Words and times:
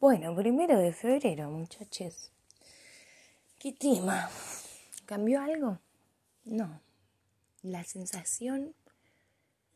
Bueno, 0.00 0.32
primero 0.36 0.78
de 0.78 0.92
febrero, 0.92 1.50
muchachos. 1.50 2.30
¿Qué 3.58 3.72
tema? 3.72 4.30
¿Cambió 5.06 5.40
algo? 5.40 5.80
No. 6.44 6.80
La 7.62 7.82
sensación, 7.82 8.76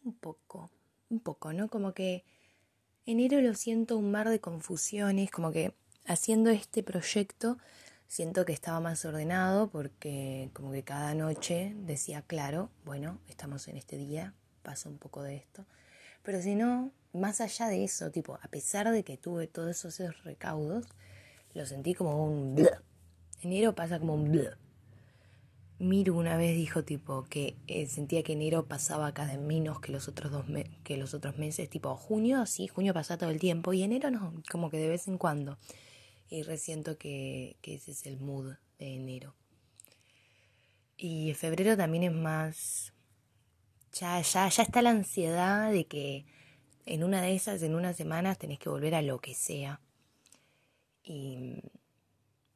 un 0.05 0.15
poco, 0.15 0.71
un 1.11 1.19
poco, 1.19 1.53
¿no? 1.53 1.69
Como 1.69 1.93
que 1.93 2.23
enero 3.05 3.41
lo 3.41 3.55
siento 3.55 3.99
un 3.99 4.13
mar 4.13 4.29
de 4.29 4.39
confusiones, 4.39 5.33
como 5.33 5.51
que 5.51 5.75
haciendo 6.07 6.51
este 6.51 6.85
proyecto 6.85 7.59
siento 8.07 8.45
que 8.45 8.53
estaba 8.53 8.79
más 8.79 9.05
ordenado 9.05 9.71
porque 9.71 10.51
como 10.53 10.71
que 10.71 10.85
cada 10.85 11.15
noche 11.15 11.75
decía, 11.79 12.23
claro, 12.23 12.71
bueno, 12.85 13.19
estamos 13.27 13.67
en 13.67 13.77
este 13.77 13.97
día, 13.97 14.35
pasa 14.63 14.89
un 14.89 14.99
poco 14.99 15.25
de 15.25 15.35
esto. 15.35 15.67
Pero 16.23 16.41
si 16.41 16.55
no, 16.55 16.93
más 17.13 17.41
allá 17.41 17.69
de 17.69 17.85
eso, 17.85 18.11
tipo, 18.11 18.39
a 18.43 18.49
pesar 18.49 18.91
de 18.91 19.03
que 19.03 19.17
tuve 19.17 19.47
todos 19.47 19.85
esos 19.85 20.25
recaudos, 20.25 20.87
lo 21.55 21.67
sentí 21.67 21.95
como 21.95 22.25
un... 22.25 22.69
Enero 23.43 23.75
pasa 23.75 23.99
como 23.99 24.15
un... 24.15 24.31
Bleh. 24.31 24.51
Miru 25.83 26.17
una 26.17 26.37
vez 26.37 26.57
dijo 26.57 26.85
tipo 26.85 27.25
que 27.25 27.57
eh, 27.67 27.87
sentía 27.87 28.23
que 28.23 28.35
enero 28.35 28.67
pasaba 28.67 29.13
cada 29.13 29.37
menos 29.37 29.81
que 29.81 29.91
los 29.91 30.07
otros 30.07 30.31
dos 30.31 30.45
que 30.85 30.97
los 30.97 31.13
otros 31.13 31.39
meses, 31.39 31.69
tipo 31.69 31.97
junio 31.97 32.47
sí, 32.47 32.69
junio 32.69 32.95
pasa 32.95 33.19
todo 33.19 33.31
el 33.31 33.41
tiempo 33.41 33.73
y 33.73 33.83
enero 33.83 34.13
no, 34.13 34.33
como 34.49 34.71
que 34.71 34.77
de 34.77 34.89
vez 34.89 35.09
en 35.09 35.19
cuando. 35.19 35.59
Y 36.31 36.45
resiento 36.45 36.99
que, 36.99 37.57
que 37.63 37.75
ese 37.75 37.91
es 37.91 38.07
el 38.07 38.21
mood 38.21 38.55
de 38.79 38.95
enero. 38.95 39.35
Y 40.97 41.35
febrero 41.35 41.77
también 41.77 42.05
es 42.05 42.13
más 42.13 42.92
ya 43.93 44.21
ya 44.21 44.49
ya 44.49 44.63
está 44.63 44.83
la 44.83 44.91
ansiedad 44.91 45.71
de 45.71 45.85
que 45.87 46.25
en 46.87 47.05
una 47.05 47.23
de 47.23 47.35
esas, 47.35 47.63
en 47.63 47.75
unas 47.75 47.97
semanas, 47.97 48.39
tenés 48.39 48.59
que 48.59 48.69
volver 48.69 48.95
a 48.95 49.03
lo 49.03 49.21
que 49.21 49.35
sea. 49.35 49.81
Y, 51.05 51.63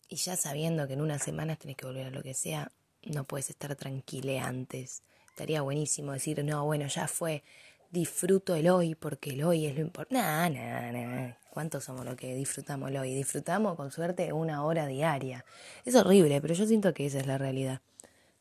y 0.09 0.17
ya 0.17 0.37
sabiendo 0.37 0.87
que 0.87 0.95
en 0.95 1.01
unas 1.01 1.23
semanas 1.23 1.59
tenés 1.59 1.77
que 1.77 1.87
volver 1.87 2.07
a 2.07 2.11
lo 2.11 2.23
que 2.23 2.35
sea, 2.35 2.73
no 3.03 3.25
puedes 3.25 3.51
estar 3.51 3.75
tranquile 3.77 4.41
antes. 4.41 5.03
Estaría 5.29 5.63
buenísimo 5.63 6.13
decir, 6.13 6.43
no, 6.45 6.65
bueno, 6.65 6.87
ya 6.87 7.09
fue, 7.09 7.45
disfruto 7.91 8.55
el 8.55 8.69
hoy 8.69 8.95
porque 8.95 9.31
el 9.31 9.45
hoy 9.45 9.67
es 9.67 9.75
lo 9.75 9.83
importante. 9.83 10.23
Nah, 10.23 10.49
nah, 10.49 10.93
nah. 10.93 11.33
¿Cuántos 11.51 11.85
somos 11.85 12.05
los 12.05 12.17
que 12.17 12.35
disfrutamos 12.35 12.91
el 12.91 12.99
hoy? 12.99 13.15
Disfrutamos 13.15 13.77
con 13.77 13.91
suerte 13.91 14.33
una 14.33 14.65
hora 14.65 14.87
diaria. 14.87 15.45
Es 15.85 15.95
horrible, 15.95 16.41
pero 16.41 16.55
yo 16.55 16.67
siento 16.67 16.93
que 16.93 17.07
esa 17.07 17.19
es 17.19 17.27
la 17.27 17.39
realidad. 17.39 17.81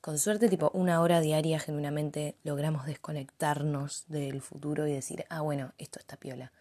Con 0.06 0.20
suerte, 0.20 0.50
tipo 0.50 0.70
una 0.76 1.02
hora 1.02 1.20
diaria, 1.20 1.58
genuinamente 1.60 2.36
logramos 2.44 2.86
desconectarnos 2.86 4.04
del 4.08 4.40
futuro 4.40 4.86
y 4.86 4.94
decir, 4.94 5.26
ah, 5.30 5.42
bueno, 5.42 5.74
esto 5.80 5.98
está 5.98 6.16
piola. 6.16 6.52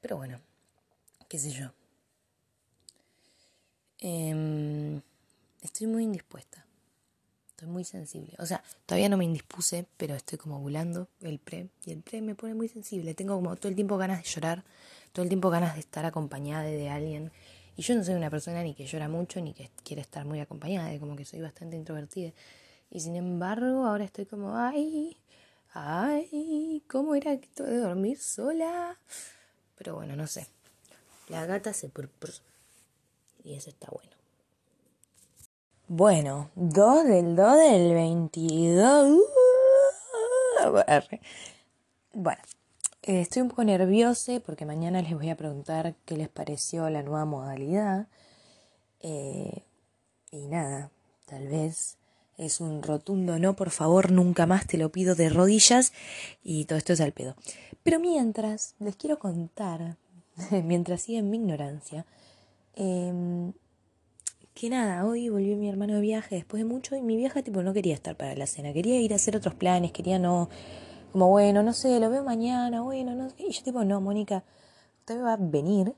Pero 0.00 0.16
bueno, 0.16 0.38
qué 1.28 1.40
sé 1.40 1.50
yo. 1.50 1.72
Em, 3.98 5.02
estoy 5.60 5.88
muy 5.88 6.04
indispuesta. 6.04 6.64
Estoy 7.48 7.66
muy 7.66 7.82
sensible. 7.82 8.36
O 8.38 8.46
sea, 8.46 8.62
todavía 8.86 9.08
no 9.08 9.16
me 9.16 9.24
indispuse, 9.24 9.84
pero 9.96 10.14
estoy 10.14 10.38
como 10.38 10.60
volando 10.60 11.08
el 11.22 11.40
pre. 11.40 11.70
Y 11.84 11.90
el 11.90 12.02
pre 12.02 12.22
me 12.22 12.36
pone 12.36 12.54
muy 12.54 12.68
sensible. 12.68 13.14
Tengo 13.14 13.34
como 13.34 13.56
todo 13.56 13.70
el 13.70 13.74
tiempo 13.74 13.98
ganas 13.98 14.22
de 14.22 14.30
llorar, 14.30 14.62
todo 15.12 15.24
el 15.24 15.28
tiempo 15.28 15.50
ganas 15.50 15.74
de 15.74 15.80
estar 15.80 16.04
acompañada 16.04 16.62
de 16.62 16.90
alguien 16.90 17.32
y 17.76 17.82
yo 17.82 17.94
no 17.94 18.02
soy 18.02 18.14
una 18.14 18.30
persona 18.30 18.62
ni 18.62 18.74
que 18.74 18.86
llora 18.86 19.08
mucho 19.08 19.40
ni 19.40 19.52
que 19.52 19.70
quiere 19.84 20.00
estar 20.02 20.24
muy 20.24 20.40
acompañada, 20.40 20.98
como 20.98 21.14
que 21.14 21.24
soy 21.24 21.40
bastante 21.40 21.76
introvertida. 21.76 22.32
Y 22.90 23.00
sin 23.00 23.16
embargo, 23.16 23.84
ahora 23.84 24.04
estoy 24.04 24.24
como, 24.26 24.56
ay, 24.56 25.16
ay, 25.74 26.82
¿cómo 26.88 27.14
era 27.14 27.32
esto 27.32 27.64
de 27.64 27.78
dormir 27.78 28.18
sola? 28.18 28.96
Pero 29.76 29.94
bueno, 29.94 30.16
no 30.16 30.26
sé. 30.26 30.46
La 31.28 31.44
gata 31.44 31.72
se 31.72 31.88
purpur. 31.88 32.30
Y 33.44 33.54
eso 33.54 33.70
está 33.70 33.88
bueno. 33.90 34.10
Bueno, 35.88 36.50
2 36.54 37.04
del 37.04 37.36
2 37.36 37.58
del 37.58 37.94
22. 37.94 39.18
Bueno, 42.12 42.42
eh, 43.06 43.20
estoy 43.20 43.42
un 43.42 43.48
poco 43.48 43.62
nerviosa 43.62 44.40
porque 44.40 44.66
mañana 44.66 45.00
les 45.00 45.14
voy 45.14 45.30
a 45.30 45.36
preguntar 45.36 45.94
qué 46.04 46.16
les 46.16 46.28
pareció 46.28 46.90
la 46.90 47.02
nueva 47.02 47.24
modalidad. 47.24 48.08
Eh, 49.00 49.62
y 50.32 50.48
nada, 50.48 50.90
tal 51.24 51.46
vez 51.46 51.98
es 52.36 52.60
un 52.60 52.82
rotundo 52.82 53.38
no, 53.38 53.54
por 53.54 53.70
favor, 53.70 54.10
nunca 54.10 54.46
más 54.46 54.66
te 54.66 54.76
lo 54.76 54.90
pido 54.90 55.14
de 55.14 55.28
rodillas 55.28 55.92
y 56.42 56.64
todo 56.64 56.78
esto 56.78 56.92
es 56.94 57.00
al 57.00 57.12
pedo. 57.12 57.36
Pero 57.84 58.00
mientras, 58.00 58.74
les 58.80 58.96
quiero 58.96 59.20
contar, 59.20 59.96
mientras 60.64 61.02
sigue 61.02 61.18
en 61.18 61.30
mi 61.30 61.36
ignorancia, 61.36 62.04
em, 62.74 63.52
que 64.52 64.68
nada, 64.68 65.06
hoy 65.06 65.28
volvió 65.28 65.56
mi 65.56 65.68
hermano 65.68 65.94
de 65.94 66.00
viaje 66.00 66.34
después 66.34 66.60
de 66.60 66.68
mucho 66.68 66.96
y 66.96 67.02
mi 67.02 67.16
vieja 67.16 67.42
tipo 67.42 67.62
no 67.62 67.72
quería 67.72 67.94
estar 67.94 68.16
para 68.16 68.34
la 68.34 68.46
cena, 68.46 68.72
quería 68.72 69.00
ir 69.00 69.12
a 69.12 69.16
hacer 69.16 69.36
otros 69.36 69.54
planes, 69.54 69.92
quería 69.92 70.18
no 70.18 70.48
como, 71.16 71.30
bueno, 71.30 71.62
no 71.62 71.72
sé, 71.72 71.98
lo 71.98 72.10
veo 72.10 72.22
mañana, 72.22 72.82
bueno, 72.82 73.14
no 73.14 73.30
sé. 73.30 73.36
Y 73.38 73.50
yo 73.50 73.62
tipo, 73.62 73.82
no, 73.84 74.02
Mónica, 74.02 74.44
usted 74.98 75.24
va 75.24 75.32
a 75.32 75.36
venir 75.38 75.96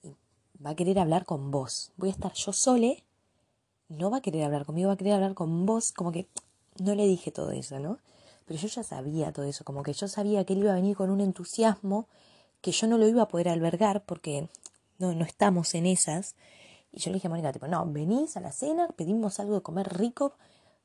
y 0.00 0.14
va 0.64 0.70
a 0.70 0.74
querer 0.76 1.00
hablar 1.00 1.24
con 1.24 1.50
vos. 1.50 1.90
Voy 1.96 2.10
a 2.10 2.12
estar 2.12 2.32
yo 2.34 2.52
sole, 2.52 3.02
no 3.88 4.12
va 4.12 4.18
a 4.18 4.20
querer 4.20 4.44
hablar 4.44 4.64
conmigo, 4.64 4.86
va 4.86 4.94
a 4.94 4.96
querer 4.96 5.14
hablar 5.14 5.34
con 5.34 5.66
vos. 5.66 5.90
Como 5.90 6.12
que 6.12 6.28
no 6.78 6.94
le 6.94 7.08
dije 7.08 7.32
todo 7.32 7.50
eso, 7.50 7.80
¿no? 7.80 7.98
Pero 8.44 8.60
yo 8.60 8.68
ya 8.68 8.84
sabía 8.84 9.32
todo 9.32 9.44
eso, 9.44 9.64
como 9.64 9.82
que 9.82 9.92
yo 9.92 10.06
sabía 10.06 10.44
que 10.44 10.52
él 10.52 10.60
iba 10.60 10.70
a 10.70 10.76
venir 10.76 10.96
con 10.96 11.10
un 11.10 11.20
entusiasmo 11.20 12.06
que 12.60 12.70
yo 12.70 12.86
no 12.86 12.96
lo 12.96 13.08
iba 13.08 13.22
a 13.22 13.28
poder 13.28 13.48
albergar 13.48 14.04
porque 14.04 14.48
no, 14.98 15.12
no 15.14 15.24
estamos 15.24 15.74
en 15.74 15.84
esas. 15.84 16.36
Y 16.92 17.00
yo 17.00 17.10
le 17.10 17.14
dije 17.14 17.26
a 17.26 17.30
Mónica, 17.30 17.50
tipo, 17.50 17.66
no, 17.66 17.84
venís 17.86 18.36
a 18.36 18.40
la 18.40 18.52
cena, 18.52 18.86
pedimos 18.94 19.40
algo 19.40 19.56
de 19.56 19.62
comer 19.62 19.98
rico. 19.98 20.34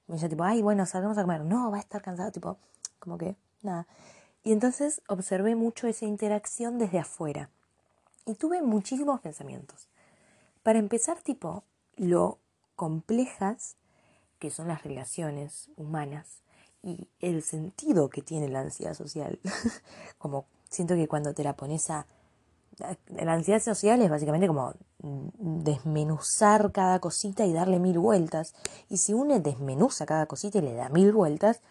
Me 0.07 0.15
dice, 0.15 0.27
tipo, 0.27 0.43
ay, 0.43 0.63
bueno, 0.63 0.87
salgamos 0.87 1.19
a 1.19 1.21
comer. 1.21 1.41
No, 1.41 1.69
va 1.69 1.77
a 1.77 1.81
estar 1.81 2.01
cansado, 2.01 2.31
tipo, 2.31 2.57
como 2.97 3.19
que 3.19 3.35
nada. 3.63 3.87
Y 4.43 4.51
entonces 4.51 5.01
observé 5.07 5.55
mucho 5.55 5.87
esa 5.87 6.05
interacción 6.05 6.77
desde 6.77 6.99
afuera 6.99 7.49
y 8.25 8.35
tuve 8.35 8.61
muchísimos 8.61 9.21
pensamientos. 9.21 9.87
Para 10.63 10.79
empezar, 10.79 11.21
tipo, 11.21 11.63
lo 11.95 12.39
complejas 12.75 13.75
que 14.39 14.51
son 14.51 14.67
las 14.67 14.83
relaciones 14.83 15.69
humanas 15.77 16.41
y 16.81 17.07
el 17.21 17.43
sentido 17.43 18.09
que 18.09 18.21
tiene 18.21 18.49
la 18.49 18.59
ansiedad 18.59 18.93
social. 18.93 19.39
como 20.17 20.45
siento 20.69 20.95
que 20.95 21.07
cuando 21.07 21.33
te 21.33 21.43
la 21.43 21.55
pones 21.55 21.89
a... 21.89 22.05
La 23.07 23.33
ansiedad 23.33 23.61
social 23.61 24.01
es 24.01 24.09
básicamente 24.09 24.47
como 24.47 24.73
desmenuzar 25.37 26.71
cada 26.71 26.99
cosita 26.99 27.45
y 27.45 27.53
darle 27.53 27.79
mil 27.79 27.99
vueltas. 27.99 28.55
Y 28.89 28.97
si 28.97 29.13
uno 29.13 29.39
desmenuza 29.39 30.05
cada 30.05 30.25
cosita 30.25 30.57
y 30.57 30.61
le 30.61 30.73
da 30.73 30.89
mil 30.89 31.13
vueltas, 31.13 31.61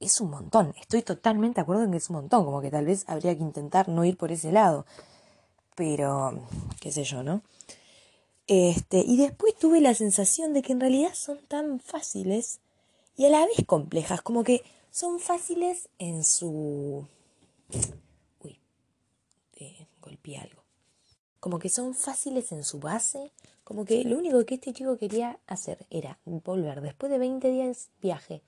es 0.00 0.20
un 0.20 0.30
montón. 0.30 0.74
Estoy 0.80 1.02
totalmente 1.02 1.56
de 1.56 1.62
acuerdo 1.62 1.84
en 1.84 1.92
que 1.92 1.98
es 1.98 2.10
un 2.10 2.16
montón, 2.16 2.44
como 2.44 2.60
que 2.60 2.70
tal 2.70 2.86
vez 2.86 3.04
habría 3.06 3.36
que 3.36 3.42
intentar 3.42 3.88
no 3.88 4.04
ir 4.04 4.16
por 4.16 4.32
ese 4.32 4.50
lado. 4.50 4.86
Pero, 5.76 6.46
qué 6.80 6.90
sé 6.90 7.04
yo, 7.04 7.22
¿no? 7.22 7.42
Este, 8.46 8.98
y 8.98 9.16
después 9.16 9.54
tuve 9.54 9.80
la 9.80 9.94
sensación 9.94 10.52
de 10.52 10.62
que 10.62 10.72
en 10.72 10.80
realidad 10.80 11.14
son 11.14 11.38
tan 11.46 11.78
fáciles 11.78 12.58
y 13.16 13.26
a 13.26 13.30
la 13.30 13.46
vez 13.46 13.64
complejas, 13.66 14.22
como 14.22 14.42
que 14.42 14.64
son 14.90 15.20
fáciles 15.20 15.88
en 15.98 16.24
su... 16.24 17.06
Uy, 18.42 18.58
eh, 19.56 19.86
golpeé 20.00 20.38
algo. 20.38 20.64
Como 21.38 21.58
que 21.58 21.68
son 21.68 21.94
fáciles 21.94 22.50
en 22.52 22.64
su 22.64 22.80
base, 22.80 23.30
como 23.62 23.84
que 23.84 24.02
lo 24.04 24.18
único 24.18 24.44
que 24.44 24.56
este 24.56 24.72
chico 24.72 24.98
quería 24.98 25.38
hacer 25.46 25.86
era 25.90 26.18
volver 26.24 26.80
después 26.80 27.12
de 27.12 27.18
20 27.18 27.50
días 27.50 27.90
viaje 28.00 28.42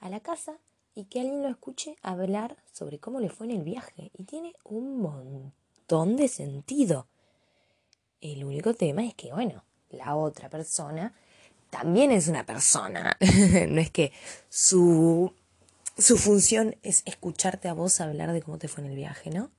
a 0.00 0.10
la 0.10 0.20
casa 0.20 0.58
y 0.96 1.04
que 1.04 1.20
alguien 1.20 1.42
lo 1.42 1.48
escuche 1.48 1.94
hablar 2.02 2.56
sobre 2.72 2.98
cómo 2.98 3.20
le 3.20 3.28
fue 3.28 3.46
en 3.46 3.52
el 3.52 3.62
viaje. 3.62 4.10
Y 4.16 4.24
tiene 4.24 4.54
un 4.64 4.98
montón 4.98 6.16
de 6.16 6.26
sentido. 6.26 7.06
El 8.22 8.42
único 8.44 8.72
tema 8.72 9.04
es 9.04 9.14
que, 9.14 9.30
bueno, 9.30 9.62
la 9.90 10.16
otra 10.16 10.48
persona 10.48 11.14
también 11.68 12.10
es 12.12 12.28
una 12.28 12.46
persona. 12.46 13.14
no 13.68 13.78
es 13.78 13.90
que 13.90 14.10
su, 14.48 15.34
su 15.98 16.16
función 16.16 16.76
es 16.82 17.02
escucharte 17.04 17.68
a 17.68 17.74
vos 17.74 18.00
hablar 18.00 18.32
de 18.32 18.40
cómo 18.40 18.56
te 18.56 18.66
fue 18.66 18.82
en 18.82 18.90
el 18.90 18.96
viaje, 18.96 19.28
¿no? 19.28 19.50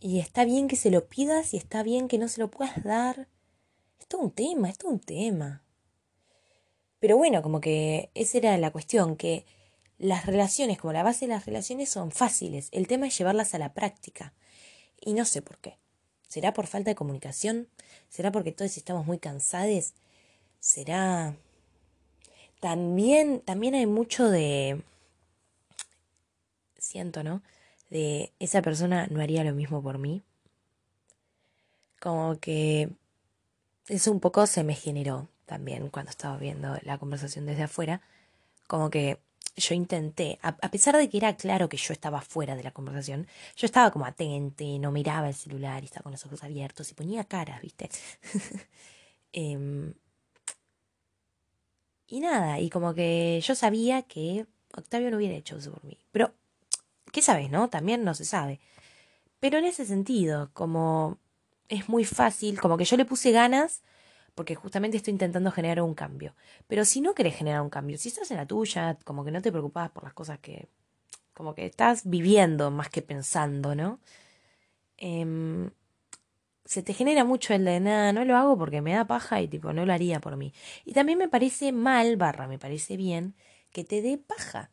Y 0.00 0.18
está 0.18 0.44
bien 0.44 0.66
que 0.66 0.74
se 0.74 0.90
lo 0.90 1.06
pidas 1.06 1.54
y 1.54 1.58
está 1.58 1.84
bien 1.84 2.08
que 2.08 2.18
no 2.18 2.26
se 2.26 2.40
lo 2.40 2.50
puedas 2.50 2.82
dar. 2.82 3.28
Es 4.00 4.08
todo 4.08 4.22
un 4.22 4.32
tema, 4.32 4.68
es 4.68 4.78
todo 4.78 4.90
un 4.90 4.98
tema. 4.98 5.62
Pero 6.98 7.16
bueno, 7.16 7.40
como 7.40 7.60
que 7.60 8.10
esa 8.14 8.38
era 8.38 8.58
la 8.58 8.72
cuestión, 8.72 9.14
que 9.14 9.46
las 10.02 10.26
relaciones, 10.26 10.78
como 10.78 10.92
la 10.92 11.04
base 11.04 11.26
de 11.26 11.32
las 11.32 11.46
relaciones, 11.46 11.88
son 11.88 12.10
fáciles. 12.10 12.68
El 12.72 12.88
tema 12.88 13.06
es 13.06 13.16
llevarlas 13.16 13.54
a 13.54 13.58
la 13.58 13.72
práctica. 13.72 14.32
Y 15.00 15.12
no 15.14 15.24
sé 15.24 15.42
por 15.42 15.58
qué. 15.58 15.78
¿Será 16.26 16.52
por 16.52 16.66
falta 16.66 16.90
de 16.90 16.96
comunicación? 16.96 17.68
¿Será 18.08 18.32
porque 18.32 18.50
todos 18.50 18.76
estamos 18.76 19.06
muy 19.06 19.18
cansados? 19.18 19.94
¿Será... 20.58 21.36
También, 22.60 23.40
también 23.42 23.74
hay 23.74 23.86
mucho 23.86 24.28
de... 24.28 24.82
Siento, 26.78 27.22
¿no? 27.22 27.40
De 27.88 28.32
esa 28.40 28.60
persona 28.60 29.06
no 29.08 29.20
haría 29.20 29.44
lo 29.44 29.52
mismo 29.54 29.82
por 29.82 29.98
mí. 29.98 30.22
como 32.00 32.40
que 32.40 32.90
eso 33.86 34.10
un 34.10 34.18
poco 34.18 34.48
se 34.48 34.64
me 34.64 34.74
generó 34.74 35.28
también 35.46 35.90
cuando 35.90 36.10
estaba 36.10 36.36
viendo 36.38 36.76
la 36.82 36.98
conversación 36.98 37.46
desde 37.46 37.64
afuera, 37.64 38.00
como 38.66 38.90
que 38.90 39.20
yo 39.56 39.74
intenté, 39.74 40.38
a, 40.42 40.56
pesar 40.70 40.96
de 40.96 41.08
que 41.08 41.18
era 41.18 41.36
claro 41.36 41.68
que 41.68 41.76
yo 41.76 41.92
estaba 41.92 42.20
fuera 42.22 42.56
de 42.56 42.62
la 42.62 42.70
conversación, 42.70 43.26
yo 43.56 43.66
estaba 43.66 43.90
como 43.90 44.06
atente, 44.06 44.78
no 44.78 44.90
miraba 44.90 45.28
el 45.28 45.34
celular 45.34 45.82
y 45.82 45.86
estaba 45.86 46.04
con 46.04 46.12
los 46.12 46.24
ojos 46.24 46.42
abiertos 46.42 46.90
y 46.90 46.94
ponía 46.94 47.24
caras, 47.24 47.60
¿viste? 47.60 47.90
Em, 49.34 49.94
y 52.06 52.20
nada, 52.20 52.60
y 52.60 52.68
como 52.68 52.92
que 52.92 53.40
yo 53.42 53.54
sabía 53.54 54.02
que 54.02 54.46
Octavio 54.74 55.10
no 55.10 55.16
hubiera 55.16 55.34
hecho 55.34 55.56
eso 55.56 55.72
por 55.72 55.84
mí. 55.84 55.98
Pero, 56.10 56.34
¿qué 57.12 57.22
sabes, 57.22 57.50
no? 57.50 57.70
También 57.70 58.04
no 58.04 58.12
se 58.14 58.26
sabe. 58.26 58.60
Pero 59.40 59.58
en 59.58 59.64
ese 59.64 59.86
sentido, 59.86 60.50
como 60.52 61.18
es 61.68 61.88
muy 61.88 62.04
fácil, 62.04 62.60
como 62.60 62.76
que 62.76 62.84
yo 62.84 62.98
le 62.98 63.06
puse 63.06 63.32
ganas 63.32 63.82
porque 64.34 64.54
justamente 64.54 64.96
estoy 64.96 65.12
intentando 65.12 65.50
generar 65.50 65.82
un 65.82 65.94
cambio. 65.94 66.34
Pero 66.66 66.84
si 66.84 67.00
no 67.00 67.14
querés 67.14 67.36
generar 67.36 67.60
un 67.60 67.70
cambio, 67.70 67.98
si 67.98 68.08
estás 68.08 68.30
en 68.30 68.38
la 68.38 68.46
tuya, 68.46 68.98
como 69.04 69.24
que 69.24 69.30
no 69.30 69.42
te 69.42 69.52
preocupas 69.52 69.90
por 69.90 70.04
las 70.04 70.14
cosas 70.14 70.38
que, 70.38 70.68
como 71.34 71.54
que 71.54 71.66
estás 71.66 72.02
viviendo 72.08 72.70
más 72.70 72.88
que 72.88 73.02
pensando, 73.02 73.74
¿no? 73.74 74.00
Em, 74.96 75.70
se 76.64 76.82
te 76.82 76.94
genera 76.94 77.24
mucho 77.24 77.54
el 77.54 77.64
de 77.64 77.80
nada, 77.80 78.12
no 78.12 78.24
lo 78.24 78.36
hago 78.36 78.56
porque 78.56 78.80
me 78.80 78.94
da 78.94 79.06
paja 79.06 79.40
y 79.42 79.48
tipo 79.48 79.72
no 79.72 79.84
lo 79.84 79.92
haría 79.92 80.20
por 80.20 80.36
mí. 80.36 80.54
Y 80.84 80.92
también 80.92 81.18
me 81.18 81.28
parece 81.28 81.72
mal, 81.72 82.16
barra, 82.16 82.46
me 82.46 82.58
parece 82.58 82.96
bien 82.96 83.34
que 83.72 83.84
te 83.84 84.02
dé 84.02 84.18
paja. 84.18 84.70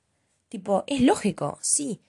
Tipo, 0.49 0.83
es 0.87 1.01
lógico, 1.01 1.59
sí. 1.61 2.01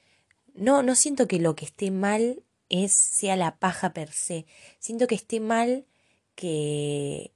No, 0.55 0.83
no 0.83 0.95
siento 0.95 1.27
que 1.29 1.39
lo 1.39 1.57
que 1.57 1.65
esté 1.67 1.91
mal 1.91 2.43
es 2.69 2.93
sea 2.93 3.37
la 3.37 3.59
paja 3.59 3.93
per 3.93 4.13
se. 4.13 4.47
Siento 4.79 5.07
que 5.07 5.15
esté 5.15 5.41
mal 5.41 5.87
que 6.35 7.33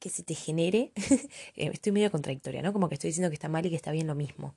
que 0.00 0.10
se 0.10 0.24
te 0.24 0.34
genere, 0.34 0.90
eh, 1.56 1.70
estoy 1.72 1.92
medio 1.92 2.10
contradictoria, 2.10 2.62
¿no? 2.62 2.72
Como 2.72 2.88
que 2.88 2.94
estoy 2.94 3.10
diciendo 3.10 3.30
que 3.30 3.34
está 3.34 3.48
mal 3.48 3.64
y 3.64 3.70
que 3.70 3.76
está 3.76 3.92
bien 3.92 4.08
lo 4.08 4.16
mismo. 4.16 4.54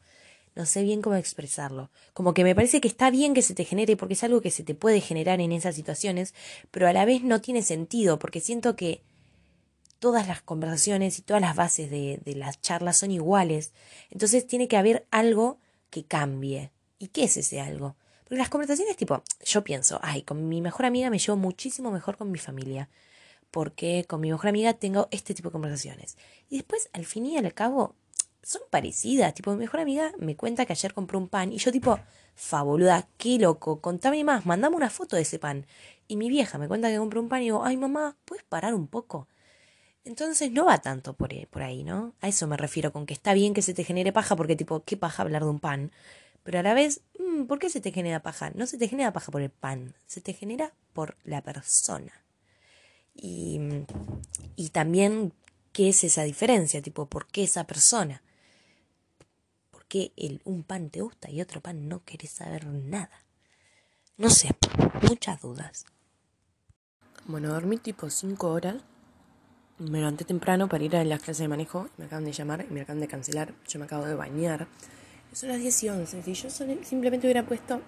No 0.56 0.66
sé 0.66 0.84
bien 0.84 1.02
cómo 1.02 1.16
expresarlo. 1.16 1.90
Como 2.14 2.34
que 2.34 2.44
me 2.44 2.56
parece 2.56 2.80
que 2.80 2.88
está 2.88 3.12
bien 3.12 3.34
que 3.34 3.42
se 3.42 3.54
te 3.54 3.66
genere 3.66 3.98
porque 3.98 4.14
es 4.14 4.24
algo 4.24 4.42
que 4.42 4.52
se 4.52 4.64
te 4.64 4.74
puede 4.74 5.02
generar 5.02 5.42
en 5.42 5.52
esas 5.52 5.76
situaciones, 5.76 6.34
pero 6.72 6.88
a 6.88 6.94
la 6.94 7.06
vez 7.06 7.24
no 7.24 7.42
tiene 7.42 7.62
sentido 7.62 8.20
porque 8.20 8.40
siento 8.40 8.76
que 8.76 9.02
todas 10.00 10.28
las 10.28 10.42
conversaciones 10.42 11.20
y 11.20 11.24
todas 11.24 11.42
las 11.42 11.56
bases 11.56 11.90
de, 11.90 12.20
de 12.24 12.36
las 12.36 12.62
charlas 12.62 12.98
son 12.98 13.12
iguales. 13.12 13.74
Entonces 14.12 14.48
tiene 14.48 14.68
que 14.68 14.78
haber 14.78 15.06
algo 15.12 15.60
que 15.90 16.06
cambie. 16.06 16.72
¿Y 17.00 17.08
qué 17.08 17.26
es 17.26 17.36
ese 17.36 17.60
algo? 17.60 17.96
Porque 18.24 18.38
las 18.38 18.50
conversaciones 18.50 18.96
tipo, 18.96 19.24
yo 19.44 19.64
pienso, 19.64 20.00
ay, 20.04 20.22
con 20.22 20.48
mi 20.48 20.62
mejor 20.62 20.86
amiga 20.86 21.10
me 21.10 21.20
llevo 21.20 21.36
muchísimo 21.36 21.92
mejor 21.92 22.16
con 22.16 22.32
mi 22.32 22.38
familia 22.40 22.90
porque 23.54 24.04
con 24.08 24.20
mi 24.20 24.32
mejor 24.32 24.48
amiga 24.48 24.74
tengo 24.74 25.08
este 25.12 25.36
tipo 25.36 25.50
de 25.50 25.54
conversaciones. 25.54 26.18
Y 26.50 26.56
después, 26.58 26.90
al 26.92 27.06
fin 27.06 27.28
y 27.28 27.38
al 27.38 27.54
cabo, 27.54 27.94
son 28.42 28.64
parecidas. 28.72 29.36
Tipo, 29.36 29.52
mi 29.52 29.60
mejor 29.60 29.80
amiga 29.80 30.12
me 30.18 30.36
cuenta 30.36 30.66
que 30.66 30.74
ayer 30.74 30.92
compró 30.96 31.20
un 31.20 31.28
pan 31.28 31.54
y 31.54 31.60
yo 31.60 31.72
tipo, 31.72 32.00
fabuluda, 32.34 33.08
qué 33.18 33.38
loco, 33.38 33.80
contame 33.80 34.24
más, 34.24 34.48
mandame 34.48 34.76
una 34.76 34.90
foto 34.90 35.18
de 35.18 35.22
ese 35.22 35.38
pan. 35.38 35.68
Y 36.08 36.16
mi 36.16 36.30
vieja 36.30 36.58
me 36.58 36.68
cuenta 36.68 36.90
que 36.90 36.98
compró 36.98 37.22
un 37.22 37.30
pan 37.30 37.42
y 37.42 37.46
digo, 37.46 37.64
ay 37.64 37.78
mamá, 37.78 38.18
¿puedes 38.26 38.44
parar 38.44 38.74
un 38.74 38.88
poco? 38.88 39.28
Entonces 40.04 40.52
no 40.52 40.66
va 40.66 40.80
tanto 40.80 41.14
por, 41.14 41.30
por 41.50 41.62
ahí, 41.62 41.84
¿no? 41.84 42.16
A 42.22 42.30
eso 42.30 42.48
me 42.48 42.58
refiero, 42.58 42.92
con 42.92 43.06
que 43.06 43.14
está 43.14 43.36
bien 43.36 43.54
que 43.54 43.62
se 43.62 43.76
te 43.76 43.84
genere 43.84 44.12
paja, 44.12 44.36
porque 44.36 44.56
tipo, 44.56 44.84
¿qué 44.84 44.98
paja 44.98 45.22
hablar 45.22 45.44
de 45.44 45.50
un 45.52 45.60
pan? 45.60 45.92
Pero 46.42 46.58
a 46.58 46.64
la 46.64 46.74
vez, 46.74 47.02
mm, 47.20 47.44
¿por 47.44 47.60
qué 47.60 47.70
se 47.70 47.82
te 47.82 47.92
genera 47.92 48.24
paja? 48.24 48.52
No 48.56 48.66
se 48.66 48.80
te 48.80 48.88
genera 48.88 49.14
paja 49.14 49.32
por 49.32 49.44
el 49.44 49.52
pan, 49.52 49.94
se 50.08 50.22
te 50.22 50.34
genera 50.34 50.74
por 50.94 51.18
la 51.24 51.44
persona. 51.44 52.23
Y, 53.16 53.60
y 54.56 54.70
también 54.70 55.34
qué 55.72 55.90
es 55.90 56.04
esa 56.04 56.24
diferencia, 56.24 56.82
tipo, 56.82 57.08
¿por 57.08 57.28
qué 57.28 57.44
esa 57.44 57.66
persona? 57.66 58.22
¿Por 59.72 59.86
qué 59.86 60.14
el, 60.16 60.42
un 60.46 60.64
pan 60.64 60.90
te 60.90 61.02
gusta 61.02 61.30
y 61.30 61.42
otro 61.42 61.62
pan 61.62 61.90
no 61.90 62.04
querés 62.04 62.32
saber 62.32 62.66
nada? 62.68 63.26
No 64.18 64.30
sé, 64.30 64.56
muchas 65.10 65.42
dudas. 65.42 65.86
Bueno, 67.26 67.50
dormí 67.50 67.78
tipo 67.78 68.10
5 68.10 68.52
horas. 68.52 68.76
Me 69.80 70.00
levanté 70.00 70.24
temprano 70.24 70.70
para 70.70 70.84
ir 70.84 70.96
a 70.96 71.04
las 71.04 71.20
clases 71.20 71.40
de 71.40 71.48
manejo. 71.48 71.90
Me 71.98 72.06
acaban 72.06 72.26
de 72.26 72.32
llamar 72.32 72.66
y 72.70 72.74
me 72.74 72.82
acaban 72.82 73.02
de 73.02 73.08
cancelar. 73.08 73.54
Yo 73.68 73.80
me 73.80 73.86
acabo 73.86 74.06
de 74.06 74.14
bañar. 74.14 74.68
Son 75.32 75.50
las 75.50 75.60
10 75.60 75.84
y 75.84 75.90
11. 75.90 76.24
Si 76.24 76.34
yo 76.36 76.50
simplemente 76.50 77.26
hubiera 77.26 77.46
puesto 77.46 77.82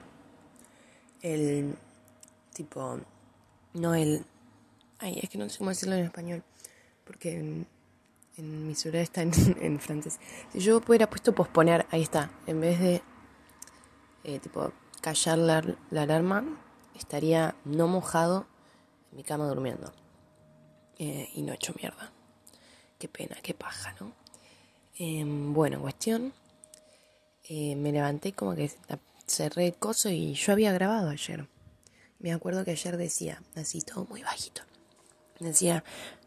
el 1.21 1.75
tipo, 2.53 2.99
no 3.73 3.93
el 3.93 4.25
Ay, 4.99 5.19
es 5.21 5.29
que 5.29 5.37
no 5.37 5.49
sé 5.49 5.57
cómo 5.57 5.71
decirlo 5.71 5.95
en 5.95 6.05
español, 6.05 6.43
porque 7.03 7.35
en, 8.37 8.67
mi 8.67 8.75
ciudad 8.75 9.01
está 9.01 9.21
en, 9.21 9.79
francés. 9.79 10.19
Si 10.53 10.59
yo 10.59 10.77
hubiera 10.77 11.09
puesto 11.09 11.33
posponer, 11.33 11.85
ahí 11.91 12.01
está, 12.01 12.31
en 12.47 12.61
vez 12.61 12.79
de 12.79 13.01
eh, 14.23 14.39
tipo 14.39 14.71
callar 15.01 15.37
la, 15.37 15.63
alarma, 15.91 16.43
estaría 16.95 17.55
no 17.65 17.87
mojado 17.87 18.47
en 19.11 19.17
mi 19.17 19.23
cama 19.23 19.47
durmiendo. 19.47 19.93
Eh, 20.97 21.29
y 21.33 21.41
no 21.41 21.53
hecho 21.53 21.73
mierda. 21.79 22.11
Qué 22.97 23.09
pena, 23.09 23.35
qué 23.43 23.53
paja, 23.53 23.93
¿no? 23.99 24.13
Em, 24.97 25.53
bueno, 25.53 25.81
cuestión. 25.81 26.33
Eh, 27.43 27.75
me 27.75 27.91
levanté 27.91 28.31
como 28.33 28.55
que 28.55 28.71
cerré 29.27 29.67
el 29.67 29.75
coso 29.75 30.09
y 30.09 30.33
yo 30.33 30.53
había 30.53 30.71
grabado 30.71 31.09
ayer. 31.09 31.47
Me 32.19 32.33
acuerdo 32.33 32.63
que 32.63 32.71
ayer 32.71 32.97
decía, 32.97 33.43
así 33.55 33.81
todo 33.81 34.05
muy 34.05 34.23
bajito. 34.23 34.63
Decía, 35.39 35.83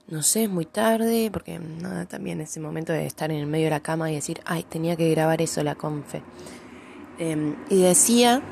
no 0.09 0.23
sé, 0.23 0.45
es 0.45 0.51
muy 0.51 0.65
tarde, 0.65 1.31
porque 1.33 1.59
nada, 1.59 2.07
también 2.07 2.41
ese 2.41 2.61
momento 2.61 2.93
de 2.93 3.07
estar 3.07 3.31
en 3.31 3.39
el 3.39 3.47
medio 3.47 3.67
de 3.67 3.71
la 3.71 3.81
cama 3.81 4.11
y 4.11 4.15
decir, 4.15 4.41
ay, 4.45 4.63
tenía 4.63 4.97
que 4.97 5.11
grabar 5.11 5.43
eso, 5.43 5.63
la 5.63 5.75
confe. 5.75 6.23
Em, 7.19 7.57
y 7.69 7.83
decía 7.83 8.43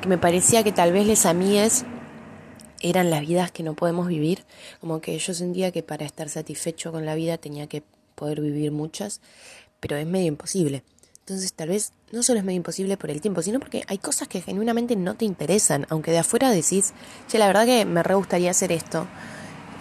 que 0.00 0.08
me 0.08 0.18
parecía 0.18 0.62
que 0.62 0.72
tal 0.72 0.92
vez 0.92 1.06
les 1.06 1.26
amigues 1.26 1.84
eran 2.80 3.10
las 3.10 3.22
vidas 3.22 3.50
que 3.50 3.62
no 3.62 3.74
podemos 3.74 4.08
vivir, 4.08 4.44
como 4.80 5.00
que 5.00 5.18
yo 5.18 5.32
sentía 5.32 5.72
que 5.72 5.82
para 5.82 6.04
estar 6.04 6.28
satisfecho 6.28 6.92
con 6.92 7.06
la 7.06 7.14
vida 7.14 7.38
tenía 7.38 7.66
que 7.66 7.82
poder 8.14 8.40
vivir 8.40 8.72
muchas, 8.72 9.20
pero 9.80 9.96
es 9.96 10.06
medio 10.06 10.26
imposible. 10.26 10.84
Entonces 11.20 11.54
tal 11.54 11.70
vez 11.70 11.92
no 12.12 12.22
solo 12.22 12.38
es 12.38 12.44
medio 12.44 12.58
imposible 12.58 12.98
por 12.98 13.10
el 13.10 13.22
tiempo, 13.22 13.40
sino 13.40 13.58
porque 13.58 13.84
hay 13.86 13.96
cosas 13.96 14.28
que 14.28 14.42
genuinamente 14.42 14.94
no 14.96 15.14
te 15.14 15.24
interesan, 15.24 15.86
aunque 15.88 16.10
de 16.10 16.18
afuera 16.18 16.50
decís, 16.50 16.92
che, 17.28 17.38
la 17.38 17.46
verdad 17.46 17.64
que 17.64 17.86
me 17.86 18.02
re 18.02 18.14
gustaría 18.14 18.50
hacer 18.50 18.70
esto, 18.70 19.06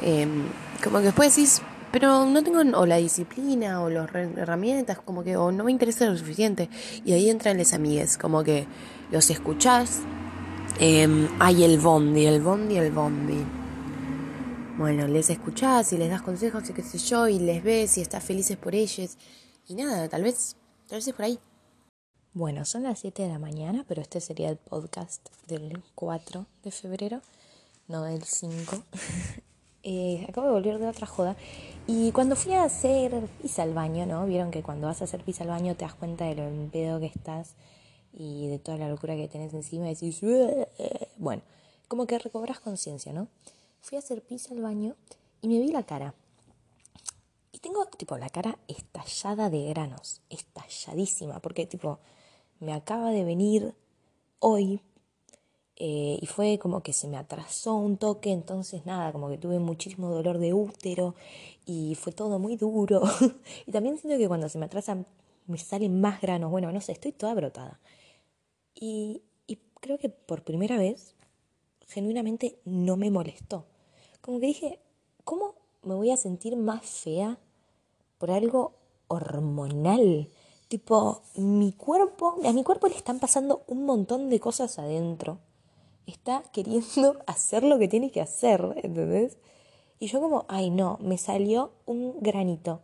Em, 0.01 0.45
como 0.83 0.99
que 0.99 1.05
después 1.05 1.35
decís, 1.35 1.61
pero 1.91 2.25
no 2.25 2.43
tengo 2.43 2.59
o 2.79 2.85
la 2.85 2.97
disciplina 2.97 3.81
o 3.81 3.89
las 3.89 4.09
herramientas, 4.13 4.97
como 4.99 5.23
que 5.23 5.37
o 5.37 5.51
no 5.51 5.63
me 5.63 5.71
interesa 5.71 6.05
lo 6.05 6.17
suficiente. 6.17 6.69
Y 7.05 7.13
ahí 7.13 7.29
entran 7.29 7.57
las 7.57 7.73
amigues, 7.73 8.17
como 8.17 8.43
que 8.43 8.65
los 9.11 9.29
escuchás. 9.29 9.99
Eh, 10.79 11.29
hay 11.39 11.63
el 11.63 11.79
bondi, 11.79 12.25
el 12.25 12.41
bondi, 12.41 12.77
el 12.77 12.91
bondi. 12.91 13.45
Bueno, 14.75 15.07
les 15.07 15.29
escuchás 15.29 15.93
y 15.93 15.97
les 15.97 16.09
das 16.09 16.23
consejos 16.23 16.67
y 16.67 16.73
qué 16.73 16.81
sé 16.81 16.97
yo, 16.97 17.27
y 17.27 17.37
les 17.37 17.63
ves 17.63 17.95
y 17.99 18.01
estás 18.01 18.23
felices 18.23 18.57
por 18.57 18.73
ellos. 18.73 19.17
Y 19.67 19.75
nada, 19.75 20.09
tal 20.09 20.23
vez, 20.23 20.55
tal 20.87 20.97
vez 20.97 21.07
es 21.07 21.13
por 21.13 21.25
ahí. 21.25 21.39
Bueno, 22.33 22.65
son 22.65 22.81
las 22.81 22.97
7 22.97 23.21
de 23.21 23.29
la 23.29 23.37
mañana, 23.37 23.85
pero 23.87 24.01
este 24.01 24.19
sería 24.19 24.49
el 24.49 24.57
podcast 24.57 25.29
del 25.47 25.83
4 25.93 26.47
de 26.63 26.71
febrero, 26.71 27.21
no 27.87 28.01
del 28.01 28.23
5. 28.23 28.83
Eh, 29.83 30.25
acabo 30.29 30.47
de 30.47 30.53
volver 30.53 30.79
de 30.79 30.87
otra 30.87 31.05
joda. 31.07 31.35
Y 31.87 32.11
cuando 32.13 32.35
fui 32.35 32.53
a 32.53 32.63
hacer 32.63 33.27
pis 33.41 33.59
al 33.59 33.73
baño, 33.73 34.05
¿no? 34.05 34.25
Vieron 34.25 34.49
que 34.49 34.63
cuando 34.63 34.87
vas 34.87 35.01
a 35.01 35.03
hacer 35.03 35.23
pis 35.23 35.41
al 35.41 35.49
baño 35.49 35.75
te 35.75 35.83
das 35.85 35.93
cuenta 35.93 36.25
de 36.25 36.35
lo 36.35 36.43
en 36.43 36.69
pedo 36.69 36.99
que 36.99 37.07
estás 37.07 37.55
y 38.13 38.47
de 38.47 38.59
toda 38.59 38.77
la 38.77 38.87
locura 38.87 39.15
que 39.15 39.27
tenés 39.27 39.53
encima 39.53 39.89
y 39.89 39.95
decís, 39.95 40.21
bueno, 41.17 41.41
como 41.87 42.05
que 42.05 42.17
recobras 42.19 42.59
conciencia, 42.59 43.11
¿no? 43.11 43.27
Fui 43.81 43.97
a 43.97 43.99
hacer 43.99 44.21
pis 44.21 44.49
al 44.51 44.61
baño 44.61 44.95
y 45.41 45.49
me 45.49 45.59
vi 45.59 45.71
la 45.71 45.83
cara. 45.83 46.13
Y 47.51 47.59
tengo, 47.59 47.85
tipo, 47.85 48.17
la 48.17 48.29
cara 48.29 48.57
estallada 48.67 49.49
de 49.49 49.65
granos, 49.69 50.21
estalladísima, 50.29 51.39
porque, 51.39 51.65
tipo, 51.65 51.99
me 52.59 52.73
acaba 52.73 53.11
de 53.11 53.25
venir 53.25 53.75
hoy 54.39 54.81
eh, 55.85 56.17
y 56.21 56.25
fue 56.27 56.59
como 56.59 56.81
que 56.81 56.93
se 56.93 57.09
me 57.09 57.17
atrasó 57.17 57.75
un 57.75 57.97
toque, 57.97 58.31
entonces 58.31 58.85
nada, 58.85 59.11
como 59.11 59.27
que 59.27 59.37
tuve 59.37 59.59
muchísimo 59.59 60.07
dolor 60.09 60.37
de 60.37 60.53
útero 60.53 61.13
y 61.65 61.95
fue 61.95 62.13
todo 62.13 62.39
muy 62.39 62.55
duro. 62.55 63.01
y 63.67 63.71
también 63.73 63.97
siento 63.97 64.17
que 64.17 64.29
cuando 64.29 64.47
se 64.47 64.57
me 64.57 64.67
atrasan 64.67 65.05
me 65.45 65.57
salen 65.57 65.99
más 65.99 66.21
granos, 66.21 66.51
bueno, 66.51 66.71
no 66.71 66.79
sé, 66.79 66.93
estoy 66.93 67.11
toda 67.11 67.33
brotada. 67.33 67.81
Y, 68.73 69.23
y 69.45 69.57
creo 69.81 69.97
que 69.97 70.07
por 70.07 70.45
primera 70.45 70.77
vez, 70.77 71.15
genuinamente 71.89 72.57
no 72.63 72.95
me 72.95 73.11
molestó. 73.11 73.65
Como 74.21 74.39
que 74.39 74.45
dije, 74.45 74.79
¿cómo 75.25 75.55
me 75.81 75.95
voy 75.95 76.11
a 76.11 76.17
sentir 76.17 76.55
más 76.55 76.85
fea 76.85 77.37
por 78.19 78.31
algo 78.31 78.71
hormonal? 79.09 80.29
Tipo, 80.69 81.23
mi 81.35 81.73
cuerpo, 81.73 82.37
a 82.45 82.53
mi 82.53 82.63
cuerpo 82.63 82.87
le 82.87 82.95
están 82.95 83.19
pasando 83.19 83.63
un 83.67 83.85
montón 83.85 84.29
de 84.29 84.39
cosas 84.39 84.79
adentro 84.79 85.39
está 86.05 86.43
queriendo 86.51 87.17
hacer 87.27 87.63
lo 87.63 87.79
que 87.79 87.87
tiene 87.87 88.11
que 88.11 88.21
hacer, 88.21 88.61
¿entendés? 88.83 89.37
Y 89.99 90.07
yo 90.07 90.19
como, 90.19 90.45
ay 90.49 90.69
no, 90.69 90.97
me 91.01 91.17
salió 91.17 91.71
un 91.85 92.19
granito, 92.19 92.81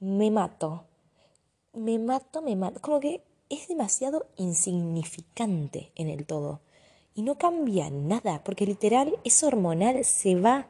me 0.00 0.30
mato, 0.30 0.84
me 1.74 1.98
mato, 1.98 2.42
me 2.42 2.56
mato. 2.56 2.80
Como 2.80 3.00
que 3.00 3.22
es 3.48 3.68
demasiado 3.68 4.26
insignificante 4.36 5.92
en 5.96 6.08
el 6.08 6.24
todo. 6.24 6.60
Y 7.14 7.22
no 7.22 7.36
cambia 7.36 7.90
nada, 7.90 8.42
porque 8.42 8.64
literal 8.64 9.18
es 9.24 9.42
hormonal, 9.42 10.02
se 10.04 10.34
va, 10.34 10.68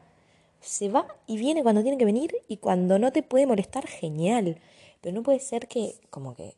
se 0.59 0.89
va 0.89 1.07
y 1.25 1.37
viene 1.37 1.63
cuando 1.63 1.83
tiene 1.83 1.97
que 1.97 2.05
venir 2.05 2.35
y 2.49 2.57
cuando 2.57 2.99
no 2.99 3.13
te 3.13 3.23
puede 3.23 3.47
molestar, 3.47 3.87
genial. 3.87 4.59
Pero 4.99 5.15
no 5.15 5.23
puede 5.23 5.39
ser 5.39 5.69
que, 5.69 5.95
como 6.09 6.35
que, 6.35 6.55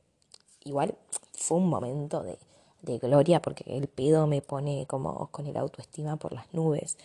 igual 0.64 0.96
fue 1.34 1.58
un 1.58 1.70
momento 1.70 2.24
de, 2.24 2.40
de 2.86 3.00
gloria 3.00 3.42
porque 3.42 3.63
el 3.77 3.88
pedo 3.88 4.27
me 4.27 4.42
pone 4.42 4.86
como 4.88 5.27
con 5.32 5.48
el 5.48 5.58
autoestima 5.58 6.18
por 6.18 6.34
las 6.34 6.54
nubes. 6.54 6.98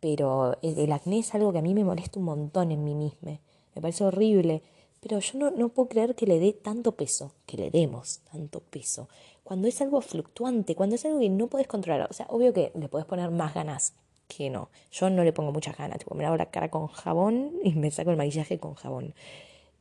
Pero 0.00 0.56
el, 0.62 0.92
acné 0.92 1.20
es 1.20 1.34
algo 1.34 1.52
que 1.52 1.58
a 1.58 1.62
mí 1.62 1.74
me 1.74 1.84
molesta 1.84 2.18
un 2.18 2.26
montón 2.26 2.70
en 2.70 2.84
mí 2.84 2.94
misma. 2.94 3.38
Me 3.74 3.82
parece 3.82 4.04
horrible. 4.04 4.62
Pero 5.00 5.20
yo 5.20 5.38
no, 5.38 5.50
no 5.50 5.68
puedo 5.68 5.88
creer 5.88 6.14
que 6.14 6.26
le 6.26 6.40
dé 6.40 6.52
tanto 6.52 6.92
peso, 6.92 7.32
que 7.46 7.56
le 7.56 7.70
demos 7.70 8.18
tanto 8.30 8.60
peso. 8.60 9.08
Cuando 9.44 9.68
es 9.68 9.80
algo 9.80 10.00
fluctuante, 10.00 10.74
cuando 10.74 10.96
es 10.96 11.04
algo 11.04 11.20
que 11.20 11.28
no 11.28 11.46
puedes 11.46 11.68
controlar. 11.68 12.08
O 12.10 12.12
sea, 12.12 12.26
obvio 12.28 12.52
que 12.52 12.72
le 12.74 12.88
puedes 12.88 13.06
poner 13.06 13.30
más 13.30 13.54
ganas 13.54 13.94
que 14.26 14.50
no. 14.50 14.70
Yo 14.90 15.08
no 15.10 15.24
le 15.24 15.32
pongo 15.32 15.52
muchas 15.52 15.76
ganas. 15.76 15.98
Tipo, 15.98 16.14
me 16.14 16.24
lavo 16.24 16.36
la 16.36 16.50
cara 16.50 16.70
con 16.70 16.88
jabón 16.88 17.52
y 17.64 17.74
me 17.74 17.90
saco 17.90 18.10
el 18.10 18.16
maquillaje 18.16 18.58
con 18.58 18.74
jabón. 18.74 19.14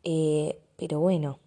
Eh, 0.03 0.59
pero 0.77 0.99
bueno, 0.99 1.39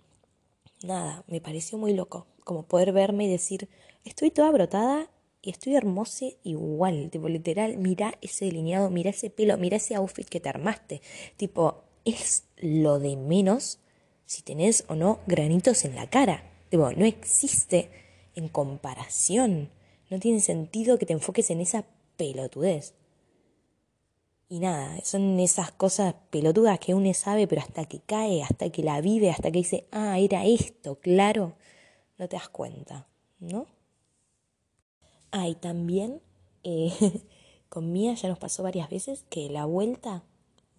nada, 0.83 1.25
me 1.29 1.41
pareció 1.41 1.79
muy 1.79 1.95
loco 1.95 2.27
como 2.51 2.65
poder 2.65 2.91
verme 2.91 3.27
y 3.27 3.29
decir, 3.29 3.69
estoy 4.05 4.33
toda 4.33 4.51
brotada 4.51 5.09
y 5.41 5.51
estoy 5.51 5.77
hermosa 5.77 6.27
igual, 6.43 7.09
tipo 7.09 7.29
literal, 7.29 7.77
mira 7.77 8.19
ese 8.23 8.47
delineado, 8.47 8.91
mira 8.91 9.11
ese 9.11 9.31
pelo, 9.31 9.57
mira 9.57 9.77
ese 9.77 9.95
outfit 9.95 10.29
que 10.29 10.41
te 10.41 10.49
armaste, 10.49 11.01
tipo, 11.37 11.85
es 12.05 12.43
lo 12.57 12.99
de 12.99 13.15
menos 13.15 13.79
si 14.27 14.43
tenés 14.43 14.85
o 14.89 14.97
no 14.97 15.21
granitos 15.29 15.85
en 15.85 15.95
la 15.95 16.11
cara, 16.11 16.43
tipo, 16.71 16.91
no 16.91 17.05
existe 17.05 17.89
en 18.35 18.49
comparación, 18.49 19.71
no 20.11 20.19
tiene 20.19 20.41
sentido 20.41 20.99
que 20.99 21.07
te 21.07 21.13
enfoques 21.13 21.51
en 21.51 21.61
esa 21.61 21.85
pelotudez. 22.17 22.95
Y 24.49 24.59
nada, 24.59 24.99
son 25.05 25.39
esas 25.39 25.71
cosas 25.71 26.17
pelotudas 26.31 26.81
que 26.81 26.95
uno 26.95 27.15
sabe, 27.15 27.47
pero 27.47 27.61
hasta 27.61 27.85
que 27.85 28.01
cae, 28.01 28.43
hasta 28.43 28.71
que 28.71 28.83
la 28.83 29.01
vive, 29.01 29.31
hasta 29.31 29.53
que 29.53 29.59
dice, 29.59 29.87
ah, 29.93 30.19
era 30.19 30.45
esto, 30.45 30.97
claro, 30.97 31.55
no 32.21 32.29
te 32.29 32.37
das 32.37 32.51
cuenta, 32.51 33.09
¿no? 33.39 33.67
Ah, 35.33 35.49
también 35.59 36.21
eh, 36.63 36.93
con 37.71 37.91
Mía 37.93 38.13
ya 38.13 38.29
nos 38.29 38.39
pasó 38.39 38.63
varias 38.63 38.91
veces 38.91 39.25
que 39.31 39.49
la 39.49 39.65
vuelta 39.65 40.23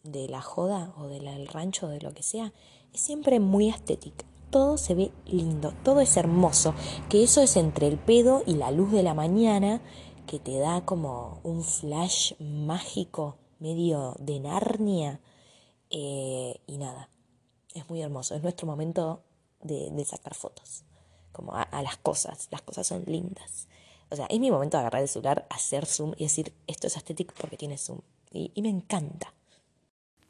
de 0.03 0.29
la 0.29 0.41
joda 0.41 0.93
o 0.97 1.07
del 1.07 1.47
rancho 1.47 1.87
o 1.87 1.89
de 1.89 1.99
lo 1.99 2.13
que 2.13 2.21
sea 2.21 2.53
es 2.93 3.01
siempre 3.01 3.39
muy 3.39 3.69
estética. 3.69 4.23
Todo 4.51 4.77
se 4.77 4.93
ve 4.93 5.11
lindo, 5.25 5.73
todo 5.83 6.01
es 6.01 6.15
hermoso, 6.15 6.75
que 7.09 7.23
eso 7.23 7.41
es 7.41 7.55
entre 7.57 7.87
el 7.87 7.97
pedo 7.97 8.43
y 8.45 8.53
la 8.53 8.69
luz 8.69 8.91
de 8.91 9.01
la 9.01 9.15
mañana 9.15 9.81
que 10.27 10.37
te 10.37 10.59
da 10.59 10.85
como 10.85 11.39
un 11.43 11.63
flash 11.63 12.33
mágico 12.39 13.37
medio 13.59 14.15
de 14.19 14.39
Narnia 14.41 15.21
eh, 15.89 16.61
y 16.67 16.77
nada, 16.77 17.09
es 17.73 17.89
muy 17.89 18.01
hermoso, 18.01 18.35
es 18.35 18.43
nuestro 18.43 18.67
momento 18.67 19.23
de 19.63 20.05
sacar 20.05 20.35
fotos 20.35 20.83
como 21.31 21.53
a, 21.55 21.67
las 21.81 21.97
cosas. 21.97 22.47
Las 22.51 22.61
cosas 22.61 22.87
son 22.87 23.03
lindas. 23.05 23.67
O 24.09 24.15
sea, 24.15 24.25
es 24.27 24.39
mi 24.39 24.51
momento 24.51 24.77
de 24.77 24.81
agarrar 24.81 25.01
el 25.01 25.07
celular, 25.07 25.47
hacer 25.49 25.85
zoom 25.85 26.13
y 26.17 26.23
decir, 26.23 26.53
esto 26.67 26.87
es 26.87 26.97
estético 26.97 27.33
porque 27.39 27.57
tiene 27.57 27.77
zoom. 27.77 28.01
Y, 28.31 28.51
me 28.61 28.69
encanta. 28.69 29.33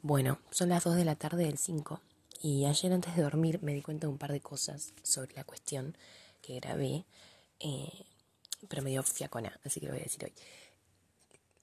Bueno, 0.02 0.38
son 0.50 0.68
las 0.68 0.84
2 0.84 0.96
de 0.96 1.04
la 1.04 1.14
tarde 1.14 1.44
del 1.44 1.58
5 1.58 2.00
y 2.42 2.64
ayer 2.66 2.92
antes 2.92 3.14
de 3.14 3.22
dormir 3.22 3.60
me 3.62 3.72
di 3.72 3.82
cuenta 3.82 4.06
de 4.06 4.12
un 4.12 4.18
par 4.18 4.32
de 4.32 4.40
cosas 4.40 4.92
sobre 5.02 5.34
la 5.34 5.44
cuestión 5.44 5.96
que 6.40 6.56
grabé, 6.56 7.04
eh, 7.60 8.06
pero 8.68 8.82
me 8.82 8.90
dio 8.90 9.04
fiacona, 9.04 9.60
así 9.64 9.78
que 9.78 9.86
lo 9.86 9.92
voy 9.92 10.00
a 10.00 10.04
decir 10.04 10.24
hoy. 10.24 10.32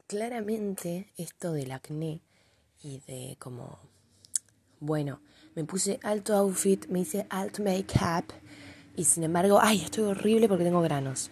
Claramente 0.08 1.12
esto 1.18 1.52
del 1.52 1.74
acné 1.74 2.22
y 2.82 3.00
de 3.00 3.36
como, 3.40 3.78
bueno, 4.80 5.20
me 5.56 5.66
puse 5.66 6.00
alto 6.04 6.36
outfit, 6.36 6.88
me 6.88 7.02
hice 7.02 7.28
alt 7.30 7.60
make-up 7.60 8.34
y 9.00 9.06
sin 9.06 9.24
embargo, 9.24 9.60
ay, 9.62 9.82
estoy 9.82 10.04
horrible 10.04 10.50
porque 10.50 10.66
tengo 10.66 10.82
granos. 10.82 11.32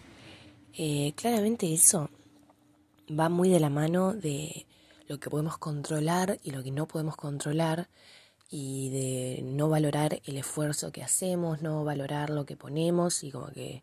Eh, 0.72 1.12
claramente 1.14 1.70
eso 1.70 2.08
va 3.10 3.28
muy 3.28 3.50
de 3.50 3.60
la 3.60 3.68
mano 3.68 4.14
de 4.14 4.66
lo 5.06 5.20
que 5.20 5.28
podemos 5.28 5.58
controlar 5.58 6.38
y 6.42 6.52
lo 6.52 6.62
que 6.62 6.70
no 6.70 6.88
podemos 6.88 7.14
controlar 7.16 7.90
y 8.50 8.88
de 8.88 9.42
no 9.42 9.68
valorar 9.68 10.22
el 10.24 10.38
esfuerzo 10.38 10.92
que 10.92 11.02
hacemos, 11.02 11.60
no 11.60 11.84
valorar 11.84 12.30
lo 12.30 12.46
que 12.46 12.56
ponemos 12.56 13.22
y 13.22 13.30
como 13.30 13.48
que 13.48 13.82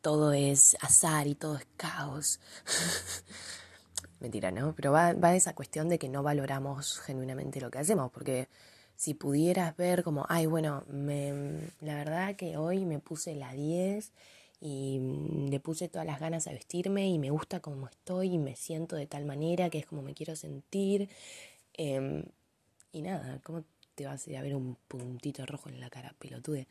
todo 0.00 0.32
es 0.32 0.76
azar 0.80 1.28
y 1.28 1.36
todo 1.36 1.58
es 1.58 1.66
caos. 1.76 2.40
Mentira, 4.18 4.50
¿no? 4.50 4.74
Pero 4.74 4.90
va, 4.90 5.12
va 5.12 5.36
esa 5.36 5.54
cuestión 5.54 5.88
de 5.88 6.00
que 6.00 6.08
no 6.08 6.24
valoramos 6.24 6.98
genuinamente 6.98 7.60
lo 7.60 7.70
que 7.70 7.78
hacemos, 7.78 8.10
porque 8.10 8.48
si 9.02 9.14
pudieras 9.14 9.76
ver 9.76 10.04
como, 10.04 10.26
ay, 10.28 10.46
bueno, 10.46 10.84
me, 10.88 11.32
la 11.80 11.96
verdad 11.96 12.36
que 12.36 12.56
hoy 12.56 12.84
me 12.84 13.00
puse 13.00 13.34
la 13.34 13.52
10 13.52 14.12
y 14.60 15.00
le 15.50 15.58
puse 15.58 15.88
todas 15.88 16.06
las 16.06 16.20
ganas 16.20 16.46
a 16.46 16.52
vestirme 16.52 17.08
y 17.08 17.18
me 17.18 17.30
gusta 17.30 17.58
como 17.58 17.88
estoy 17.88 18.34
y 18.34 18.38
me 18.38 18.54
siento 18.54 18.94
de 18.94 19.08
tal 19.08 19.24
manera 19.24 19.70
que 19.70 19.78
es 19.78 19.86
como 19.86 20.02
me 20.02 20.14
quiero 20.14 20.36
sentir. 20.36 21.08
Em, 21.74 22.22
y 22.92 23.02
nada, 23.02 23.40
¿cómo 23.42 23.64
te 23.96 24.06
vas 24.06 24.28
a 24.28 24.40
ver 24.40 24.54
un 24.54 24.76
puntito 24.86 25.44
rojo 25.46 25.68
en 25.68 25.80
la 25.80 25.90
cara, 25.90 26.14
pelotude? 26.20 26.68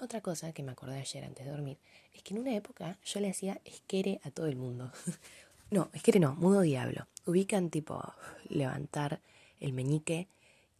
Otra 0.00 0.22
cosa 0.22 0.54
que 0.54 0.62
me 0.62 0.72
acordé 0.72 1.00
ayer 1.00 1.22
antes 1.22 1.44
de 1.44 1.50
dormir 1.52 1.76
es 2.14 2.22
que 2.22 2.32
en 2.32 2.40
una 2.40 2.56
época 2.56 2.96
yo 3.04 3.20
le 3.20 3.28
hacía 3.28 3.60
esquere 3.66 4.22
a 4.24 4.30
todo 4.30 4.46
el 4.46 4.56
mundo. 4.56 4.90
no, 5.70 5.90
esquere 5.92 6.18
no, 6.18 6.34
mudo 6.36 6.62
diablo. 6.62 7.08
Ubican 7.26 7.68
tipo 7.68 8.02
levantar 8.48 9.20
el 9.60 9.74
meñique 9.74 10.26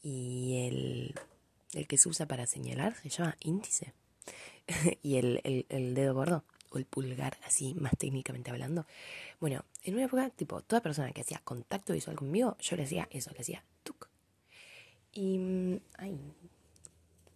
y 0.02 0.66
el, 0.66 1.14
el 1.75 1.87
que 1.87 1.99
se 1.99 2.09
usa 2.09 2.26
para 2.26 2.47
señalar 2.47 2.95
se 2.97 3.09
llama 3.09 3.37
índice 3.40 3.92
y 5.02 5.16
el, 5.16 5.40
el, 5.45 5.66
el, 5.69 5.95
dedo 5.95 6.14
gordo 6.14 6.45
o 6.71 6.78
el 6.78 6.85
pulgar, 6.85 7.38
así 7.45 7.75
más 7.75 7.92
técnicamente 7.99 8.50
hablando. 8.50 8.87
Bueno, 9.40 9.64
en 9.83 9.95
una 9.95 10.04
época, 10.04 10.30
tipo, 10.30 10.62
toda 10.62 10.80
persona 10.80 11.12
que 11.12 11.23
hacía 11.23 11.40
contacto 11.45 11.92
visual 11.92 12.16
conmigo, 12.16 12.57
yo 12.61 12.76
le 12.76 12.85
hacía 12.85 13.09
eso, 13.11 13.30
le 13.33 13.40
hacía 13.40 13.64
tuk. 13.83 14.09
Y, 15.12 15.38
mm, 15.38 15.80
ay, 15.99 16.19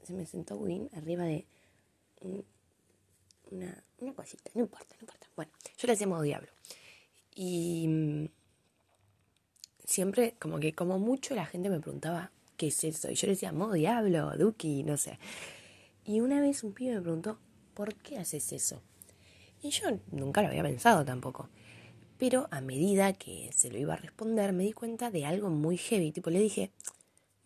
se 0.04 0.12
me 0.12 0.26
sentó 0.26 0.56
Budín 0.56 0.88
arriba 0.94 1.24
de 1.24 1.44
una, 3.50 3.84
una 3.98 4.12
cosita, 4.14 4.50
no 4.54 4.62
importa, 4.62 4.94
no 4.96 5.00
importa. 5.02 5.26
Bueno, 5.34 5.50
yo 5.76 5.86
le 5.86 5.92
hacía 5.94 6.06
modo 6.06 6.22
diablo. 6.22 6.50
Y 7.34 7.86
mm, 7.88 8.28
siempre, 9.84 10.34
como 10.38 10.60
que 10.60 10.74
como 10.74 10.98
mucho 10.98 11.34
la 11.34 11.46
gente 11.46 11.68
me 11.70 11.80
preguntaba, 11.80 12.30
¿qué 12.56 12.68
es 12.68 12.84
eso? 12.84 13.10
Y 13.10 13.14
yo 13.14 13.26
le 13.26 13.34
decía, 13.34 13.52
modo 13.52 13.72
diablo, 13.72 14.36
Duki, 14.36 14.82
no 14.82 14.96
sé. 14.96 15.18
Y 16.04 16.20
una 16.20 16.40
vez 16.40 16.64
un 16.64 16.72
pibe 16.72 16.94
me 16.94 17.00
preguntó, 17.02 17.38
¿por 17.74 17.94
qué 17.94 18.18
haces 18.18 18.52
eso? 18.52 18.82
Y 19.62 19.70
yo 19.70 19.86
nunca 20.10 20.42
lo 20.42 20.48
había 20.48 20.62
pensado 20.62 21.04
tampoco. 21.04 21.48
Pero 22.18 22.48
a 22.50 22.60
medida 22.60 23.12
que 23.12 23.50
se 23.52 23.70
lo 23.70 23.78
iba 23.78 23.94
a 23.94 23.98
responder, 23.98 24.52
me 24.52 24.64
di 24.64 24.72
cuenta 24.72 25.10
de 25.10 25.26
algo 25.26 25.50
muy 25.50 25.76
heavy. 25.76 26.12
Tipo, 26.12 26.30
le 26.30 26.40
dije, 26.40 26.70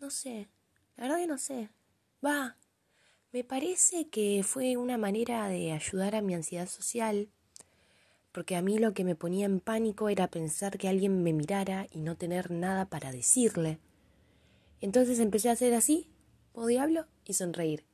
no 0.01 0.11
sé, 0.11 0.49
la 0.97 1.05
verdad 1.05 1.19
que 1.19 1.27
no 1.27 1.39
sé. 1.39 1.71
Va, 2.25 2.57
me 3.33 3.45
parece 3.45 4.09
que 4.09 4.43
fue 4.43 4.77
una 4.77 4.99
manera 4.99 5.49
de 5.49 5.73
ayudar 5.73 6.15
a 6.15 6.23
mi 6.23 6.35
ansiedad 6.35 6.69
social. 6.69 7.29
Porque 8.33 8.57
a 8.57 8.63
mí 8.63 8.79
lo 8.79 8.93
que 8.95 9.05
me 9.05 9.15
ponía 9.15 9.47
en 9.47 9.61
pánico 9.61 10.09
era 10.09 10.29
pensar 10.29 10.79
que 10.79 10.89
alguien 10.89 11.23
me 11.23 11.33
mirara 11.33 11.87
y 11.91 12.01
no 12.01 12.17
tener 12.17 12.51
nada 12.51 12.87
para 12.87 13.13
decirle. 13.13 13.79
Entonces 14.81 15.19
empecé 15.19 15.49
a 15.49 15.53
hacer 15.53 15.75
así, 15.75 16.09
o 16.53 16.67
diablo, 16.67 17.07
y 17.27 17.35
sonreír. 17.35 17.85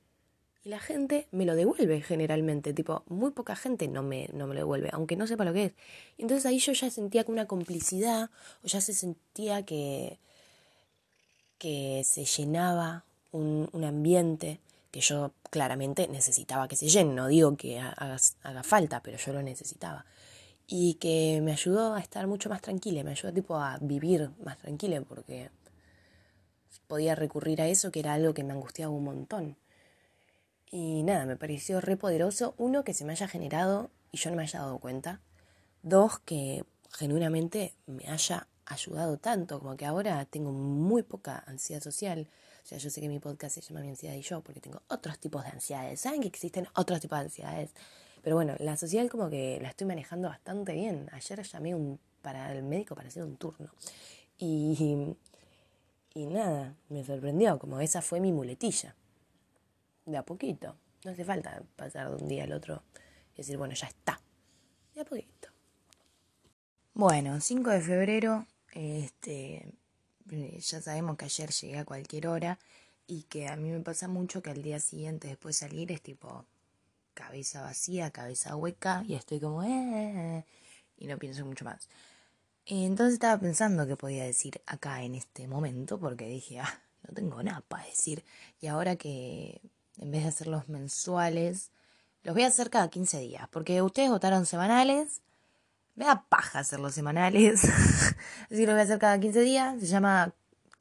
Y 0.64 0.71
la 0.71 0.79
gente 0.79 1.29
me 1.31 1.45
lo 1.45 1.55
devuelve 1.55 2.00
generalmente, 2.00 2.73
tipo, 2.73 3.03
muy 3.07 3.33
poca 3.33 3.55
gente 3.55 3.87
no 3.87 4.03
me, 4.03 4.31
no 4.33 4.47
me 4.47 4.55
lo 4.55 4.61
devuelve, 4.61 4.88
aunque 4.93 5.17
no 5.17 5.26
sepa 5.26 5.45
lo 5.45 5.53
que 5.53 5.64
es. 5.67 5.73
Entonces 6.17 6.47
ahí 6.47 6.59
yo 6.59 6.73
ya 6.73 6.91
sentía 6.91 7.25
que 7.25 7.33
una 7.33 7.47
complicidad, 7.47 8.31
o 8.62 8.67
ya 8.67 8.81
se 8.81 8.95
sentía 8.95 9.64
que, 9.64 10.19
que 11.59 12.03
se 12.05 12.25
llenaba 12.25 13.05
un, 13.33 13.69
un 13.73 13.85
ambiente 13.85 14.61
que 14.91 15.00
yo 15.00 15.33
claramente 15.50 16.09
necesitaba 16.09 16.69
que 16.69 16.76
se 16.76 16.88
llene, 16.88 17.14
no 17.14 17.26
digo 17.26 17.57
que 17.57 17.81
haga, 17.81 18.17
haga 18.43 18.62
falta, 18.62 19.03
pero 19.03 19.19
yo 19.19 19.33
lo 19.33 19.43
necesitaba. 19.43 20.07
Y 20.67 20.95
que 20.95 21.41
me 21.43 21.53
ayudó 21.53 21.95
a 21.95 22.00
estar 22.00 22.26
mucho 22.26 22.49
más 22.49 22.62
tranquila, 22.62 23.05
me 23.05 23.11
ayudó 23.11 23.33
tipo 23.33 23.57
a 23.57 23.76
vivir 23.81 24.31
más 24.45 24.57
tranquila, 24.59 25.03
porque 25.03 25.50
podía 26.95 27.17
recurrir 27.17 27.61
a 27.61 27.67
eso, 27.67 27.91
que 27.91 27.99
era 27.99 28.15
algo 28.15 28.35
que 28.35 28.45
me 28.45 28.53
angustiaba 28.53 28.93
un 28.93 29.03
montón. 29.03 29.57
Y 30.71 31.03
nada, 31.03 31.27
me 31.27 31.35
pareció 31.35 31.81
re 31.81 31.97
poderoso, 31.97 32.55
uno, 32.57 32.85
que 32.85 32.95
se 32.95 33.05
me 33.05 33.11
haya 33.11 33.27
generado 33.27 33.91
y 34.13 34.19
yo 34.19 34.31
no 34.31 34.37
me 34.37 34.45
haya 34.45 34.61
dado 34.61 34.79
cuenta. 34.79 35.21
Dos, 35.83 36.21
que 36.21 36.63
genuinamente 36.93 37.75
me 37.87 38.07
haya 38.07 38.47
ayudado 38.67 39.17
tanto, 39.17 39.59
como 39.59 39.77
que 39.77 39.87
ahora 39.87 40.25
tengo 40.25 40.53
muy 40.53 41.03
poca 41.03 41.43
ansiedad 41.49 41.83
social. 41.83 42.29
O 42.63 42.67
sea, 42.69 42.79
yo 42.79 42.91
sé 42.91 43.01
que 43.01 43.09
mi 43.09 43.19
podcast 43.19 43.57
se 43.57 43.61
llama 43.61 43.81
Mi 43.81 43.89
ansiedad 43.89 44.15
y 44.15 44.23
yo, 44.23 44.41
porque 44.41 44.61
tengo 44.61 44.81
otros 44.87 45.19
tipos 45.19 45.43
de 45.43 45.51
ansiedades. 45.51 46.01
Saben 46.01 46.21
que 46.21 46.29
existen 46.29 46.69
otros 46.77 47.01
tipos 47.01 47.19
de 47.19 47.25
ansiedades. 47.25 47.71
Pero 48.23 48.37
bueno, 48.37 48.55
la 48.61 48.77
social 48.77 49.11
como 49.11 49.29
que 49.29 49.59
la 49.61 49.71
estoy 49.71 49.89
manejando 49.89 50.29
bastante 50.29 50.75
bien. 50.75 51.09
Ayer 51.11 51.43
llamé 51.43 51.75
un, 51.75 51.99
para 52.23 52.53
el 52.53 52.63
médico 52.63 52.95
para 52.95 53.09
hacer 53.09 53.25
un 53.25 53.37
turno. 53.37 53.73
Y, 54.39 55.17
y 56.14 56.26
nada, 56.26 56.76
me 56.88 57.04
sorprendió, 57.04 57.59
como 57.59 57.80
esa 57.80 58.00
fue 58.00 58.21
mi 58.21 58.33
muletilla. 58.33 58.94
De 60.06 60.16
a 60.16 60.23
poquito. 60.25 60.76
No 61.04 61.11
hace 61.11 61.25
falta 61.25 61.62
pasar 61.76 62.09
de 62.09 62.23
un 62.23 62.28
día 62.28 62.44
al 62.44 62.52
otro 62.52 62.83
y 63.35 63.38
decir, 63.38 63.59
bueno, 63.59 63.75
ya 63.75 63.88
está. 63.88 64.21
De 64.94 65.00
a 65.00 65.04
poquito. 65.04 65.49
Bueno, 66.94 67.40
5 67.40 67.71
de 67.71 67.80
febrero, 67.80 68.47
este, 68.73 69.73
ya 70.26 70.80
sabemos 70.80 71.16
que 71.16 71.25
ayer 71.25 71.50
llegué 71.50 71.78
a 71.78 71.85
cualquier 71.85 72.28
hora 72.28 72.59
y 73.06 73.25
que 73.25 73.49
a 73.49 73.56
mí 73.56 73.71
me 73.71 73.80
pasa 73.80 74.06
mucho 74.06 74.42
que 74.42 74.50
al 74.50 74.62
día 74.62 74.78
siguiente 74.78 75.28
después 75.28 75.59
de 75.59 75.68
salir 75.68 75.90
es 75.90 76.00
tipo 76.00 76.47
cabeza 77.12 77.62
vacía, 77.62 78.11
cabeza 78.11 78.56
hueca 78.56 79.04
y 79.06 79.14
estoy 79.14 79.40
como, 79.40 79.64
eh, 79.64 80.44
y 80.97 81.06
no 81.06 81.18
pienso 81.18 81.44
mucho 81.44 81.64
más. 81.64 81.88
Entonces 82.66 83.14
estaba 83.14 83.38
pensando 83.38 83.87
qué 83.87 83.97
podía 83.97 84.25
decir 84.25 84.62
acá 84.66 85.02
en 85.02 85.14
este 85.14 85.47
momento 85.47 85.99
porque 85.99 86.26
dije, 86.26 86.61
ah, 86.61 86.80
no 87.06 87.14
tengo 87.14 87.42
nada 87.42 87.62
para 87.68 87.85
decir. 87.85 88.25
Y 88.61 88.68
ahora 88.68 88.97
que 88.97 89.61
en 89.99 90.11
vez 90.11 90.23
de 90.23 90.28
hacer 90.28 90.47
los 90.47 90.68
mensuales, 90.68 91.71
los 92.23 92.35
voy 92.35 92.44
a 92.44 92.49
hacer 92.49 92.71
cada 92.71 92.88
15 92.88 93.18
días, 93.21 93.49
porque 93.50 93.83
ustedes 93.83 94.11
votaron 94.11 94.47
semanales, 94.47 95.21
me 95.94 96.06
da 96.06 96.25
paja 96.28 96.61
hacerlos 96.61 96.94
semanales, 96.94 97.64
así 98.50 98.56
que 98.56 98.66
lo 98.66 98.73
voy 98.73 98.80
a 98.80 98.85
hacer 98.85 98.99
cada 98.99 99.21
15 99.21 99.40
días, 99.40 99.80
se 99.80 99.87
llama 99.87 100.33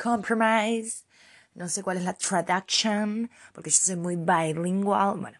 Compromise, 0.02 1.04
no 1.54 1.70
sé 1.70 1.84
cuál 1.84 1.98
es 1.98 2.04
la 2.04 2.14
traduction, 2.14 3.30
porque 3.54 3.70
yo 3.70 3.78
soy 3.78 3.98
muy 3.98 4.16
bilingual, 4.16 5.20
bueno, 5.20 5.38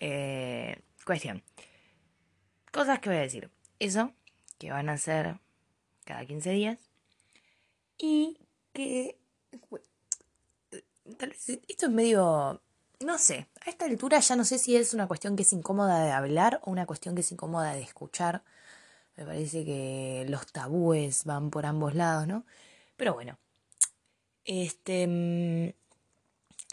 eh, 0.00 0.80
cuestión, 1.04 1.42
cosas 2.70 3.00
que 3.00 3.10
voy 3.10 3.18
a 3.18 3.22
decir, 3.22 3.50
eso, 3.78 4.12
que 4.58 4.70
van 4.70 4.88
a 4.88 4.96
ser 4.96 5.40
cada 6.04 6.26
15 6.26 6.50
días, 6.50 6.78
y 7.98 8.38
que, 8.72 9.18
tal 11.18 11.30
vez, 11.30 11.48
esto 11.68 11.86
es 11.86 11.92
medio 11.92 12.60
no 13.04 13.18
sé, 13.18 13.48
a 13.64 13.70
esta 13.70 13.84
altura 13.86 14.20
ya 14.20 14.36
no 14.36 14.44
sé 14.44 14.58
si 14.58 14.76
es 14.76 14.94
una 14.94 15.08
cuestión 15.08 15.36
que 15.36 15.42
es 15.42 15.52
incómoda 15.52 16.04
de 16.04 16.12
hablar 16.12 16.60
o 16.64 16.70
una 16.70 16.86
cuestión 16.86 17.14
que 17.14 17.22
es 17.22 17.32
incómoda 17.32 17.72
de 17.74 17.82
escuchar. 17.82 18.42
Me 19.16 19.24
parece 19.26 19.64
que 19.64 20.24
los 20.28 20.46
tabúes 20.52 21.24
van 21.24 21.50
por 21.50 21.66
ambos 21.66 21.94
lados, 21.94 22.26
¿no? 22.26 22.44
Pero 22.96 23.14
bueno, 23.14 23.38
este, 24.44 25.06
mm, 25.06 25.72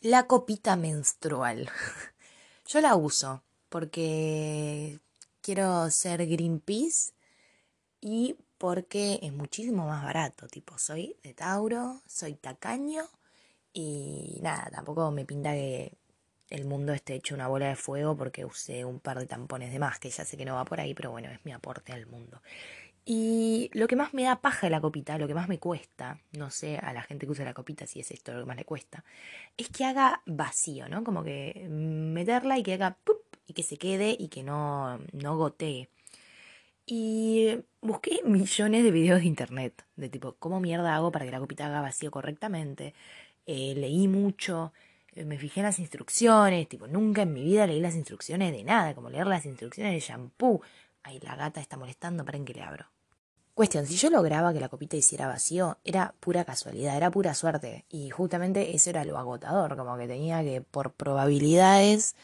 la 0.01 0.27
copita 0.27 0.75
menstrual. 0.75 1.69
Yo 2.67 2.81
la 2.81 2.95
uso 2.95 3.43
porque 3.69 4.99
quiero 5.41 5.89
ser 5.91 6.25
Greenpeace 6.27 7.13
y 8.01 8.35
porque 8.59 9.19
es 9.23 9.33
muchísimo 9.33 9.87
más 9.87 10.03
barato. 10.03 10.47
Tipo, 10.47 10.77
soy 10.77 11.15
de 11.23 11.33
Tauro, 11.33 12.01
soy 12.05 12.35
tacaño 12.35 13.03
y 13.73 14.39
nada, 14.43 14.69
tampoco 14.69 15.09
me 15.11 15.25
pinta 15.25 15.53
que 15.53 15.97
el 16.49 16.65
mundo 16.65 16.93
esté 16.93 17.15
hecho 17.15 17.35
una 17.35 17.47
bola 17.47 17.69
de 17.69 17.75
fuego 17.75 18.15
porque 18.17 18.45
usé 18.45 18.85
un 18.85 18.99
par 18.99 19.19
de 19.19 19.27
tampones 19.27 19.71
de 19.71 19.79
más, 19.79 19.99
que 19.99 20.09
ya 20.09 20.25
sé 20.25 20.37
que 20.37 20.45
no 20.45 20.55
va 20.55 20.65
por 20.65 20.79
ahí, 20.79 20.93
pero 20.93 21.11
bueno, 21.11 21.29
es 21.29 21.43
mi 21.45 21.53
aporte 21.53 21.93
al 21.93 22.05
mundo. 22.05 22.41
Y 23.05 23.71
lo 23.73 23.87
que 23.87 23.95
más 23.95 24.13
me 24.13 24.23
da 24.23 24.41
paja 24.41 24.67
de 24.67 24.71
la 24.71 24.81
copita, 24.81 25.17
lo 25.17 25.27
que 25.27 25.33
más 25.33 25.47
me 25.47 25.59
cuesta, 25.59 26.19
no 26.37 26.51
sé 26.51 26.77
a 26.77 26.93
la 26.93 27.01
gente 27.01 27.25
que 27.25 27.31
usa 27.31 27.45
la 27.45 27.53
copita 27.53 27.87
si 27.87 27.99
es 27.99 28.11
esto 28.11 28.33
lo 28.33 28.41
que 28.41 28.45
más 28.45 28.57
le 28.57 28.65
cuesta, 28.65 29.03
es 29.57 29.69
que 29.69 29.85
haga 29.85 30.21
vacío, 30.25 30.89
¿no? 30.89 31.03
Como 31.03 31.23
que 31.23 31.67
meterla 31.69 32.57
y 32.59 32.63
que 32.63 32.73
haga 32.73 32.97
¡pup! 33.03 33.17
y 33.47 33.53
que 33.53 33.63
se 33.63 33.77
quede 33.77 34.15
y 34.17 34.27
que 34.27 34.43
no, 34.43 34.99
no 35.11 35.37
gotee. 35.37 35.89
Y 36.91 37.63
busqué 37.81 38.21
millones 38.25 38.83
de 38.83 38.89
videos 38.89 39.19
de 39.19 39.27
internet, 39.27 39.85
de 39.95 40.09
tipo, 40.09 40.37
¿cómo 40.39 40.59
mierda 40.59 40.95
hago 40.95 41.11
para 41.11 41.23
que 41.23 41.29
la 41.29 41.39
copita 41.39 41.67
haga 41.67 41.81
vacío 41.81 42.09
correctamente? 42.09 42.95
Eh, 43.45 43.75
leí 43.77 44.07
mucho, 44.07 44.73
eh, 45.13 45.23
me 45.23 45.37
fijé 45.37 45.59
en 45.59 45.67
las 45.67 45.77
instrucciones, 45.77 46.67
tipo, 46.67 46.87
nunca 46.87 47.21
en 47.21 47.33
mi 47.33 47.43
vida 47.43 47.67
leí 47.67 47.79
las 47.79 47.93
instrucciones 47.93 48.51
de 48.51 48.63
nada, 48.63 48.95
como 48.95 49.11
leer 49.11 49.27
las 49.27 49.45
instrucciones 49.45 49.93
de 49.93 49.99
shampoo. 49.99 50.63
Ay, 51.03 51.19
la 51.19 51.35
gata 51.35 51.61
está 51.61 51.77
molestando, 51.77 52.25
para 52.25 52.39
en 52.39 52.45
que 52.45 52.55
le 52.55 52.63
abro. 52.63 52.87
Cuestión, 53.53 53.85
si 53.85 53.95
yo 53.95 54.09
lograba 54.09 54.51
que 54.51 54.59
la 54.59 54.69
copita 54.69 54.97
hiciera 54.97 55.27
vacío, 55.27 55.77
era 55.83 56.15
pura 56.19 56.45
casualidad, 56.45 56.97
era 56.97 57.11
pura 57.11 57.35
suerte. 57.35 57.85
Y 57.89 58.09
justamente 58.09 58.75
eso 58.75 58.89
era 58.89 59.03
lo 59.03 59.17
agotador, 59.19 59.75
como 59.77 59.95
que 59.97 60.07
tenía 60.07 60.41
que, 60.41 60.61
por 60.61 60.93
probabilidades, 60.93 62.15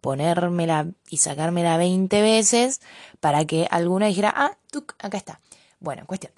ponérmela 0.00 0.88
y 1.08 1.18
sacármela 1.18 1.76
20 1.76 2.22
veces 2.22 2.80
para 3.20 3.44
que 3.44 3.66
alguna 3.70 4.06
dijera, 4.06 4.32
ah, 4.36 4.56
tú, 4.70 4.84
acá 4.98 5.16
está. 5.16 5.40
Bueno, 5.80 6.04
cuestión. 6.06 6.32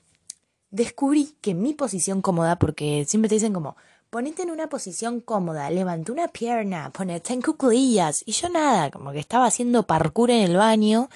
Descubrí 0.71 1.37
que 1.41 1.55
mi 1.55 1.75
posición 1.75 2.23
cómoda, 2.23 2.57
porque 2.57 3.05
siempre 3.07 3.29
te 3.29 3.35
dicen 3.37 3.53
como, 3.53 3.77
ponete 4.11 4.43
en 4.43 4.51
una 4.51 4.69
posición 4.69 5.21
cómoda, 5.21 5.71
levanta 5.71 6.13
una 6.13 6.29
pierna, 6.29 6.91
ponete 6.91 7.33
en 7.33 7.43
cuclillas. 7.43 8.23
Y 8.27 8.33
yo 8.33 8.49
nada, 8.49 8.91
como 8.91 9.13
que 9.13 9.19
estaba 9.19 9.47
haciendo 9.47 9.85
parkour 9.85 10.31
en 10.31 10.43
el 10.43 10.57
baño 10.57 11.09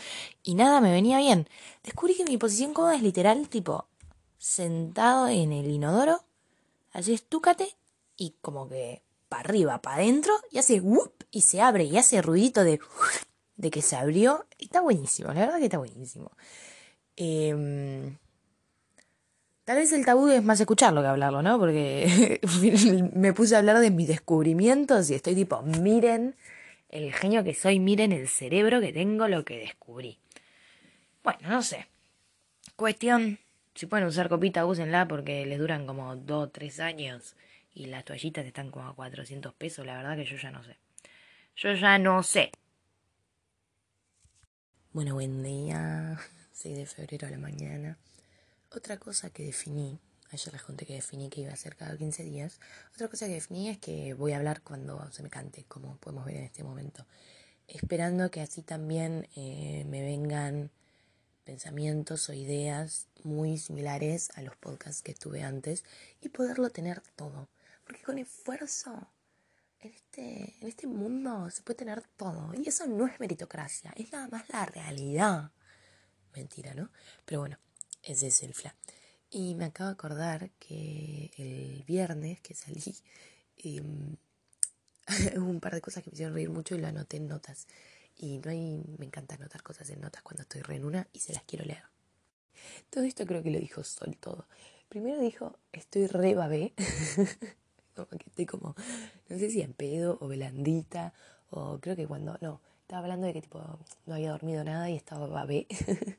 y 0.43 0.55
nada 0.55 0.81
me 0.81 0.93
venía 0.93 1.19
bien. 1.19 1.49
Descubrí 1.83 2.15
que 2.15 2.25
mi 2.25 2.39
posición 2.39 2.73
cómoda 2.73 2.97
es 2.97 3.03
literal, 3.03 3.49
tipo, 3.49 3.87
sentado 4.39 5.29
en 5.29 5.53
el 5.53 5.71
inodoro, 5.71 6.23
así 6.93 7.15
estúcate 7.15 7.77
y 8.17 8.35
como 8.41 8.69
que 8.69 9.03
arriba, 9.41 9.81
para 9.83 9.97
adentro 9.97 10.33
y 10.51 10.59
hace 10.59 10.81
whoop 10.81 11.13
y 11.31 11.43
se 11.43 11.61
abre 11.61 11.85
y 11.85 11.97
hace 11.97 12.23
ruidito 12.23 12.65
de, 12.65 12.81
de 13.57 13.71
que 13.71 13.83
se 13.83 13.97
abrió. 13.97 14.47
Está 14.59 14.81
buenísimo, 14.81 15.33
la 15.33 15.41
verdad 15.41 15.59
que 15.59 15.65
está 15.65 15.79
buenísimo. 15.79 16.31
Eh, 17.17 18.17
Tal 19.65 19.79
vez 19.79 19.93
el 19.93 20.05
tabú 20.05 20.29
es 20.29 20.45
más 20.45 20.61
escucharlo 20.61 21.01
que 21.01 21.09
hablarlo, 21.09 21.41
¿no? 21.41 21.59
Porque 21.59 22.39
me 23.15 23.33
puse 23.33 23.55
a 23.55 23.59
hablar 23.59 23.79
de 23.79 23.91
mis 23.91 24.09
descubrimientos 24.09 25.09
y 25.09 25.15
estoy 25.15 25.35
tipo, 25.35 25.63
miren 25.63 26.37
el 26.91 27.15
genio 27.15 27.43
que 27.45 27.55
soy, 27.55 27.81
miren 27.81 28.13
el 28.13 28.29
cerebro 28.29 28.81
que 28.81 28.93
tengo, 28.93 29.27
lo 29.27 29.45
que 29.45 29.59
descubrí. 29.59 30.19
Bueno, 31.23 31.49
no 31.49 31.63
sé. 31.63 31.87
Cuestión, 32.77 33.39
si 33.75 33.87
pueden 33.87 34.07
usar 34.07 34.29
copita, 34.29 34.67
úsenla 34.67 35.09
porque 35.09 35.47
les 35.47 35.59
duran 35.59 35.87
como 35.87 36.15
2 36.15 36.49
o 36.49 36.51
3 36.51 36.81
años 36.81 37.35
y 37.75 37.87
las 37.87 38.05
toallitas 38.05 38.47
están 38.47 38.71
como 38.71 38.89
a 38.89 38.95
400 38.95 39.53
pesos, 39.55 39.85
la 39.85 39.97
verdad 39.97 40.17
que 40.17 40.25
yo 40.25 40.37
ya 40.37 40.51
no 40.51 40.63
sé. 40.63 40.79
Yo 41.57 41.73
ya 41.75 41.99
no 41.99 42.23
sé. 42.23 42.53
Bueno, 44.93 45.15
buen 45.15 45.43
día. 45.43 46.19
6 46.53 46.77
de 46.77 46.87
febrero 46.87 47.27
a 47.27 47.31
la 47.31 47.39
mañana. 47.39 47.99
Otra 48.71 48.97
cosa 48.99 49.31
que 49.31 49.45
definí, 49.45 49.99
ayer 50.31 50.53
les 50.53 50.63
conté 50.63 50.87
que 50.87 50.95
definí 50.95 51.29
que 51.29 51.41
iba 51.41 51.53
a 51.53 51.57
ser 51.57 51.77
cada 51.77 51.97
15 51.97 52.23
días, 52.23 52.61
otra 52.95 53.09
cosa 53.09 53.27
que 53.27 53.35
definí 53.35 53.69
es 53.69 53.79
que 53.79 54.15
voy 54.15 54.33
a 54.33 54.37
hablar 54.37 54.63
cuando 54.63 55.11
se 55.11 55.23
me 55.23 55.31
cante, 55.31 55.65
como 55.65 55.97
podemos 55.99 56.25
ver 56.25 56.37
en 56.37 56.45
este 56.45 56.63
momento, 56.63 57.07
esperando 57.67 58.31
que 58.31 58.41
así 58.41 58.63
también 58.63 59.29
eh, 59.37 59.85
me 59.89 60.03
vengan 60.03 60.71
pensamientos 61.45 62.29
o 62.29 62.33
ideas 62.33 63.09
muy 63.23 63.59
similares 63.59 64.31
a 64.37 64.43
los 64.43 64.57
podcasts 64.57 65.03
que 65.03 65.15
tuve 65.15 65.43
antes 65.43 65.85
y 66.21 66.29
poderlo 66.31 66.71
tener 66.71 67.03
todo. 67.17 67.49
Porque 67.85 68.03
con 68.03 68.19
esfuerzo 68.19 69.13
en 69.81 69.93
este, 69.93 70.57
en 70.61 70.69
este 70.69 70.87
mundo 70.87 71.51
se 71.51 71.63
puede 71.63 71.79
tener 71.79 72.03
todo. 72.17 72.53
Y 72.55 72.69
eso 72.69 72.87
no 72.87 73.07
es 73.07 73.21
meritocracia, 73.21 73.93
es 73.97 74.13
nada 74.13 74.29
más 74.29 74.49
la 74.49 74.67
realidad. 74.67 75.53
Mentira, 76.35 76.75
¿no? 76.75 76.91
Pero 77.25 77.41
bueno, 77.41 77.59
ese 78.03 78.29
es 78.29 78.43
el 78.43 78.55
fla. 78.55 78.75
Y 79.31 79.55
me 79.55 79.67
acabo 79.67 79.89
de 79.89 79.95
acordar 79.95 80.51
que 80.59 81.31
el 81.37 81.85
viernes 81.85 82.41
que 82.41 82.55
salí, 82.55 82.97
em, 83.57 84.17
hubo 85.37 85.51
un 85.51 85.61
par 85.61 85.75
de 85.75 85.81
cosas 85.81 86.03
que 86.03 86.11
me 86.11 86.15
hicieron 86.15 86.35
reír 86.35 86.51
mucho 86.51 86.75
y 86.75 86.79
lo 86.79 86.87
anoté 86.87 87.17
en 87.19 87.29
notas. 87.29 87.67
Y 88.17 88.39
no 88.39 88.51
hay, 88.51 88.83
me 88.99 89.07
encanta 89.07 89.35
anotar 89.35 89.63
cosas 89.63 89.91
en 89.91 90.01
notas 90.01 90.23
cuando 90.23 90.43
estoy 90.43 90.63
re 90.63 90.77
en 90.77 90.85
una 90.85 91.09
y 91.13 91.21
se 91.21 91.33
las 91.33 91.43
quiero 91.45 91.65
leer. 91.65 91.85
Todo 92.91 93.05
esto 93.05 93.27
creo 93.27 93.43
que 93.43 93.51
lo 93.51 93.59
dijo 93.59 93.83
Sol 93.85 94.17
todo. 94.19 94.47
Primero 94.89 95.21
dijo, 95.21 95.59
estoy 95.73 96.07
re 96.07 96.35
babé. 96.35 96.75
como 98.07 98.09
que 98.09 98.29
estoy 98.29 98.47
como, 98.47 98.75
no 99.29 99.39
sé 99.39 99.51
si 99.51 99.61
en 99.63 99.73
pedo 99.73 100.19
o 100.21 100.29
velandita, 100.29 101.13
o 101.51 101.79
creo 101.81 101.97
que 101.97 102.07
cuando, 102.07 102.37
no, 102.41 102.61
estaba 102.83 103.03
hablando 103.03 103.27
de 103.27 103.33
que 103.33 103.43
tipo 103.43 103.61
no 104.07 104.15
había 104.15 104.31
dormido 104.31 104.65
nada 104.65 104.91
y 104.91 104.97
estaba 104.97 105.27
babé. 105.27 105.67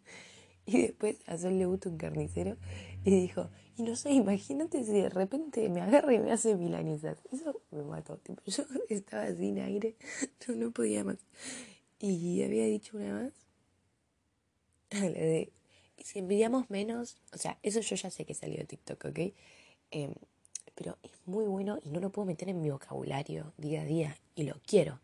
Y 0.68 0.82
después 0.82 1.18
a 1.28 1.38
Sol 1.38 1.60
le 1.60 1.66
gusta 1.68 1.90
un 1.90 1.98
carnicero 1.98 2.58
y 3.04 3.12
dijo, 3.12 3.50
y 3.78 3.84
no 3.84 3.96
sé, 3.96 4.12
imagínate 4.12 4.84
si 4.84 4.94
de 4.94 5.10
repente 5.10 5.70
me 5.70 5.82
agarra 5.82 6.14
y 6.14 6.20
me 6.20 6.32
hace 6.32 6.56
milanizas. 6.56 7.20
Eso 7.32 7.62
me 7.72 7.84
mató. 7.84 8.18
Tipo, 8.18 8.42
yo 8.46 8.64
estaba 8.90 9.32
sin 9.36 9.60
aire, 9.60 9.96
yo 10.46 10.56
no 10.56 10.72
podía 10.72 11.04
más. 11.04 11.18
Y 12.00 12.42
había 12.44 12.66
dicho 12.66 12.98
una 12.98 13.14
más, 13.14 13.34
la 14.92 15.02
de, 15.02 15.52
si 16.04 16.20
envidiamos 16.20 16.70
menos, 16.70 17.18
o 17.34 17.38
sea, 17.38 17.58
eso 17.64 17.80
yo 17.82 17.96
ya 17.96 18.10
sé 18.10 18.26
que 18.26 18.34
salió 18.34 18.58
de 18.58 18.66
TikTok, 18.66 19.06
¿ok? 19.06 19.20
Em, 19.92 20.14
pero 20.76 20.98
es 21.04 21.12
muy 21.26 21.46
bueno 21.46 21.80
y 21.82 21.90
no 21.90 22.00
lo 22.00 22.12
puedo 22.12 22.26
meter 22.26 22.50
en 22.50 22.62
mi 22.62 22.70
vocabulario 22.70 23.54
día 23.58 23.82
a 23.82 23.86
día 23.86 24.18
y 24.36 24.44
lo 24.44 24.60
quiero. 24.66 25.00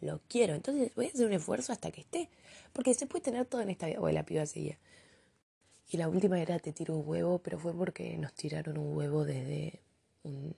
Lo 0.00 0.20
quiero. 0.28 0.54
Entonces 0.54 0.94
voy 0.94 1.06
a 1.06 1.08
hacer 1.08 1.26
un 1.26 1.32
esfuerzo 1.32 1.72
hasta 1.72 1.90
que 1.90 2.02
esté. 2.02 2.28
Porque 2.72 2.94
se 2.94 3.06
puede 3.06 3.24
tener 3.24 3.46
todo 3.46 3.62
en 3.62 3.70
esta 3.70 3.86
vida. 3.86 4.00
La 4.12 4.24
piba 4.24 4.46
seguía. 4.46 4.78
Y 5.90 5.96
la 5.96 6.08
última 6.08 6.40
era 6.40 6.58
te 6.58 6.72
tiro 6.72 6.96
un 6.96 7.08
huevo, 7.08 7.38
pero 7.38 7.58
fue 7.58 7.72
porque 7.72 8.16
nos 8.18 8.34
tiraron 8.34 8.76
un 8.76 8.94
huevo 8.94 9.24
desde 9.24 9.80
un, 10.22 10.54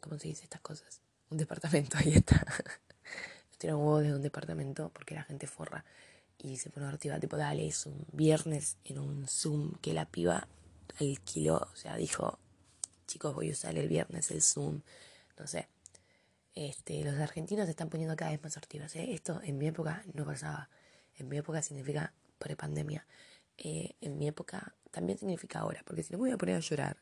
¿cómo 0.00 0.18
se 0.18 0.28
dice 0.28 0.44
estas 0.44 0.60
cosas? 0.60 1.00
Un 1.30 1.38
departamento, 1.38 1.96
ahí 1.98 2.12
está. 2.12 2.44
nos 3.48 3.58
tiraron 3.58 3.80
un 3.80 3.86
huevo 3.86 4.00
desde 4.00 4.16
un 4.16 4.22
departamento 4.22 4.90
porque 4.90 5.14
la 5.14 5.22
gente 5.22 5.46
forra. 5.46 5.84
Y 6.38 6.58
se 6.58 6.68
pone 6.68 6.86
activa, 6.86 7.18
tipo, 7.18 7.36
dale, 7.36 7.66
es 7.66 7.86
un 7.86 8.04
viernes 8.12 8.76
en 8.84 8.98
un 8.98 9.26
Zoom 9.26 9.72
que 9.80 9.94
la 9.94 10.04
piba 10.04 10.48
alquiló, 11.00 11.68
o 11.72 11.76
sea, 11.76 11.96
dijo, 11.96 12.38
chicos, 13.12 13.34
voy 13.34 13.50
a 13.50 13.52
usar 13.52 13.76
el 13.76 13.88
viernes 13.88 14.30
el 14.30 14.40
Zoom, 14.40 14.80
no 15.38 15.46
sé. 15.46 15.68
Este, 16.54 17.04
los 17.04 17.14
argentinos 17.18 17.66
se 17.66 17.72
están 17.72 17.90
poniendo 17.90 18.16
cada 18.16 18.30
vez 18.30 18.42
más 18.42 18.56
activos. 18.56 18.94
¿eh? 18.96 19.12
Esto 19.12 19.40
en 19.44 19.58
mi 19.58 19.66
época 19.66 20.02
no 20.14 20.24
pasaba. 20.24 20.70
En 21.18 21.28
mi 21.28 21.36
época 21.36 21.60
significa 21.60 22.14
prepandemia. 22.38 23.06
Eh, 23.58 23.96
en 24.00 24.16
mi 24.16 24.28
época 24.28 24.74
también 24.90 25.18
significa 25.18 25.60
ahora, 25.60 25.82
porque 25.84 26.02
si 26.02 26.12
no 26.12 26.18
me 26.18 26.24
voy 26.24 26.30
a 26.32 26.38
poner 26.38 26.56
a 26.56 26.60
llorar. 26.60 26.96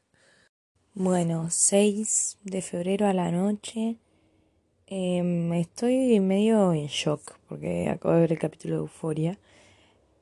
Bueno, 0.95 1.49
6 1.49 2.39
de 2.43 2.61
febrero 2.61 3.07
a 3.07 3.13
la 3.13 3.31
noche. 3.31 3.97
Em, 4.89 5.53
estoy 5.53 6.19
medio 6.19 6.73
en 6.73 6.89
shock 6.89 7.39
porque 7.49 7.89
acabo 7.89 8.15
de 8.15 8.23
ver 8.23 8.33
el 8.33 8.39
capítulo 8.41 8.75
de 8.75 8.81
Euforia 8.81 9.39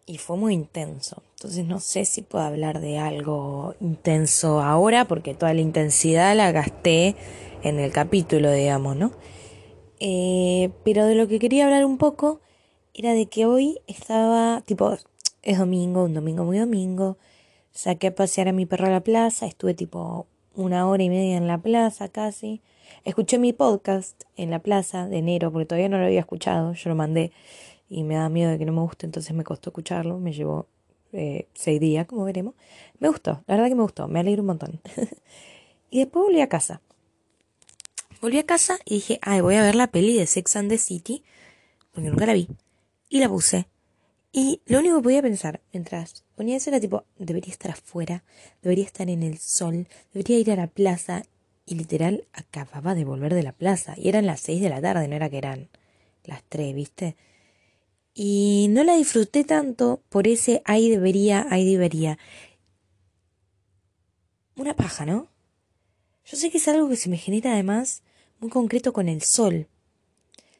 y 0.08 0.16
fue 0.16 0.36
muy 0.36 0.54
intenso. 0.54 1.22
Entonces 1.36 1.66
no 1.66 1.78
sé 1.78 2.04
si 2.06 2.22
puedo 2.22 2.44
hablar 2.44 2.80
de 2.80 2.98
algo 2.98 3.74
intenso 3.80 4.60
ahora 4.60 5.04
porque 5.04 5.34
toda 5.34 5.52
la 5.52 5.60
intensidad 5.60 6.34
la 6.34 6.50
gasté 6.50 7.14
en 7.62 7.78
el 7.78 7.92
capítulo, 7.92 8.50
digamos, 8.50 8.96
¿no? 8.96 9.12
Eh, 10.00 10.70
pero 10.82 11.04
de 11.04 11.14
lo 11.14 11.28
que 11.28 11.38
quería 11.38 11.66
hablar 11.66 11.84
un 11.84 11.98
poco 11.98 12.40
era 12.94 13.12
de 13.12 13.26
que 13.26 13.44
hoy 13.44 13.80
estaba, 13.86 14.62
tipo, 14.62 14.96
es 15.42 15.58
domingo, 15.58 16.04
un 16.04 16.14
domingo 16.14 16.44
muy 16.44 16.58
domingo, 16.58 17.18
saqué 17.72 18.08
a 18.08 18.14
pasear 18.14 18.48
a 18.48 18.52
mi 18.52 18.64
perro 18.64 18.86
a 18.86 18.90
la 18.90 19.00
plaza, 19.00 19.46
estuve 19.46 19.74
tipo 19.74 20.26
una 20.54 20.88
hora 20.88 21.02
y 21.02 21.10
media 21.10 21.36
en 21.36 21.46
la 21.46 21.58
plaza 21.58 22.08
casi, 22.08 22.62
escuché 23.04 23.38
mi 23.38 23.52
podcast 23.52 24.22
en 24.36 24.50
la 24.50 24.60
plaza 24.60 25.06
de 25.06 25.18
enero 25.18 25.52
porque 25.52 25.66
todavía 25.66 25.88
no 25.88 25.98
lo 25.98 26.06
había 26.06 26.20
escuchado, 26.20 26.72
yo 26.72 26.88
lo 26.88 26.96
mandé 26.96 27.30
y 27.88 28.04
me 28.04 28.14
da 28.14 28.28
miedo 28.28 28.50
de 28.50 28.58
que 28.58 28.64
no 28.64 28.72
me 28.72 28.82
guste, 28.82 29.06
entonces 29.06 29.34
me 29.34 29.44
costó 29.44 29.70
escucharlo, 29.70 30.18
me 30.18 30.32
llevó 30.32 30.66
eh, 31.12 31.48
seis 31.54 31.80
días, 31.80 32.06
como 32.06 32.24
veremos. 32.24 32.54
Me 32.98 33.08
gustó, 33.08 33.42
la 33.46 33.54
verdad 33.54 33.68
que 33.68 33.74
me 33.74 33.82
gustó, 33.82 34.08
me 34.08 34.20
alegro 34.20 34.42
un 34.42 34.48
montón. 34.48 34.80
y 35.90 36.00
después 36.00 36.24
volví 36.24 36.40
a 36.40 36.48
casa. 36.48 36.80
Volví 38.20 38.38
a 38.38 38.46
casa 38.46 38.78
y 38.84 38.96
dije, 38.96 39.18
ay, 39.22 39.40
voy 39.40 39.54
a 39.54 39.62
ver 39.62 39.74
la 39.74 39.86
peli 39.86 40.16
de 40.16 40.26
Sex 40.26 40.56
and 40.56 40.68
the 40.68 40.78
City, 40.78 41.22
porque 41.92 42.10
nunca 42.10 42.26
la 42.26 42.34
vi. 42.34 42.48
Y 43.08 43.20
la 43.20 43.28
puse. 43.28 43.68
Y 44.32 44.60
lo 44.66 44.80
único 44.80 44.96
que 44.96 45.02
podía 45.02 45.22
pensar 45.22 45.60
mientras 45.72 46.24
ponía 46.36 46.56
eso 46.56 46.68
era 46.68 46.80
tipo, 46.80 47.04
debería 47.18 47.50
estar 47.50 47.70
afuera, 47.70 48.24
debería 48.60 48.84
estar 48.84 49.08
en 49.08 49.22
el 49.22 49.38
sol, 49.38 49.88
debería 50.12 50.38
ir 50.38 50.50
a 50.50 50.56
la 50.56 50.66
plaza. 50.66 51.22
Y 51.64 51.74
literal 51.74 52.26
acababa 52.32 52.94
de 52.94 53.04
volver 53.04 53.34
de 53.34 53.42
la 53.42 53.52
plaza. 53.52 53.94
Y 53.96 54.08
eran 54.08 54.26
las 54.26 54.40
seis 54.40 54.60
de 54.60 54.68
la 54.68 54.80
tarde, 54.80 55.06
no 55.08 55.16
era 55.16 55.30
que 55.30 55.38
eran 55.38 55.68
las 56.24 56.42
tres, 56.48 56.74
¿viste? 56.74 57.16
Y 58.20 58.66
no 58.70 58.82
la 58.82 58.96
disfruté 58.96 59.44
tanto 59.44 60.02
por 60.08 60.26
ese 60.26 60.60
ahí 60.64 60.90
debería, 60.90 61.46
ahí 61.50 61.70
debería. 61.70 62.18
Una 64.56 64.74
paja, 64.74 65.06
¿no? 65.06 65.28
Yo 66.24 66.36
sé 66.36 66.50
que 66.50 66.58
es 66.58 66.66
algo 66.66 66.88
que 66.88 66.96
se 66.96 67.08
me 67.08 67.16
genera 67.16 67.52
además 67.52 68.02
muy 68.40 68.50
concreto 68.50 68.92
con 68.92 69.08
el 69.08 69.22
sol. 69.22 69.68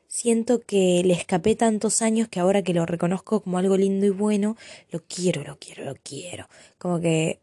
Siento 0.07 0.61
que 0.61 1.03
le 1.05 1.15
escapé 1.15 1.57
tantos 1.57 2.01
años 2.01 2.29
que 2.29 2.39
ahora 2.39 2.63
que 2.63 2.75
lo 2.75 2.87
reconozco 2.87 3.41
como 3.41 3.59
algo 3.59 3.77
lindo 3.77 4.07
y 4.07 4.11
bueno, 4.11 4.57
lo 4.93 5.03
quiero, 5.03 5.43
lo 5.43 5.59
quiero, 5.59 5.85
lo 5.85 5.97
quiero. 5.97 6.49
Como 6.79 7.01
que 7.01 7.41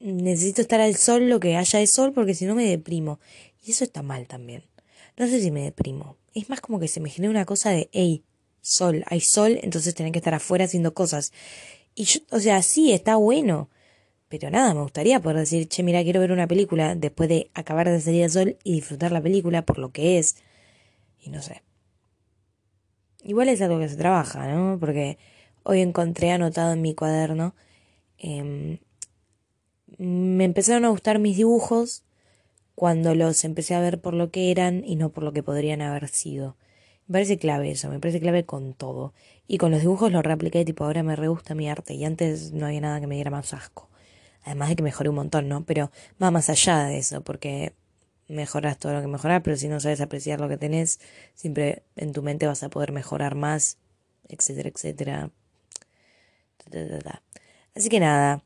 necesito 0.00 0.62
estar 0.62 0.80
al 0.80 0.96
sol 0.96 1.28
lo 1.28 1.40
que 1.40 1.58
haya 1.58 1.78
de 1.78 1.86
sol 1.88 2.14
porque 2.14 2.32
si 2.32 2.46
no 2.46 2.54
me 2.54 2.64
deprimo. 2.64 3.20
Y 3.62 3.72
eso 3.72 3.84
está 3.84 4.00
mal 4.00 4.26
también. 4.26 4.64
No 5.18 5.26
sé 5.26 5.42
si 5.42 5.50
me 5.50 5.60
deprimo. 5.60 6.16
Es 6.32 6.48
más 6.48 6.62
como 6.62 6.80
que 6.80 6.88
se 6.88 7.00
me 7.00 7.10
genera 7.10 7.30
una 7.30 7.44
cosa 7.44 7.68
de, 7.68 7.90
hey, 7.92 8.24
sol, 8.64 9.04
hay 9.08 9.20
sol, 9.20 9.60
entonces 9.62 9.94
tienen 9.94 10.12
que 10.12 10.18
estar 10.18 10.34
afuera 10.34 10.64
haciendo 10.64 10.94
cosas. 10.94 11.32
Y 11.94 12.04
yo, 12.04 12.20
o 12.30 12.40
sea, 12.40 12.62
sí, 12.62 12.92
está 12.92 13.16
bueno. 13.16 13.68
Pero 14.28 14.50
nada, 14.50 14.74
me 14.74 14.82
gustaría 14.82 15.20
poder 15.20 15.38
decir, 15.38 15.68
che, 15.68 15.82
mira, 15.82 16.02
quiero 16.02 16.20
ver 16.20 16.32
una 16.32 16.48
película 16.48 16.94
después 16.94 17.28
de 17.28 17.50
acabar 17.54 17.88
de 17.88 18.00
salir 18.00 18.24
el 18.24 18.30
sol 18.30 18.56
y 18.64 18.72
disfrutar 18.72 19.12
la 19.12 19.22
película 19.22 19.62
por 19.62 19.78
lo 19.78 19.92
que 19.92 20.18
es. 20.18 20.36
Y 21.20 21.30
no 21.30 21.42
sé. 21.42 21.62
Igual 23.22 23.48
es 23.48 23.60
algo 23.62 23.78
que 23.78 23.88
se 23.88 23.96
trabaja, 23.96 24.48
¿no? 24.48 24.78
Porque 24.80 25.18
hoy 25.62 25.80
encontré 25.82 26.32
anotado 26.32 26.72
en 26.72 26.82
mi 26.82 26.94
cuaderno. 26.94 27.54
Em, 28.18 28.78
me 29.98 30.44
empezaron 30.44 30.84
a 30.84 30.88
gustar 30.88 31.18
mis 31.18 31.36
dibujos 31.36 32.02
cuando 32.74 33.14
los 33.14 33.44
empecé 33.44 33.74
a 33.74 33.80
ver 33.80 34.00
por 34.00 34.14
lo 34.14 34.30
que 34.30 34.50
eran 34.50 34.82
y 34.84 34.96
no 34.96 35.10
por 35.10 35.22
lo 35.22 35.32
que 35.32 35.42
podrían 35.42 35.82
haber 35.82 36.08
sido. 36.08 36.56
Me 37.06 37.12
parece 37.14 37.38
clave 37.38 37.70
eso, 37.70 37.88
me 37.90 38.00
parece 38.00 38.20
clave 38.20 38.44
con 38.44 38.72
todo. 38.74 39.12
Y 39.46 39.58
con 39.58 39.70
los 39.70 39.80
dibujos 39.80 40.10
lo 40.12 40.22
reapliqué, 40.22 40.64
tipo, 40.64 40.84
ahora 40.84 41.02
me 41.02 41.16
re 41.16 41.28
gusta 41.28 41.54
mi 41.54 41.68
arte 41.68 41.94
y 41.94 42.04
antes 42.04 42.52
no 42.52 42.66
había 42.66 42.80
nada 42.80 43.00
que 43.00 43.06
me 43.06 43.14
diera 43.16 43.30
más 43.30 43.52
asco. 43.52 43.88
Además 44.44 44.70
de 44.70 44.76
que 44.76 44.82
mejoré 44.82 45.08
un 45.10 45.16
montón, 45.16 45.48
¿no? 45.48 45.64
Pero 45.64 45.90
va 46.22 46.30
más 46.30 46.50
allá 46.50 46.84
de 46.84 46.98
eso, 46.98 47.22
porque 47.22 47.74
mejoras 48.28 48.78
todo 48.78 48.94
lo 48.94 49.00
que 49.02 49.06
mejorar, 49.08 49.42
pero 49.42 49.56
si 49.56 49.68
no 49.68 49.80
sabes 49.80 50.00
apreciar 50.00 50.40
lo 50.40 50.48
que 50.48 50.56
tenés, 50.56 51.00
siempre 51.34 51.82
en 51.96 52.12
tu 52.12 52.22
mente 52.22 52.46
vas 52.46 52.62
a 52.62 52.70
poder 52.70 52.92
mejorar 52.92 53.34
más, 53.34 53.78
etcétera, 54.28 54.70
etcétera. 54.70 55.30
Así 57.74 57.88
que 57.88 58.00
nada, 58.00 58.42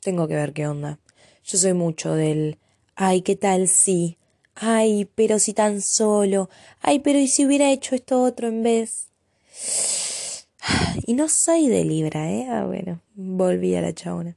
tengo 0.00 0.28
que 0.28 0.34
ver 0.34 0.52
qué 0.52 0.66
onda. 0.68 0.98
Yo 1.44 1.58
soy 1.58 1.72
mucho 1.72 2.14
del, 2.14 2.58
ay, 2.94 3.22
¿qué 3.22 3.36
tal 3.36 3.68
si? 3.68 4.18
Ay, 4.58 5.06
pero 5.14 5.38
si 5.38 5.52
tan 5.52 5.82
solo. 5.82 6.48
Ay, 6.80 7.00
pero 7.00 7.18
¿y 7.18 7.28
si 7.28 7.44
hubiera 7.44 7.70
hecho 7.70 7.94
esto 7.94 8.22
otro 8.22 8.48
en 8.48 8.62
vez? 8.62 9.08
Y 11.06 11.14
no 11.14 11.28
soy 11.28 11.68
de 11.68 11.84
Libra, 11.84 12.32
¿eh? 12.32 12.48
Ah, 12.50 12.64
bueno, 12.64 13.00
volví 13.14 13.76
a 13.76 13.82
la 13.82 13.94
chabona. 13.94 14.36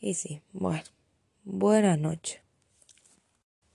Y 0.00 0.14
sí, 0.14 0.40
bueno, 0.52 0.82
buenas 1.44 1.98
noches. 1.98 2.40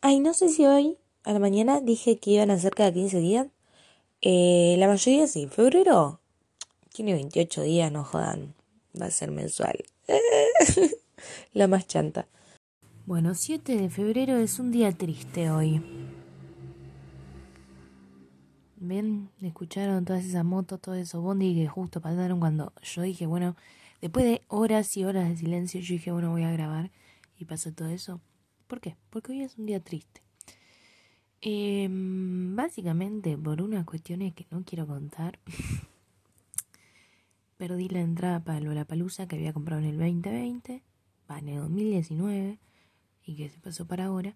Ay, 0.01 0.19
no 0.19 0.33
sé 0.33 0.49
si 0.49 0.65
hoy, 0.65 0.97
a 1.23 1.31
la 1.31 1.39
mañana, 1.39 1.79
dije 1.79 2.17
que 2.17 2.31
iban 2.31 2.51
a 2.51 2.59
ser 2.59 2.73
cada 2.73 2.91
15 2.91 3.19
días. 3.19 3.47
Eh, 4.21 4.75
la 4.77 4.87
mayoría 4.87 5.27
sí. 5.27 5.47
Febrero 5.47 6.19
tiene 6.91 7.13
28 7.13 7.61
días, 7.61 7.91
no 7.91 8.03
jodan. 8.03 8.55
Va 8.99 9.05
a 9.05 9.11
ser 9.11 9.31
mensual. 9.31 9.85
la 11.53 11.67
más 11.67 11.87
chanta. 11.87 12.27
Bueno, 13.07 13.35
7 13.35 13.77
de 13.77 13.89
febrero 13.89 14.35
es 14.35 14.59
un 14.59 14.69
día 14.69 14.91
triste 14.91 15.49
hoy. 15.49 15.81
¿Ven? 18.75 19.29
Escucharon 19.41 20.03
todas 20.03 20.25
esas 20.25 20.43
motos, 20.43 20.81
todo 20.81 20.93
eso 20.95 21.21
bondi 21.21 21.55
que 21.55 21.69
justo 21.69 22.01
pasaron 22.01 22.41
cuando 22.41 22.73
yo 22.83 23.03
dije, 23.03 23.25
bueno, 23.25 23.55
después 24.01 24.25
de 24.25 24.41
horas 24.49 24.97
y 24.97 25.05
horas 25.05 25.29
de 25.29 25.37
silencio, 25.37 25.79
yo 25.79 25.93
dije, 25.93 26.11
bueno, 26.11 26.31
voy 26.31 26.43
a 26.43 26.51
grabar 26.51 26.91
y 27.39 27.45
pasó 27.45 27.71
todo 27.71 27.87
eso. 27.87 28.19
¿Por 28.67 28.81
qué? 28.81 28.97
Porque 29.09 29.31
hoy 29.31 29.41
es 29.41 29.57
un 29.57 29.67
día 29.67 29.79
triste. 29.79 30.21
Em, 31.39 32.57
básicamente 32.57 33.37
por 33.37 33.61
unas 33.61 33.85
cuestiones 33.85 34.33
que 34.33 34.45
no 34.51 34.65
quiero 34.65 34.85
contar. 34.85 35.39
Perdí 37.57 37.87
la 37.87 38.01
entrada 38.01 38.43
para 38.43 38.59
la 38.59 38.83
Palusa 38.83 39.29
que 39.29 39.37
había 39.37 39.53
comprado 39.53 39.81
en 39.81 39.87
el 39.91 39.97
2020, 39.97 40.83
va 41.31 41.39
en 41.39 41.47
el 41.47 41.59
2019 41.61 42.59
y 43.27 43.35
que 43.35 43.49
se 43.49 43.59
pasó 43.59 43.85
para 43.85 44.05
ahora. 44.05 44.35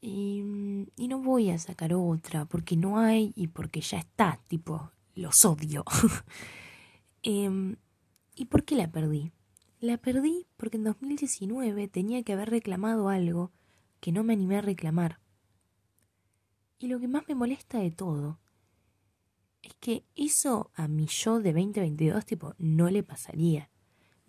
Y, 0.00 0.42
no 0.42 1.18
voy 1.18 1.50
a 1.50 1.58
sacar 1.58 1.92
otra 1.94 2.44
porque 2.44 2.76
no 2.76 2.98
hay 2.98 3.32
y 3.34 3.48
porque 3.48 3.80
ya 3.80 3.98
está, 3.98 4.40
tipo, 4.46 4.92
los 5.14 5.44
odio. 5.44 5.84
Em, 7.22 7.76
¿Y 8.34 8.46
por 8.46 8.64
qué 8.64 8.76
la 8.76 8.90
perdí? 8.90 9.30
La 9.78 9.98
perdí 9.98 10.46
porque 10.56 10.78
en 10.78 10.84
2019 10.84 11.88
tenía 11.88 12.22
que 12.22 12.32
haber 12.32 12.48
reclamado 12.48 13.10
algo 13.10 13.52
que 14.00 14.12
no 14.12 14.24
me 14.24 14.32
animé 14.32 14.56
a 14.56 14.62
reclamar. 14.62 15.20
Y 16.78 16.86
lo 16.86 16.98
que 16.98 17.08
más 17.08 17.28
me 17.28 17.34
molesta 17.34 17.78
de 17.78 17.90
todo 17.90 18.38
es 19.60 19.74
que 19.80 20.06
eso 20.14 20.70
a 20.74 20.88
mi 20.88 21.06
yo 21.06 21.40
de 21.40 21.52
2022 21.52 22.24
tipo 22.24 22.54
no 22.56 22.88
le 22.88 23.02
pasaría. 23.02 23.68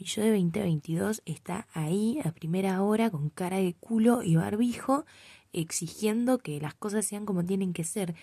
Mi 0.02 0.08
yo 0.08 0.24
de 0.24 0.32
2022 0.32 1.22
está 1.28 1.68
ahí 1.76 2.18
a 2.26 2.32
primera 2.32 2.82
hora 2.82 3.12
con 3.12 3.30
cara 3.30 3.58
de 3.58 3.76
culo 3.76 4.24
y 4.24 4.36
barbijo 4.36 5.06
exigiendo 5.54 6.40
que 6.40 6.60
las 6.60 6.74
cosas 6.74 7.06
sean 7.06 7.24
como 7.24 7.46
tienen 7.46 7.72
que 7.72 7.84
ser. 7.84 8.16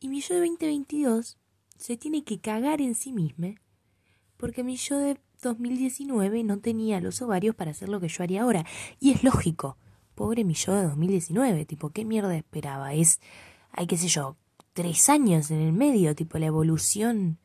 Y 0.00 0.08
mi 0.08 0.22
yo 0.22 0.34
de 0.34 0.40
2022 0.40 1.36
se 1.76 1.98
tiene 1.98 2.24
que 2.24 2.40
cagar 2.40 2.80
en 2.80 2.94
sí 2.94 3.12
mismo 3.12 3.54
Porque 4.38 4.64
mi 4.64 4.76
yo 4.76 4.96
de 4.98 5.18
2019 5.42 6.42
no 6.42 6.58
tenía 6.58 7.02
los 7.02 7.20
ovarios 7.20 7.54
para 7.54 7.72
hacer 7.72 7.90
lo 7.90 8.00
que 8.00 8.08
yo 8.08 8.24
haría 8.24 8.40
ahora. 8.40 8.64
Y 8.98 9.12
es 9.12 9.22
lógico. 9.22 9.76
Pobre 10.14 10.42
mi 10.42 10.54
yo 10.54 10.72
de 10.72 10.84
2019. 10.84 11.66
Tipo, 11.66 11.90
¿qué 11.90 12.06
mierda 12.06 12.34
esperaba? 12.34 12.94
Es, 12.94 13.20
hay 13.72 13.86
qué 13.86 13.98
sé 13.98 14.08
yo, 14.08 14.38
tres 14.72 15.10
años 15.10 15.50
en 15.50 15.60
el 15.60 15.74
medio. 15.74 16.14
Tipo, 16.14 16.38
la 16.38 16.46
evolución 16.46 17.38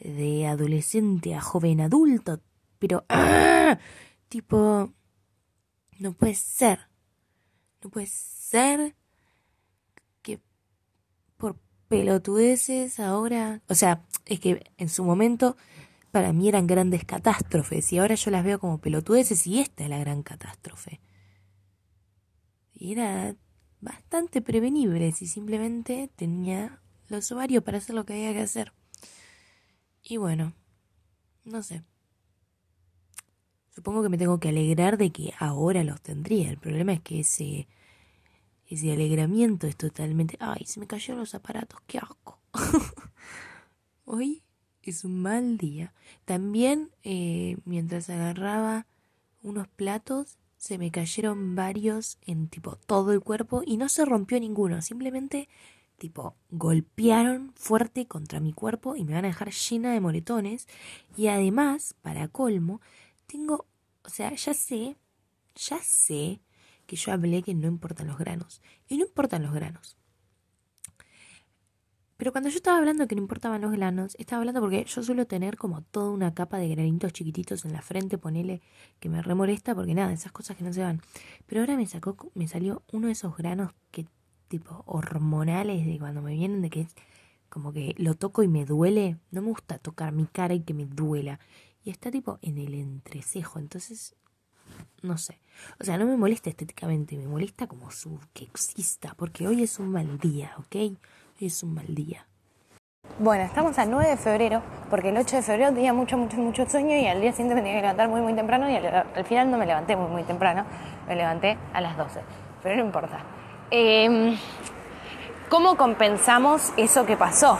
de 0.00 0.46
adolescente 0.46 1.34
a 1.34 1.42
joven 1.42 1.82
adulto. 1.82 2.40
Pero, 2.80 3.04
¡ah! 3.08 3.78
tipo, 4.28 4.92
no 6.00 6.12
puede 6.14 6.34
ser. 6.34 6.88
No 7.84 7.90
puede 7.90 8.06
ser 8.06 8.96
que 10.22 10.40
por 11.36 11.60
pelotudeces 11.88 12.98
ahora, 12.98 13.62
o 13.68 13.74
sea, 13.74 14.04
es 14.24 14.40
que 14.40 14.64
en 14.78 14.88
su 14.88 15.04
momento 15.04 15.56
para 16.10 16.32
mí 16.32 16.48
eran 16.48 16.66
grandes 16.66 17.04
catástrofes 17.04 17.92
y 17.92 17.98
ahora 17.98 18.16
yo 18.16 18.30
las 18.30 18.44
veo 18.44 18.58
como 18.58 18.80
pelotudeces 18.80 19.46
y 19.46 19.60
esta 19.60 19.84
es 19.84 19.90
la 19.90 19.98
gran 19.98 20.22
catástrofe. 20.22 21.00
Y 22.72 22.92
era 22.92 23.36
bastante 23.80 24.40
prevenible 24.40 25.12
si 25.12 25.26
simplemente 25.26 26.10
tenía 26.16 26.80
los 27.08 27.30
ovarios 27.30 27.62
para 27.62 27.78
hacer 27.78 27.94
lo 27.94 28.04
que 28.04 28.14
había 28.14 28.32
que 28.32 28.40
hacer. 28.40 28.72
Y 30.02 30.16
bueno, 30.16 30.54
no 31.44 31.62
sé. 31.62 31.84
Supongo 33.70 34.02
que 34.02 34.08
me 34.08 34.18
tengo 34.18 34.40
que 34.40 34.48
alegrar 34.50 34.98
de 34.98 35.10
que 35.10 35.32
ahora 35.38 35.84
los 35.84 36.00
tendría. 36.00 36.50
El 36.50 36.58
problema 36.58 36.92
es 36.92 37.00
que 37.00 37.20
ese 37.20 37.68
ese 38.70 38.92
alegramiento 38.92 39.66
es 39.66 39.76
totalmente... 39.76 40.36
¡Ay, 40.38 40.64
se 40.64 40.78
me 40.78 40.86
cayeron 40.86 41.18
los 41.18 41.34
aparatos! 41.34 41.80
¡Qué 41.88 41.98
asco! 41.98 42.38
Hoy 44.04 44.44
es 44.84 45.04
un 45.04 45.20
mal 45.20 45.58
día. 45.58 45.92
También, 46.24 46.90
eh, 47.02 47.56
mientras 47.64 48.08
agarraba 48.10 48.86
unos 49.42 49.66
platos, 49.66 50.38
se 50.56 50.78
me 50.78 50.92
cayeron 50.92 51.56
varios 51.56 52.18
en 52.24 52.46
tipo 52.46 52.76
todo 52.76 53.12
el 53.12 53.20
cuerpo 53.20 53.62
y 53.66 53.76
no 53.76 53.88
se 53.88 54.04
rompió 54.04 54.38
ninguno. 54.38 54.80
Simplemente, 54.82 55.48
tipo, 55.98 56.36
golpearon 56.50 57.52
fuerte 57.56 58.06
contra 58.06 58.38
mi 58.38 58.52
cuerpo 58.52 58.94
y 58.94 59.02
me 59.02 59.14
van 59.14 59.24
a 59.24 59.28
dejar 59.28 59.50
llena 59.50 59.92
de 59.92 60.00
moretones. 60.00 60.68
Y 61.16 61.26
además, 61.26 61.96
para 62.02 62.28
colmo, 62.28 62.80
tengo... 63.30 63.66
O 64.02 64.08
sea, 64.08 64.34
ya 64.34 64.54
sé, 64.54 64.96
ya 65.54 65.78
sé 65.82 66.40
que 66.86 66.96
yo 66.96 67.12
hablé 67.12 67.42
que 67.42 67.54
no 67.54 67.68
importan 67.68 68.08
los 68.08 68.18
granos. 68.18 68.60
Y 68.88 68.96
no 68.96 69.04
importan 69.04 69.42
los 69.42 69.52
granos. 69.52 69.96
Pero 72.16 72.32
cuando 72.32 72.50
yo 72.50 72.56
estaba 72.56 72.76
hablando 72.76 73.06
que 73.06 73.14
no 73.14 73.22
importaban 73.22 73.62
los 73.62 73.72
granos, 73.72 74.14
estaba 74.18 74.40
hablando 74.40 74.60
porque 74.60 74.84
yo 74.84 75.02
suelo 75.02 75.26
tener 75.26 75.56
como 75.56 75.82
toda 75.82 76.10
una 76.10 76.34
capa 76.34 76.58
de 76.58 76.68
granitos 76.68 77.14
chiquititos 77.14 77.64
en 77.64 77.72
la 77.72 77.80
frente, 77.80 78.18
ponele 78.18 78.60
que 78.98 79.08
me 79.08 79.22
remolesta 79.22 79.74
porque 79.74 79.94
nada, 79.94 80.12
esas 80.12 80.30
cosas 80.30 80.56
que 80.56 80.64
no 80.64 80.72
se 80.72 80.82
van. 80.82 81.00
Pero 81.46 81.62
ahora 81.62 81.76
me 81.76 81.86
sacó, 81.86 82.16
me 82.34 82.46
salió 82.46 82.82
uno 82.92 83.06
de 83.06 83.14
esos 83.14 83.34
granos 83.38 83.72
que 83.90 84.06
tipo 84.48 84.82
hormonales 84.84 85.86
de 85.86 85.98
cuando 85.98 86.20
me 86.20 86.34
vienen 86.34 86.60
de 86.60 86.68
que 86.68 86.82
es 86.82 86.94
como 87.48 87.72
que 87.72 87.94
lo 87.96 88.14
toco 88.14 88.42
y 88.42 88.48
me 88.48 88.66
duele. 88.66 89.16
No 89.30 89.40
me 89.40 89.48
gusta 89.48 89.78
tocar 89.78 90.12
mi 90.12 90.26
cara 90.26 90.52
y 90.52 90.60
que 90.60 90.74
me 90.74 90.84
duela. 90.84 91.40
Y 91.84 91.90
está 91.90 92.10
tipo 92.10 92.38
en 92.42 92.58
el 92.58 92.74
entrecejo. 92.74 93.58
Entonces 93.58 94.14
no 95.02 95.16
sé. 95.16 95.38
O 95.80 95.84
sea, 95.84 95.98
no 95.98 96.06
me 96.06 96.16
molesta 96.16 96.50
estéticamente, 96.50 97.16
me 97.16 97.26
molesta 97.26 97.66
como 97.66 97.90
su 97.90 98.18
que 98.32 98.44
exista, 98.44 99.14
porque 99.16 99.48
hoy 99.48 99.62
es 99.62 99.78
un 99.78 99.90
mal 99.90 100.18
día, 100.18 100.52
¿ok? 100.58 100.74
Hoy 100.74 100.98
es 101.40 101.62
un 101.62 101.74
mal 101.74 101.94
día. 101.94 102.26
Bueno, 103.18 103.44
estamos 103.44 103.78
a 103.78 103.86
9 103.86 104.10
de 104.10 104.16
febrero, 104.16 104.62
porque 104.88 105.08
el 105.08 105.16
8 105.16 105.36
de 105.36 105.42
febrero 105.42 105.72
tenía 105.72 105.92
mucho, 105.92 106.16
mucho, 106.16 106.36
mucho 106.36 106.68
sueño 106.68 106.96
y 106.96 107.06
al 107.06 107.20
día 107.20 107.32
siguiente 107.32 107.54
me 107.54 107.62
tenía 107.62 107.76
que 107.76 107.82
levantar 107.82 108.08
muy, 108.08 108.20
muy 108.20 108.34
temprano 108.34 108.70
y 108.70 108.76
al, 108.76 109.24
final 109.24 109.50
no 109.50 109.58
me 109.58 109.66
levanté 109.66 109.96
muy, 109.96 110.10
muy 110.10 110.22
temprano, 110.22 110.64
me 111.08 111.16
levanté 111.16 111.58
a 111.72 111.80
las 111.80 111.96
12, 111.96 112.20
pero 112.62 112.76
no 112.76 112.84
importa. 112.84 113.20
Em, 113.70 114.36
¿Cómo 115.48 115.76
compensamos 115.76 116.72
eso 116.76 117.04
que 117.06 117.16
pasó? 117.16 117.58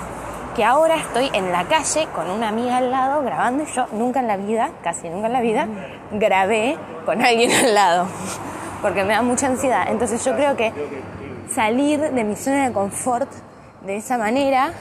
Que 0.54 0.64
ahora 0.64 0.96
estoy 0.96 1.30
en 1.32 1.52
la 1.52 1.64
calle 1.64 2.08
con 2.14 2.28
una 2.28 2.48
amiga 2.48 2.78
al 2.78 2.90
lado 2.90 3.22
grabando 3.22 3.62
y 3.62 3.66
yo 3.66 3.86
nunca 3.92 4.20
en 4.20 4.26
la 4.26 4.36
vida, 4.36 4.70
casi 4.82 5.08
nunca 5.08 5.28
en 5.28 5.32
la 5.32 5.40
vida, 5.40 5.68
grabé 6.12 6.76
con 7.06 7.22
alguien 7.22 7.52
al 7.52 7.74
lado, 7.74 8.06
porque 8.82 9.04
me 9.04 9.14
da 9.14 9.22
mucha 9.22 9.46
ansiedad. 9.46 9.86
Entonces 9.88 10.24
yo 10.24 10.34
creo 10.34 10.56
que 10.56 10.72
salir 11.48 12.00
de 12.00 12.24
mi 12.24 12.36
zona 12.36 12.66
de 12.66 12.72
confort 12.72 13.30
de 13.82 13.96
esa 13.96 14.18
manera 14.18 14.72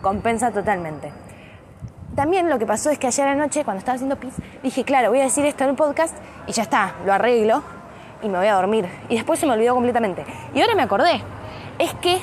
compensa 0.00 0.50
totalmente. 0.50 1.12
También 2.16 2.48
lo 2.50 2.58
que 2.58 2.66
pasó 2.66 2.90
es 2.90 2.98
que 2.98 3.06
ayer 3.06 3.28
anoche, 3.28 3.64
cuando 3.64 3.78
estaba 3.78 3.94
haciendo 3.94 4.16
pis, 4.16 4.34
dije, 4.62 4.84
claro, 4.84 5.10
voy 5.10 5.20
a 5.20 5.24
decir 5.24 5.44
esto 5.44 5.64
en 5.64 5.70
el 5.70 5.76
podcast 5.76 6.14
y 6.46 6.52
ya 6.52 6.62
está, 6.62 6.94
lo 7.04 7.12
arreglo 7.12 7.62
y 8.22 8.28
me 8.28 8.38
voy 8.38 8.48
a 8.48 8.54
dormir. 8.54 8.88
Y 9.08 9.14
después 9.14 9.38
se 9.38 9.46
me 9.46 9.52
olvidó 9.52 9.74
completamente. 9.74 10.24
Y 10.54 10.60
ahora 10.60 10.74
me 10.74 10.82
acordé, 10.82 11.22
es 11.78 11.94
que 11.94 12.18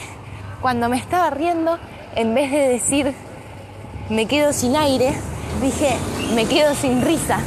cuando 0.61 0.89
me 0.89 0.97
estaba 0.97 1.29
riendo, 1.29 1.79
en 2.15 2.33
vez 2.33 2.51
de 2.51 2.69
decir 2.69 3.13
me 4.09 4.25
quedo 4.25 4.53
sin 4.53 4.75
aire, 4.75 5.13
dije 5.61 5.97
me 6.33 6.45
quedo 6.45 6.73
sin 6.75 7.01
risa 7.01 7.39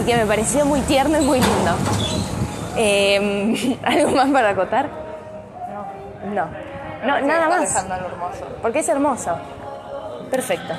y 0.00 0.04
que 0.04 0.16
me 0.16 0.26
pareció 0.26 0.64
muy 0.66 0.80
tierno 0.80 1.20
y 1.20 1.24
muy 1.24 1.40
lindo. 1.40 1.76
Em, 2.76 3.78
¿Algo 3.84 4.10
más 4.12 4.30
para 4.30 4.50
acotar? 4.50 4.88
No. 5.68 6.34
No. 6.34 6.74
No, 7.06 7.20
nada 7.20 7.48
más. 7.48 7.86
Porque 8.62 8.78
es 8.78 8.88
hermoso. 8.88 9.36
Perfecto. 10.30 10.72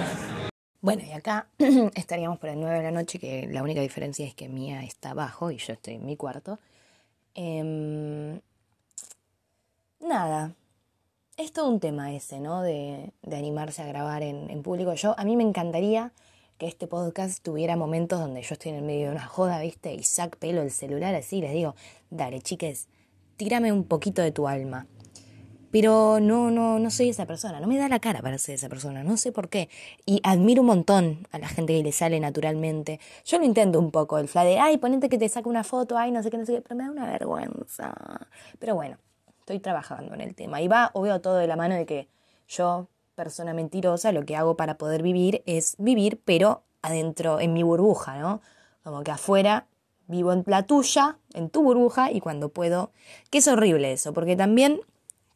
Bueno, 0.81 1.03
y 1.03 1.11
acá 1.11 1.47
estaríamos 1.95 2.39
por 2.39 2.49
el 2.49 2.59
9 2.59 2.77
de 2.77 2.83
la 2.83 2.91
noche, 2.91 3.19
que 3.19 3.47
la 3.47 3.63
única 3.63 3.81
diferencia 3.81 4.25
es 4.25 4.35
que 4.35 4.49
Mía 4.49 4.83
está 4.83 5.11
abajo 5.11 5.51
y 5.51 5.57
yo 5.57 5.73
estoy 5.73 5.95
en 5.95 6.05
mi 6.05 6.17
cuarto. 6.17 6.59
Em, 7.35 8.39
nada. 9.99 10.51
Es 11.37 11.51
todo 11.51 11.67
un 11.67 11.81
tema 11.81 12.13
ese, 12.13 12.39
¿no? 12.39 12.61
De, 12.61 13.11
de 13.21 13.35
animarse 13.35 13.81
a 13.81 13.87
grabar 13.87 14.23
en, 14.23 14.49
en 14.49 14.63
público. 14.63 14.93
Yo, 14.93 15.15
a 15.19 15.25
mí 15.25 15.35
me 15.35 15.43
encantaría 15.43 16.13
que 16.57 16.65
este 16.65 16.87
podcast 16.87 17.43
tuviera 17.43 17.75
momentos 17.75 18.21
donde 18.21 18.41
yo 18.41 18.53
estoy 18.53 18.71
en 18.71 18.77
el 18.77 18.83
medio 18.83 19.07
de 19.07 19.15
una 19.15 19.25
joda, 19.25 19.59
¿viste? 19.59 19.93
Y 19.93 20.03
sac 20.03 20.37
pelo 20.37 20.61
el 20.61 20.71
celular 20.71 21.13
así, 21.13 21.41
les 21.41 21.51
digo, 21.51 21.75
dale, 22.09 22.41
chiques, 22.41 22.87
tírame 23.35 23.73
un 23.73 23.83
poquito 23.83 24.21
de 24.21 24.31
tu 24.31 24.47
alma. 24.47 24.87
Pero 25.71 26.21
no, 26.21 26.51
no, 26.51 26.79
no 26.79 26.89
soy 26.89 27.09
esa 27.09 27.25
persona, 27.25 27.59
no 27.59 27.67
me 27.67 27.77
da 27.77 27.89
la 27.89 27.99
cara 27.99 28.21
para 28.21 28.37
ser 28.37 28.55
esa 28.55 28.69
persona, 28.69 29.03
no 29.03 29.17
sé 29.17 29.33
por 29.33 29.49
qué. 29.49 29.67
Y 30.05 30.21
admiro 30.23 30.61
un 30.61 30.67
montón 30.67 31.27
a 31.31 31.37
la 31.37 31.49
gente 31.49 31.73
que 31.73 31.83
le 31.83 31.91
sale 31.91 32.17
naturalmente. 32.21 33.01
Yo 33.25 33.39
lo 33.39 33.43
intento 33.43 33.77
un 33.77 33.91
poco, 33.91 34.19
el 34.19 34.29
fla 34.29 34.45
de, 34.45 34.57
ay, 34.57 34.77
ponete 34.77 35.09
que 35.09 35.17
te 35.17 35.27
saque 35.27 35.49
una 35.49 35.65
foto, 35.65 35.97
ay, 35.97 36.11
no 36.11 36.23
sé 36.23 36.31
qué, 36.31 36.37
no 36.37 36.45
sé 36.45 36.53
qué, 36.53 36.61
pero 36.61 36.77
me 36.77 36.85
da 36.85 36.91
una 36.91 37.11
vergüenza. 37.11 37.93
Pero 38.57 38.75
bueno, 38.75 38.97
estoy 39.45 39.59
trabajando 39.59 40.15
en 40.15 40.21
el 40.21 40.33
tema. 40.33 40.59
Y 40.59 40.67
va, 40.67 40.89
o 40.93 41.01
veo 41.01 41.21
todo 41.21 41.37
de 41.37 41.45
la 41.45 41.55
mano 41.55 41.75
de 41.75 41.85
que 41.85 42.07
yo 42.47 42.87
persona 43.13 43.53
mentirosa, 43.53 44.11
lo 44.11 44.25
que 44.25 44.35
hago 44.35 44.57
para 44.57 44.79
poder 44.79 45.03
vivir 45.03 45.43
es 45.45 45.75
vivir, 45.77 46.19
pero 46.25 46.63
adentro, 46.81 47.39
en 47.39 47.53
mi 47.53 47.61
burbuja, 47.61 48.17
¿no? 48.17 48.41
Como 48.83 49.03
que 49.03 49.11
afuera 49.11 49.67
vivo 50.07 50.33
en 50.33 50.43
la 50.47 50.63
tuya, 50.63 51.17
en 51.33 51.49
tu 51.49 51.61
burbuja, 51.61 52.11
y 52.11 52.21
cuando 52.21 52.49
puedo, 52.49 52.91
que 53.29 53.37
es 53.37 53.47
horrible 53.47 53.91
eso, 53.91 54.13
porque 54.13 54.35
también 54.35 54.81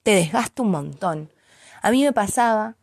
te 0.01 0.11
desgasta 0.15 0.63
un 0.63 0.71
montón. 0.71 1.29
A 1.83 1.91
mí 1.91 2.03
me 2.03 2.11
pasaba 2.11 2.75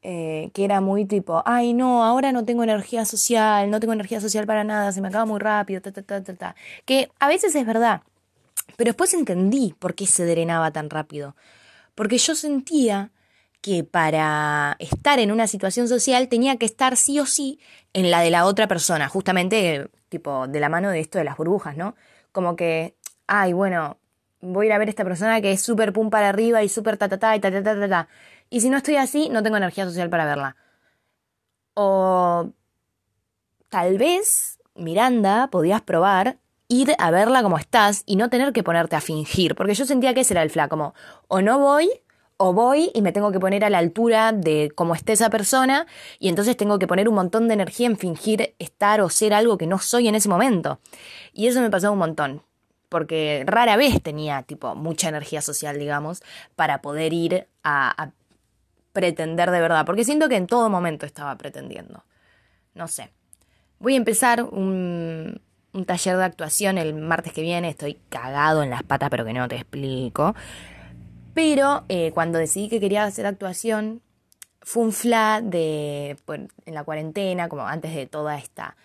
eh, 0.00 0.50
que 0.54 0.64
era 0.64 0.80
muy 0.80 1.04
tipo, 1.04 1.42
ay 1.44 1.74
no, 1.74 2.02
ahora 2.02 2.32
no 2.32 2.46
tengo 2.46 2.62
energía 2.62 3.04
social, 3.04 3.70
no 3.70 3.78
tengo 3.78 3.92
energía 3.92 4.20
social 4.22 4.46
para 4.46 4.64
nada, 4.64 4.90
se 4.92 5.02
me 5.02 5.08
acaba 5.08 5.26
muy 5.26 5.38
rápido, 5.38 5.82
ta, 5.82 5.92
ta, 5.92 6.02
ta, 6.02 6.22
ta, 6.24 6.34
ta. 6.34 6.56
Que 6.86 7.10
a 7.20 7.28
veces 7.28 7.54
es 7.54 7.66
verdad, 7.66 8.02
pero 8.76 8.88
después 8.88 9.14
entendí 9.14 9.74
por 9.78 9.94
qué 9.94 10.06
se 10.06 10.26
drenaba 10.26 10.70
tan 10.70 10.90
rápido. 10.90 11.36
Porque 11.94 12.18
yo 12.18 12.34
sentía 12.34 13.12
que 13.60 13.84
para 13.84 14.76
estar 14.78 15.18
en 15.18 15.32
una 15.32 15.46
situación 15.46 15.88
social 15.88 16.28
tenía 16.28 16.56
que 16.56 16.66
estar 16.66 16.96
sí 16.96 17.18
o 17.18 17.26
sí 17.26 17.58
en 17.92 18.10
la 18.10 18.20
de 18.20 18.30
la 18.30 18.44
otra 18.44 18.68
persona, 18.68 19.08
justamente 19.08 19.90
tipo 20.08 20.46
de 20.46 20.60
la 20.60 20.68
mano 20.68 20.90
de 20.90 21.00
esto 21.00 21.18
de 21.18 21.24
las 21.24 21.36
burbujas, 21.36 21.76
¿no? 21.76 21.96
Como 22.32 22.54
que, 22.54 22.96
ay, 23.26 23.52
bueno, 23.52 23.98
voy 24.40 24.66
a 24.66 24.68
ir 24.68 24.72
a 24.72 24.78
ver 24.78 24.88
a 24.88 24.90
esta 24.90 25.04
persona 25.04 25.40
que 25.40 25.52
es 25.52 25.62
súper 25.62 25.92
pum 25.92 26.10
para 26.10 26.28
arriba 26.28 26.62
y 26.62 26.68
súper 26.68 26.96
ta 26.96 27.08
ta 27.08 27.18
ta 27.18 27.34
y 27.34 27.40
ta. 27.40 28.08
Y 28.50 28.60
si 28.60 28.70
no 28.70 28.76
estoy 28.76 28.96
así, 28.96 29.28
no 29.30 29.42
tengo 29.42 29.56
energía 29.56 29.84
social 29.84 30.10
para 30.10 30.26
verla. 30.26 30.56
O 31.74 32.52
tal 33.68 33.98
vez, 33.98 34.58
Miranda, 34.74 35.48
podías 35.50 35.82
probar 35.82 36.38
ir 36.68 36.94
a 36.98 37.10
verla 37.10 37.42
como 37.42 37.58
estás 37.58 38.02
y 38.06 38.16
no 38.16 38.30
tener 38.30 38.52
que 38.52 38.62
ponerte 38.62 38.96
a 38.96 39.00
fingir, 39.00 39.54
porque 39.54 39.74
yo 39.74 39.84
sentía 39.84 40.14
que 40.14 40.20
ese 40.20 40.34
era 40.34 40.42
el 40.42 40.50
fla, 40.50 40.68
como 40.68 40.94
o 41.28 41.40
no 41.40 41.58
voy 41.58 41.90
o 42.38 42.52
voy 42.52 42.90
y 42.94 43.02
me 43.02 43.12
tengo 43.12 43.32
que 43.32 43.40
poner 43.40 43.64
a 43.64 43.70
la 43.70 43.78
altura 43.78 44.32
de 44.32 44.70
cómo 44.74 44.94
esté 44.94 45.12
esa 45.12 45.30
persona 45.30 45.86
y 46.18 46.28
entonces 46.28 46.56
tengo 46.56 46.78
que 46.78 46.86
poner 46.86 47.08
un 47.08 47.14
montón 47.14 47.48
de 47.48 47.54
energía 47.54 47.86
en 47.86 47.96
fingir 47.96 48.54
estar 48.58 49.00
o 49.00 49.08
ser 49.08 49.32
algo 49.32 49.56
que 49.56 49.66
no 49.66 49.78
soy 49.78 50.08
en 50.08 50.14
ese 50.14 50.28
momento. 50.28 50.80
Y 51.32 51.46
eso 51.46 51.60
me 51.60 51.70
pasó 51.70 51.92
un 51.92 51.98
montón, 51.98 52.42
porque 52.88 53.44
rara 53.46 53.76
vez 53.76 54.02
tenía 54.02 54.42
tipo 54.42 54.74
mucha 54.74 55.08
energía 55.08 55.40
social, 55.40 55.78
digamos, 55.78 56.22
para 56.56 56.82
poder 56.82 57.12
ir 57.12 57.48
a, 57.62 58.02
a 58.02 58.12
pretender 58.92 59.50
de 59.50 59.60
verdad, 59.60 59.86
porque 59.86 60.04
siento 60.04 60.28
que 60.28 60.36
en 60.36 60.46
todo 60.46 60.68
momento 60.68 61.06
estaba 61.06 61.36
pretendiendo. 61.36 62.04
no 62.74 62.88
sé. 62.88 63.10
Voy 63.78 63.92
a 63.92 63.98
empezar 63.98 64.42
un, 64.42 65.42
un 65.76 65.84
taller 65.84 66.16
de 66.16 66.24
actuación 66.24 66.78
el 66.78 66.94
martes 66.94 67.32
que 67.32 67.42
viene, 67.42 67.68
estoy 67.68 67.98
cagado 68.08 68.62
en 68.62 68.70
las 68.70 68.82
patas, 68.82 69.10
pero 69.10 69.24
que 69.24 69.32
no 69.32 69.46
te 69.46 69.56
explico. 69.56 70.34
Pero 71.34 71.84
eh, 71.88 72.12
cuando 72.14 72.38
decidí 72.38 72.68
que 72.68 72.80
quería 72.80 73.04
hacer 73.04 73.26
actuación, 73.26 74.00
fue 74.62 74.84
un 74.84 74.92
fla 74.92 75.40
de, 75.42 76.16
en 76.26 76.74
la 76.74 76.82
cuarentena, 76.82 77.48
como 77.48 77.66
antes 77.66 77.94
de 77.94 78.06
toda 78.06 78.38
esta 78.38 78.76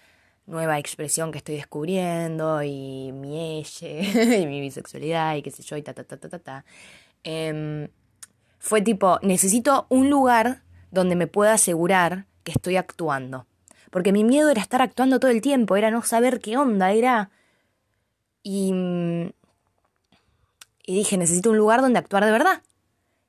nueva 0.45 0.77
expresión 0.77 1.31
que 1.31 1.37
estoy 1.37 1.55
descubriendo 1.55 2.61
y 2.61 3.11
mi 3.13 3.59
ella 3.59 4.37
y 4.37 4.45
mi 4.45 4.59
bisexualidad 4.59 5.35
y 5.35 5.41
qué 5.41 5.51
sé 5.51 5.63
yo 5.63 5.77
y 5.77 5.81
ta 5.81 5.93
ta 5.93 6.03
ta 6.03 6.17
ta 6.17 6.29
ta 6.29 6.39
ta. 6.39 6.65
Em, 7.23 7.87
fue 8.59 8.81
tipo, 8.81 9.17
necesito 9.21 9.87
un 9.89 10.09
lugar 10.09 10.61
donde 10.91 11.15
me 11.15 11.27
pueda 11.27 11.53
asegurar 11.53 12.25
que 12.43 12.51
estoy 12.51 12.75
actuando. 12.75 13.47
Porque 13.91 14.11
mi 14.11 14.23
miedo 14.23 14.49
era 14.49 14.61
estar 14.61 14.81
actuando 14.81 15.19
todo 15.19 15.29
el 15.29 15.41
tiempo, 15.41 15.75
era 15.75 15.91
no 15.91 16.01
saber 16.01 16.39
qué 16.39 16.57
onda, 16.57 16.91
era... 16.91 17.29
Y, 18.41 18.73
y 20.83 20.95
dije, 20.95 21.17
necesito 21.17 21.51
un 21.51 21.57
lugar 21.57 21.81
donde 21.81 21.99
actuar 21.99 22.25
de 22.25 22.31
verdad. 22.31 22.63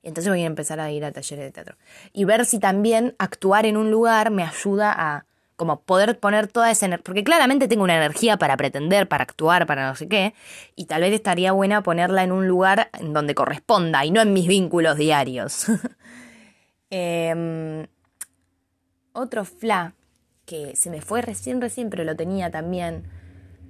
Y 0.03 0.09
entonces 0.09 0.31
voy 0.31 0.43
a 0.43 0.47
empezar 0.47 0.81
a 0.81 0.91
ir 0.91 1.05
a 1.05 1.13
talleres 1.13 1.45
de 1.45 1.53
teatro. 1.53 1.77
Y 2.15 2.25
ver 2.25 2.47
si 2.47 2.59
también 2.59 3.15
actuar 3.19 3.67
en 3.67 3.77
un 3.77 3.91
lugar 3.91 4.31
me 4.31 4.43
ayuda 4.43 4.95
a 4.97 5.27
como 5.57 5.83
poder 5.83 6.19
poner 6.19 6.49
toda 6.49 6.73
esa 6.73 6.87
energía, 6.87 7.05
porque 7.05 7.23
claramente 7.23 7.69
tengo 7.69 7.85
una 7.85 7.97
energía 7.97 8.37
para 8.37 8.57
pretender, 8.57 9.07
para 9.07 9.23
actuar, 9.23 9.65
para 9.65 9.87
no 9.87 9.95
sé 9.95 10.09
qué, 10.09 10.35
y 10.75 10.87
tal 10.87 11.03
vez 11.03 11.13
estaría 11.13 11.53
buena 11.53 11.85
ponerla 11.85 12.25
en 12.25 12.33
un 12.33 12.49
lugar 12.49 12.91
en 12.99 13.13
donde 13.13 13.37
corresponda 13.37 14.05
y 14.05 14.11
no 14.11 14.21
en 14.21 14.33
mis 14.33 14.49
vínculos 14.49 14.97
diarios. 14.97 15.67
Em, 16.95 17.87
otro 19.15 19.47
fla 19.47 19.95
que 20.53 20.77
se 20.77 20.91
me 20.91 21.01
fue 21.01 21.23
recién, 21.23 21.63
recién, 21.63 21.89
pero 21.89 22.05
lo 22.05 22.15
tenía 22.15 22.51
también 22.51 23.05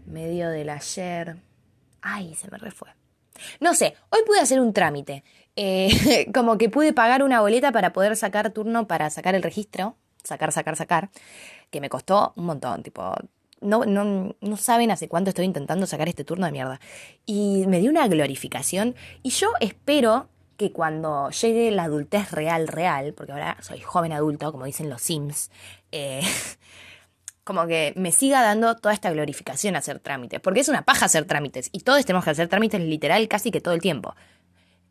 medio 0.04 0.48
del 0.48 0.68
ayer. 0.68 1.36
Ay, 2.00 2.34
se 2.34 2.50
me 2.50 2.58
refue. 2.58 2.88
No 3.60 3.72
sé, 3.72 3.94
hoy 4.10 4.22
pude 4.26 4.40
hacer 4.40 4.60
un 4.60 4.72
trámite. 4.72 5.22
Eh, 5.54 6.26
como 6.34 6.58
que 6.58 6.68
pude 6.68 6.92
pagar 6.92 7.22
una 7.22 7.40
boleta 7.40 7.70
para 7.70 7.92
poder 7.92 8.16
sacar 8.16 8.50
turno 8.50 8.88
para 8.88 9.10
sacar 9.10 9.36
el 9.36 9.44
registro. 9.44 9.94
Sacar, 10.24 10.50
sacar, 10.50 10.74
sacar. 10.74 11.10
Que 11.70 11.80
me 11.80 11.88
costó 11.88 12.32
un 12.34 12.46
montón, 12.46 12.82
tipo. 12.82 13.14
No, 13.60 13.84
no, 13.84 14.34
no 14.40 14.56
saben 14.56 14.90
hace 14.90 15.06
cuánto 15.06 15.28
estoy 15.28 15.44
intentando 15.44 15.86
sacar 15.86 16.08
este 16.08 16.24
turno 16.24 16.46
de 16.46 16.52
mierda. 16.52 16.80
Y 17.24 17.64
me 17.68 17.78
dio 17.78 17.92
una 17.92 18.08
glorificación. 18.08 18.96
Y 19.22 19.30
yo 19.30 19.52
espero 19.60 20.30
que 20.62 20.72
cuando 20.72 21.30
llegue 21.30 21.70
la 21.72 21.84
adultez 21.84 22.30
real, 22.30 22.68
real, 22.68 23.14
porque 23.14 23.32
ahora 23.32 23.56
soy 23.60 23.80
joven 23.80 24.12
adulto, 24.12 24.52
como 24.52 24.64
dicen 24.64 24.88
los 24.88 25.02
Sims, 25.02 25.50
eh, 25.90 26.22
como 27.44 27.66
que 27.66 27.92
me 27.96 28.12
siga 28.12 28.42
dando 28.42 28.76
toda 28.76 28.94
esta 28.94 29.10
glorificación 29.10 29.74
a 29.74 29.80
hacer 29.80 29.98
trámites, 29.98 30.40
porque 30.40 30.60
es 30.60 30.68
una 30.68 30.82
paja 30.82 31.06
hacer 31.06 31.24
trámites, 31.24 31.68
y 31.72 31.80
todos 31.80 32.04
tenemos 32.04 32.24
que 32.24 32.30
hacer 32.30 32.48
trámites 32.48 32.80
literal 32.80 33.26
casi 33.26 33.50
que 33.50 33.60
todo 33.60 33.74
el 33.74 33.80
tiempo. 33.80 34.14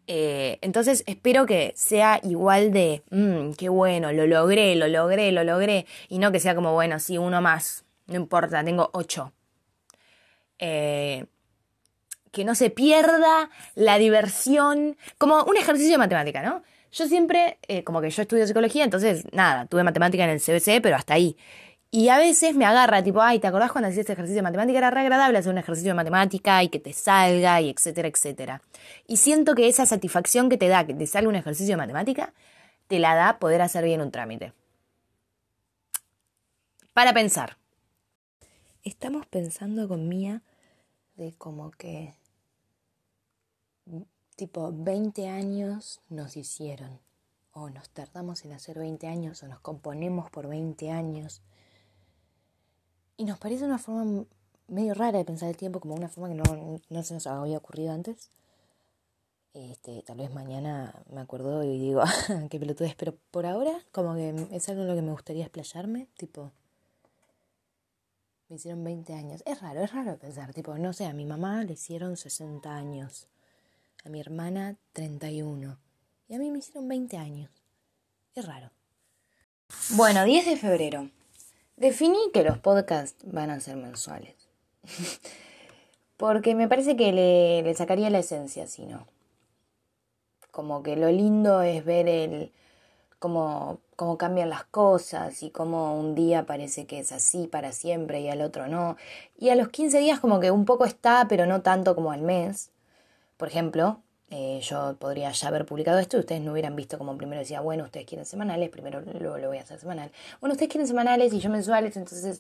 Eh, 0.07 0.59
entonces 0.61 1.05
espero 1.07 1.45
que 1.45 1.71
sea 1.77 2.19
igual 2.23 2.73
de, 2.73 3.03
mmm, 3.09 3.53
qué 3.53 3.69
bueno, 3.69 4.11
lo 4.11 4.27
logré, 4.27 4.75
lo 4.75 4.89
logré, 4.89 5.31
lo 5.31 5.45
logré, 5.45 5.85
y 6.09 6.19
no 6.19 6.33
que 6.33 6.41
sea 6.41 6.53
como, 6.53 6.73
bueno, 6.73 6.99
sí, 6.99 7.17
uno 7.17 7.41
más, 7.41 7.85
no 8.07 8.17
importa, 8.17 8.61
tengo 8.63 8.89
ocho. 8.91 9.31
Eh, 10.59 11.27
que 12.31 12.45
no 12.45 12.55
se 12.55 12.69
pierda 12.69 13.49
la 13.75 13.97
diversión, 13.97 14.97
como 15.17 15.43
un 15.43 15.57
ejercicio 15.57 15.91
de 15.91 15.97
matemática, 15.97 16.41
¿no? 16.41 16.63
Yo 16.91 17.07
siempre, 17.07 17.57
eh, 17.67 17.83
como 17.83 18.01
que 18.01 18.09
yo 18.09 18.21
estudio 18.21 18.45
psicología, 18.47 18.83
entonces, 18.83 19.25
nada, 19.31 19.65
tuve 19.65 19.83
matemática 19.83 20.23
en 20.23 20.31
el 20.31 20.41
CBC, 20.41 20.81
pero 20.81 20.95
hasta 20.95 21.13
ahí. 21.13 21.37
Y 21.89 22.07
a 22.09 22.17
veces 22.17 22.55
me 22.55 22.65
agarra, 22.65 23.03
tipo, 23.03 23.21
ay, 23.21 23.39
¿te 23.39 23.47
acordás 23.47 23.71
cuando 23.71 23.89
hacías 23.89 24.01
este 24.01 24.13
ejercicio 24.13 24.37
de 24.37 24.43
matemática? 24.43 24.77
Era 24.77 24.91
re 24.91 25.01
agradable 25.01 25.37
hacer 25.37 25.51
un 25.51 25.57
ejercicio 25.57 25.91
de 25.91 25.95
matemática 25.95 26.63
y 26.63 26.69
que 26.69 26.79
te 26.79 26.93
salga 26.93 27.59
y 27.59 27.69
etcétera, 27.69 28.07
etcétera. 28.07 28.61
Y 29.07 29.17
siento 29.17 29.55
que 29.55 29.67
esa 29.67 29.85
satisfacción 29.85 30.49
que 30.49 30.57
te 30.57 30.69
da 30.69 30.85
que 30.85 30.93
te 30.93 31.05
salga 31.05 31.27
un 31.27 31.35
ejercicio 31.35 31.73
de 31.73 31.77
matemática, 31.77 32.33
te 32.87 32.99
la 32.99 33.15
da 33.15 33.39
poder 33.39 33.61
hacer 33.61 33.83
bien 33.83 34.01
un 34.01 34.11
trámite. 34.11 34.53
Para 36.93 37.13
pensar. 37.13 37.57
Estamos 38.83 39.25
pensando 39.27 39.87
con 39.87 40.07
Mía 40.07 40.41
de 41.15 41.33
como 41.33 41.71
que 41.71 42.13
tipo 44.41 44.73
20 44.73 45.27
años 45.27 46.01
nos 46.09 46.35
hicieron, 46.35 46.99
o 47.53 47.69
nos 47.69 47.91
tardamos 47.91 48.43
en 48.43 48.53
hacer 48.53 48.79
20 48.79 49.05
años, 49.05 49.43
o 49.43 49.47
nos 49.47 49.59
componemos 49.59 50.31
por 50.31 50.47
20 50.47 50.89
años. 50.89 51.43
Y 53.17 53.25
nos 53.25 53.37
parece 53.37 53.65
una 53.65 53.77
forma 53.77 54.25
medio 54.67 54.95
rara 54.95 55.19
de 55.19 55.25
pensar 55.25 55.49
el 55.49 55.57
tiempo, 55.57 55.79
como 55.79 55.93
una 55.93 56.09
forma 56.09 56.29
que 56.29 56.33
no, 56.33 56.79
no 56.89 57.03
se 57.03 57.13
nos 57.13 57.27
había 57.27 57.59
ocurrido 57.59 57.93
antes. 57.93 58.31
Este, 59.53 60.01
tal 60.01 60.17
vez 60.17 60.33
mañana 60.33 61.03
me 61.13 61.21
acuerdo 61.21 61.63
y 61.63 61.77
digo, 61.77 62.01
qué 62.49 62.59
pelotudez, 62.59 62.95
pero 62.95 63.13
por 63.29 63.45
ahora 63.45 63.77
como 63.91 64.15
que 64.15 64.47
es 64.49 64.69
algo 64.69 64.81
en 64.81 64.87
lo 64.87 64.95
que 64.95 65.03
me 65.03 65.11
gustaría 65.11 65.43
explayarme, 65.43 66.07
tipo, 66.17 66.51
me 68.49 68.55
hicieron 68.55 68.83
20 68.83 69.13
años. 69.13 69.43
Es 69.45 69.61
raro, 69.61 69.81
es 69.81 69.93
raro 69.93 70.17
pensar, 70.17 70.51
tipo, 70.51 70.75
no 70.79 70.93
sé, 70.93 71.05
a 71.05 71.13
mi 71.13 71.25
mamá 71.25 71.63
le 71.63 71.73
hicieron 71.73 72.17
60 72.17 72.75
años 72.75 73.27
a 74.03 74.09
mi 74.09 74.19
hermana 74.19 74.75
31 74.93 75.77
y 76.27 76.35
a 76.35 76.39
mí 76.39 76.49
me 76.49 76.59
hicieron 76.59 76.87
20 76.87 77.17
años. 77.17 77.49
Es 78.35 78.45
raro. 78.45 78.71
Bueno, 79.91 80.23
10 80.23 80.45
de 80.45 80.57
febrero. 80.57 81.09
Definí 81.75 82.31
que 82.33 82.43
los 82.43 82.57
podcasts 82.57 83.23
van 83.25 83.49
a 83.49 83.59
ser 83.59 83.75
mensuales. 83.75 84.35
Porque 86.17 86.55
me 86.55 86.67
parece 86.67 86.95
que 86.95 87.11
le, 87.11 87.63
le, 87.63 87.73
sacaría 87.75 88.09
la 88.09 88.19
esencia 88.19 88.67
si 88.67 88.85
no. 88.85 89.07
Como 90.51 90.83
que 90.83 90.95
lo 90.95 91.09
lindo 91.09 91.61
es 91.61 91.83
ver 91.83 92.07
el 92.07 92.51
cómo, 93.19 93.79
cómo 93.95 94.17
cambian 94.17 94.49
las 94.49 94.63
cosas 94.63 95.43
y 95.43 95.51
cómo 95.51 95.95
un 95.99 96.15
día 96.15 96.45
parece 96.45 96.87
que 96.87 96.99
es 96.99 97.11
así 97.11 97.47
para 97.47 97.71
siempre 97.71 98.21
y 98.21 98.29
al 98.29 98.41
otro 98.41 98.67
no. 98.67 98.97
Y 99.37 99.49
a 99.49 99.55
los 99.55 99.69
15 99.69 99.99
días 99.99 100.19
como 100.19 100.39
que 100.39 100.51
un 100.51 100.65
poco 100.65 100.85
está, 100.85 101.27
pero 101.29 101.45
no 101.45 101.61
tanto 101.61 101.93
como 101.93 102.11
al 102.11 102.21
mes. 102.21 102.70
Por 103.41 103.47
ejemplo, 103.47 103.97
eh, 104.29 104.59
yo 104.61 104.95
podría 104.99 105.31
ya 105.31 105.47
haber 105.47 105.65
publicado 105.65 105.97
esto 105.97 106.15
y 106.15 106.19
ustedes 106.19 106.43
no 106.43 106.51
hubieran 106.51 106.75
visto 106.75 106.99
como 106.99 107.17
primero 107.17 107.39
decía, 107.39 107.59
bueno, 107.59 107.85
ustedes 107.85 108.05
quieren 108.05 108.23
semanales, 108.23 108.69
primero 108.69 109.01
lo, 109.01 109.39
lo 109.39 109.47
voy 109.47 109.57
a 109.57 109.61
hacer 109.61 109.79
semanal. 109.79 110.11
Bueno, 110.39 110.53
ustedes 110.53 110.71
quieren 110.71 110.87
semanales 110.87 111.33
y 111.33 111.39
yo 111.39 111.49
mensuales, 111.49 111.97
entonces 111.97 112.39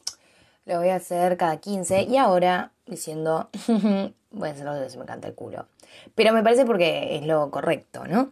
lo 0.65 0.77
voy 0.77 0.89
a 0.89 0.97
hacer 0.97 1.37
cada 1.37 1.57
15 1.57 2.03
y 2.03 2.17
ahora 2.17 2.71
diciendo, 2.85 3.49
voy 4.29 4.49
a 4.49 4.51
hacerlo 4.51 4.87
se 4.87 4.99
me 4.99 5.05
canta 5.05 5.27
el 5.27 5.33
culo. 5.33 5.65
Pero 6.13 6.33
me 6.33 6.43
parece 6.43 6.65
porque 6.65 7.15
es 7.15 7.25
lo 7.25 7.49
correcto, 7.49 8.03
¿no? 8.05 8.31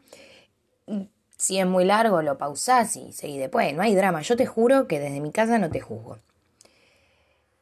Si 1.37 1.57
es 1.57 1.65
muy 1.65 1.85
largo, 1.85 2.21
lo 2.21 2.37
pausás 2.37 2.95
y 2.97 3.13
seguí 3.13 3.39
después. 3.39 3.73
No 3.73 3.81
hay 3.81 3.95
drama. 3.95 4.21
Yo 4.21 4.37
te 4.37 4.45
juro 4.45 4.87
que 4.87 4.99
desde 4.99 5.21
mi 5.21 5.31
casa 5.31 5.57
no 5.57 5.71
te 5.71 5.79
juzgo. 5.79 6.19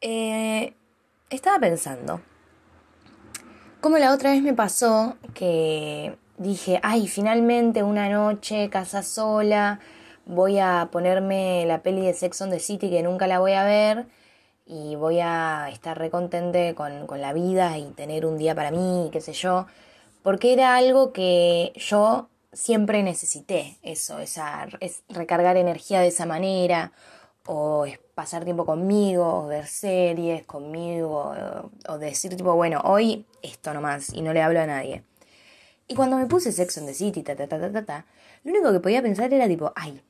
Eh, 0.02 0.74
estaba 1.30 1.60
pensando 1.60 2.20
como 3.88 4.00
la 4.00 4.13
otra 4.13 4.32
vez 4.32 4.43
me 4.43 4.54
pasó 4.54 5.15
que 5.34 6.17
dije, 6.38 6.78
ay, 6.84 7.08
finalmente 7.08 7.84
una 7.84 8.10
noche, 8.10 8.69
casa 8.69 9.02
sola, 9.02 9.80
voy 10.26 10.60
a 10.60 10.89
ponerme 10.91 11.63
la 11.65 11.82
peli 11.82 12.02
de 12.02 12.13
Sex 12.13 12.41
on 12.41 12.50
the 12.50 12.60
City 12.60 12.89
que 12.89 13.02
nunca 13.02 13.28
la 13.28 13.39
voy 13.39 13.54
a 13.54 13.63
ver 13.63 14.08
y 14.65 14.97
voy 14.97 15.21
a 15.21 15.69
estar 15.71 15.97
recontente 15.97 16.76
con, 16.76 17.08
con 17.08 17.21
la 17.21 17.32
vida 17.32 17.78
y 17.78 17.86
tener 17.91 18.26
un 18.26 18.38
día 18.38 18.54
para 18.56 18.71
mí, 18.71 19.08
qué 19.13 19.21
sé 19.21 19.32
yo, 19.32 19.67
porque 20.21 20.52
era 20.52 20.76
algo 20.76 21.13
que 21.13 21.71
yo 21.78 22.28
siempre 22.52 23.04
necesité, 23.04 23.78
eso, 23.84 24.19
esa, 24.19 24.67
es 24.81 25.04
recargar 25.08 25.56
energía 25.56 26.02
de 26.02 26.08
esa 26.08 26.25
manera, 26.25 26.92
o 27.48 27.85
pasar 28.13 28.43
tiempo 28.43 28.65
conmigo, 28.65 29.43
o 29.43 29.48
ver 29.48 29.65
series 29.65 30.45
conmigo, 30.45 31.33
o, 31.87 31.98
decir 31.98 32.35
tipo, 32.35 32.54
bueno, 32.56 32.81
hoy 32.83 33.25
esto 33.41 33.73
nomás, 33.73 34.13
y 34.13 34.21
no 34.21 34.33
le 34.33 34.41
hablo 34.41 34.60
a 34.60 34.65
nadie. 34.67 35.04
Y 35.87 35.95
cuando 35.95 36.17
me 36.17 36.25
puse 36.25 36.52
Sex 36.52 36.77
on 36.77 36.85
the 36.85 36.93
City, 36.93 37.23
ta, 37.23 37.35
ta, 37.35 37.48
ta, 37.48 37.60
ta, 37.60 37.71
ta, 37.71 37.85
ta, 37.85 38.06
lo 38.43 38.52
único 38.52 38.71
que 38.71 38.79
podía 38.81 39.02
pensar 39.02 39.33
era 39.33 39.48
tipo, 39.48 39.71
ay, 39.75 40.02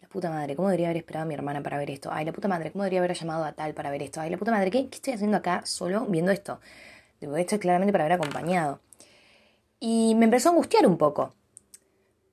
la 0.00 0.08
puta 0.08 0.30
madre, 0.30 0.56
¿cómo 0.56 0.68
debería 0.68 0.88
haber 0.88 0.98
esperado 0.98 1.22
a 1.22 1.26
mi 1.26 1.34
hermana 1.34 1.62
para 1.62 1.78
ver 1.78 1.90
esto? 1.90 2.10
Ay, 2.12 2.24
la 2.24 2.32
puta 2.32 2.48
madre, 2.48 2.72
¿cómo 2.72 2.82
debería 2.82 3.00
haber 3.00 3.14
llamado 3.14 3.44
a 3.44 3.52
tal 3.52 3.72
para 3.72 3.90
ver 3.90 4.02
esto? 4.02 4.20
Ay, 4.20 4.30
la 4.30 4.36
puta 4.36 4.50
madre, 4.50 4.70
¿qué, 4.70 4.88
qué 4.88 4.96
estoy 4.96 5.14
haciendo 5.14 5.36
acá 5.36 5.62
solo 5.64 6.06
viendo 6.06 6.32
esto? 6.32 6.60
Digo, 7.20 7.36
esto 7.36 7.54
es 7.54 7.60
claramente 7.60 7.92
para 7.92 8.04
haber 8.04 8.14
acompañado. 8.14 8.80
Y 9.78 10.14
me 10.16 10.24
empezó 10.24 10.48
a 10.48 10.52
angustiar 10.52 10.86
un 10.86 10.98
poco. 10.98 11.34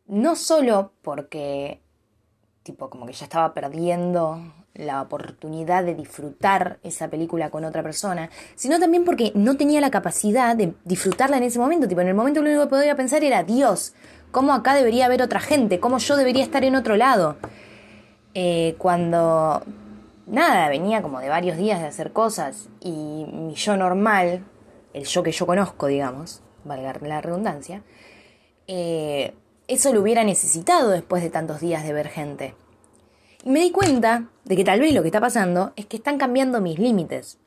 No 0.08 0.36
solo 0.36 0.94
porque 1.02 1.82
tipo 2.68 2.90
como 2.90 3.06
que 3.06 3.14
ya 3.14 3.24
estaba 3.24 3.54
perdiendo 3.54 4.42
la 4.74 5.02
oportunidad 5.02 5.84
de 5.86 5.96
disfrutar 5.96 6.80
esa 6.84 7.08
película 7.08 7.50
con 7.50 7.64
otra 7.64 7.82
persona, 7.82 8.30
sino 8.56 8.78
también 8.78 9.06
porque 9.06 9.32
no 9.34 9.56
tenía 9.56 9.82
la 9.82 9.90
capacidad 9.90 10.56
de 10.56 10.74
disfrutarla 10.84 11.38
en 11.38 11.44
ese 11.44 11.58
momento. 11.58 11.88
Tipo, 11.88 12.02
en 12.02 12.10
el 12.10 12.14
momento 12.14 12.42
lo 12.42 12.50
único 12.50 12.64
que 12.66 12.70
podía 12.70 12.96
pensar 12.96 13.24
era, 13.24 13.44
Dios, 13.44 13.94
¿cómo 14.32 14.54
acá 14.54 14.76
debería 14.76 15.06
haber 15.06 15.24
otra 15.24 15.40
gente? 15.40 15.80
¿Cómo 15.80 15.98
yo 15.98 16.16
debería 16.18 16.44
estar 16.44 16.64
en 16.64 16.76
otro 16.76 16.96
lado? 16.98 17.38
Eh, 18.36 18.76
cuando 18.78 19.64
nada, 20.28 20.70
venía 20.70 21.02
como 21.02 21.22
de 21.22 21.30
varios 21.30 21.58
días 21.58 21.80
de 21.80 21.88
hacer 21.88 22.12
cosas 22.12 22.70
y 22.82 22.92
mi 23.32 23.56
yo 23.56 23.78
normal, 23.78 24.44
el 24.94 25.06
yo 25.06 25.24
que 25.24 25.32
yo 25.32 25.48
conozco, 25.48 25.88
digamos, 25.88 26.42
valga 26.66 26.94
la 27.02 27.22
redundancia, 27.22 27.82
eh, 28.68 29.34
eso 29.68 29.94
lo 29.94 30.02
hubiera 30.02 30.24
necesitado 30.24 30.90
después 30.90 31.24
de 31.24 31.30
tantos 31.30 31.60
días 31.60 31.84
de 31.84 31.94
ver 31.94 32.10
gente. 32.10 32.56
Y 33.44 33.50
me 33.50 33.60
di 33.60 33.72
cuenta 33.72 34.30
de 34.46 34.56
que 34.56 34.64
tal 34.64 34.80
vez 34.80 34.94
lo 34.94 35.02
que 35.02 35.10
está 35.10 35.22
pasando 35.22 35.74
es 35.76 35.86
que 35.86 35.98
están 35.98 36.18
cambiando 36.18 36.62
mis 36.62 36.80
límites. 36.80 37.38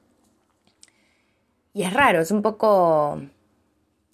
Y 1.72 1.82
es 1.82 1.92
raro, 1.92 2.20
es 2.20 2.30
un 2.30 2.42
poco 2.42 3.20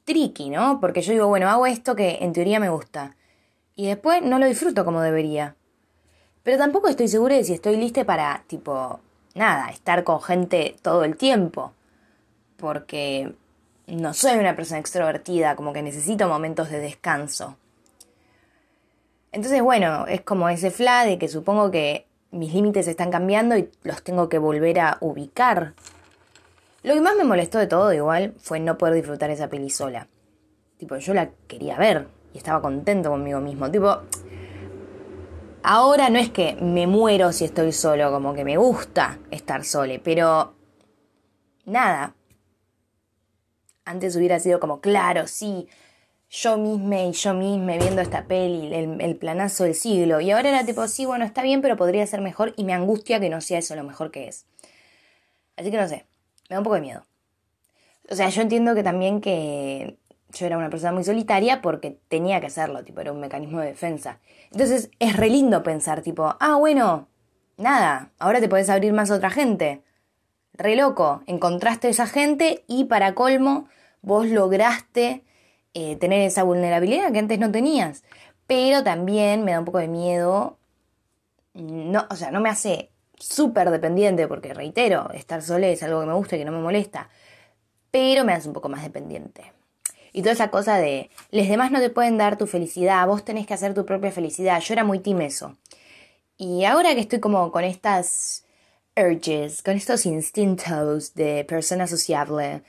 tricky, 0.05 0.51
¿no? 0.51 0.81
Porque 0.81 1.03
yo 1.03 1.13
digo, 1.13 1.27
bueno, 1.27 1.49
hago 1.49 1.67
esto 1.67 1.97
que 1.97 2.19
en 2.21 2.33
teoría 2.33 2.61
me 2.61 2.71
gusta. 2.71 3.17
Y 3.75 3.87
después 3.87 4.23
no 4.23 4.39
lo 4.39 4.47
disfruto 4.47 4.85
como 4.85 5.01
debería. 5.01 5.57
Pero 6.43 6.59
tampoco 6.59 6.89
estoy 6.89 7.09
segura 7.09 7.37
de 7.37 7.45
si 7.45 7.55
estoy 7.55 7.77
lista 7.77 8.05
para, 8.05 8.45
tipo, 8.47 9.01
nada, 9.35 9.69
estar 9.71 10.05
con 10.05 10.23
gente 10.23 10.77
todo 10.81 11.05
el 11.05 11.17
tiempo. 11.17 11.73
Porque 12.57 13.35
no 13.87 14.15
soy 14.15 14.39
una 14.39 14.55
persona 14.55 14.81
extrovertida, 14.81 15.57
como 15.57 15.73
que 15.73 15.83
necesito 15.83 16.29
momentos 16.29 16.71
de 16.71 16.79
descanso. 16.79 17.57
Entonces, 19.37 19.61
bueno, 19.61 20.07
es 20.07 20.23
como 20.23 20.49
ese 20.49 20.71
fla 20.71 21.05
de 21.05 21.19
que 21.19 21.29
supongo 21.29 21.71
que 21.71 22.07
mis 22.31 22.55
límites 22.55 22.89
están 22.89 23.11
cambiando 23.11 23.55
y 23.55 23.71
los 23.83 24.03
tengo 24.03 24.31
que 24.31 24.39
volver 24.39 24.81
a 24.81 24.97
ubicar. 25.03 25.75
Lo 26.83 26.95
que 26.95 27.03
más 27.03 27.17
me 27.17 27.25
molestó 27.25 27.59
de 27.59 27.67
todo, 27.67 27.93
igual, 27.93 28.33
fue 28.39 28.61
no 28.61 28.79
poder 28.79 28.95
disfrutar 28.95 29.29
esa 29.29 29.49
peli 29.49 29.69
sola. 29.69 30.09
Tipo, 30.79 30.97
yo 30.97 31.13
la 31.13 31.33
quería 31.49 31.77
ver 31.77 32.09
y 32.33 32.39
estaba 32.39 32.63
contento 32.63 33.11
conmigo 33.11 33.39
mismo. 33.41 33.71
Tipo, 33.71 34.05
ahora 35.63 36.09
no 36.09 36.19
es 36.19 36.31
que 36.31 36.57
me 36.63 36.87
muero 36.87 37.31
si 37.31 37.45
estoy 37.45 37.73
solo, 37.73 38.11
como 38.11 38.33
que 38.33 38.43
me 38.43 38.57
gusta 38.57 39.19
estar 39.31 39.65
sole, 39.65 39.99
pero 39.99 40.55
nada. 41.67 42.15
Antes 43.85 44.17
hubiera 44.17 44.41
sido 44.41 44.61
como, 44.61 44.81
claro, 44.81 45.27
sí, 45.27 45.69
yo 46.29 46.59
misma 46.59 47.03
y 47.03 47.13
yo 47.13 47.35
misma 47.35 47.77
viendo 47.77 48.03
esta 48.03 48.25
peli, 48.25 48.75
el, 48.75 49.17
planazo 49.17 49.65
del 49.65 49.75
siglo. 49.75 50.21
Y 50.21 50.31
ahora 50.31 50.49
era 50.49 50.67
tipo, 50.67 50.87
sí, 50.89 51.07
bueno, 51.07 51.25
está 51.25 51.43
bien, 51.43 51.63
pero 51.63 51.77
podría 51.77 52.07
ser 52.07 52.21
mejor 52.21 52.53
y 52.57 52.65
me 52.65 52.75
angustia 52.75 53.21
que 53.21 53.29
no 53.29 53.41
sea 53.41 53.59
eso 53.59 53.77
lo 53.77 53.85
mejor 53.85 54.11
que 54.11 54.29
es. 54.29 54.47
Así 55.57 55.71
que 55.71 55.77
no 55.77 55.89
sé, 55.89 56.07
me 56.49 56.55
da 56.55 56.59
un 56.59 56.65
poco 56.65 56.75
de 56.75 56.83
miedo. 56.83 57.07
O 58.11 58.15
sea, 58.15 58.29
yo 58.29 58.43
entiendo 58.43 58.75
que 58.75 58.83
también 58.83 59.21
que 59.21 59.99
yo 60.31 60.47
era 60.47 60.59
una 60.59 60.71
persona 60.71 60.93
muy 60.93 61.05
solitaria 61.05 61.63
porque 61.63 61.99
tenía 62.09 62.41
que 62.41 62.47
hacerlo, 62.47 62.85
tipo, 62.85 63.01
era 63.01 63.13
un 63.13 63.21
mecanismo 63.21 63.61
de 63.61 63.69
defensa. 63.69 64.21
Entonces 64.53 64.91
es 64.99 65.17
re 65.17 65.31
lindo 65.31 65.63
pensar, 65.63 66.03
tipo, 66.03 66.37
ah, 66.41 66.57
bueno, 66.57 67.09
nada, 67.57 68.11
ahora 68.19 68.41
te 68.41 68.49
puedes 68.49 68.69
abrir 68.69 68.93
más 68.93 69.11
a 69.11 69.17
otra 69.17 69.31
gente. 69.31 69.83
Re 70.53 70.77
loco, 70.77 71.23
encontraste 71.27 71.89
esa 71.89 72.07
gente 72.07 72.65
y 72.67 72.85
para 72.85 73.15
colmo, 73.15 73.69
vos 74.03 74.27
lograste 74.27 75.26
eh, 75.79 75.95
tener 75.97 76.23
esa 76.23 76.43
vulnerabilidad 76.43 77.13
que 77.13 77.19
antes 77.19 77.39
no 77.39 77.53
tenías. 77.53 78.03
Pero 78.47 78.83
también 78.83 79.45
me 79.45 79.53
da 79.53 79.59
un 79.59 79.67
poco 79.67 79.77
de 79.77 79.89
miedo, 79.89 80.57
no, 81.53 82.07
o 82.09 82.17
sea, 82.17 82.31
no 82.31 82.41
me 82.41 82.49
hace 82.49 82.91
súper 83.19 83.71
dependiente, 83.71 84.27
porque 84.27 84.55
reitero, 84.55 85.11
estar 85.13 85.43
sola 85.43 85.67
es 85.67 85.83
algo 85.83 86.01
que 86.01 86.07
me 86.07 86.15
gusta 86.15 86.37
y 86.37 86.39
que 86.39 86.45
no 86.47 86.53
me 86.53 86.63
molesta, 86.63 87.11
pero 87.91 88.25
me 88.25 88.33
hace 88.33 88.49
un 88.49 88.55
poco 88.55 88.71
más 88.71 88.85
dependiente. 88.85 89.53
Y 90.15 90.23
toda 90.23 90.33
esa 90.33 90.51
cosa 90.51 90.79
de, 90.79 91.11
los 91.31 91.47
demás 91.47 91.71
no 91.71 91.79
te 91.79 91.91
pueden 91.91 92.17
dar 92.17 92.39
tu 92.39 92.47
felicidad, 92.47 93.07
vos 93.07 93.23
tenés 93.23 93.47
que 93.47 93.53
hacer 93.53 93.75
tu 93.75 93.85
propia 93.85 94.13
felicidad. 94.13 94.61
Yo 94.61 94.73
era 94.73 94.83
muy 94.85 95.01
team 95.01 95.21
eso. 95.21 95.59
Y 96.39 96.65
ahora 96.65 96.95
que 96.95 97.03
estoy 97.03 97.21
como 97.21 97.53
con 97.53 97.65
estas 97.65 98.47
urges, 98.97 99.63
con 99.63 99.77
estos 99.77 100.07
instintos 100.07 101.15
de 101.15 101.45
persona 101.45 101.87
sociable, 101.87 102.63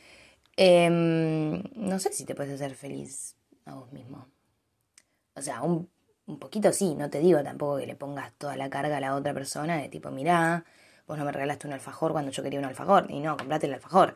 Em, 0.58 1.62
no 1.76 2.00
sé 2.00 2.12
si 2.12 2.26
te 2.26 2.34
puedes 2.34 2.54
hacer 2.54 2.74
feliz 2.76 3.36
a 3.66 3.76
vos 3.76 3.92
mismo. 3.94 4.28
O 5.36 5.42
sea, 5.42 5.62
un, 5.62 5.90
un, 6.26 6.40
poquito 6.40 6.74
sí, 6.74 6.96
no 6.96 7.12
te 7.12 7.20
digo 7.20 7.44
tampoco 7.44 7.78
que 7.78 7.86
le 7.86 7.96
pongas 7.96 8.34
toda 8.34 8.58
la 8.58 8.70
carga 8.70 8.98
a 8.98 9.00
la 9.00 9.16
otra 9.16 9.34
persona 9.36 9.78
de 9.78 9.88
tipo, 9.88 10.10
mirá, 10.10 10.66
vos 11.06 11.18
no 11.18 11.26
me 11.26 11.32
regalaste 11.32 11.68
un 11.68 11.74
alfajor 11.74 12.12
cuando 12.12 12.32
yo 12.32 12.42
quería 12.42 12.60
un 12.60 12.66
alfajor. 12.66 13.06
Y 13.10 13.20
no, 13.20 13.38
comprate 13.38 13.68
el 13.68 13.76
alfajor. 13.76 14.16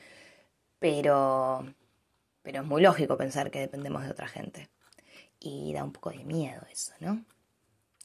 Pero, 0.80 1.64
pero 2.42 2.62
es 2.62 2.66
muy 2.66 2.82
lógico 2.82 3.18
pensar 3.18 3.52
que 3.52 3.60
dependemos 3.60 4.04
de 4.04 4.10
otra 4.12 4.28
gente. 4.28 4.70
Y 5.40 5.74
da 5.74 5.84
un 5.84 5.94
poco 5.94 6.10
de 6.10 6.24
miedo 6.24 6.62
eso, 6.72 6.94
¿no? 7.00 7.24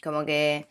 Como 0.03 0.27
que 0.27 0.69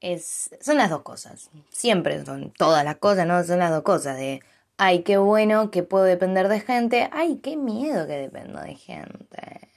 es, 0.00 0.50
son 0.60 0.78
las 0.78 0.88
dos 0.90 1.02
cosas. 1.02 1.50
Siempre 1.70 2.24
son 2.24 2.50
todas 2.52 2.84
las 2.84 2.96
cosas, 2.96 3.26
¿no? 3.26 3.44
Son 3.44 3.58
las 3.58 3.70
dos 3.70 3.82
cosas 3.82 4.16
de 4.16 4.42
Ay, 4.78 5.02
qué 5.04 5.16
bueno 5.16 5.70
que 5.70 5.82
puedo 5.82 6.04
depender 6.04 6.48
de 6.48 6.60
gente. 6.60 7.08
Ay, 7.12 7.36
qué 7.42 7.56
miedo 7.56 8.06
que 8.06 8.12
dependo 8.12 8.60
de 8.60 8.74
gente. 8.74 9.70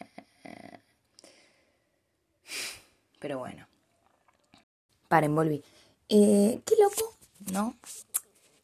Pero 3.20 3.40
bueno. 3.40 3.66
Paren, 5.08 5.34
volví. 5.36 5.64
Eh, 6.10 6.60
qué 6.66 6.76
loco, 6.82 7.16
¿no? 7.54 7.76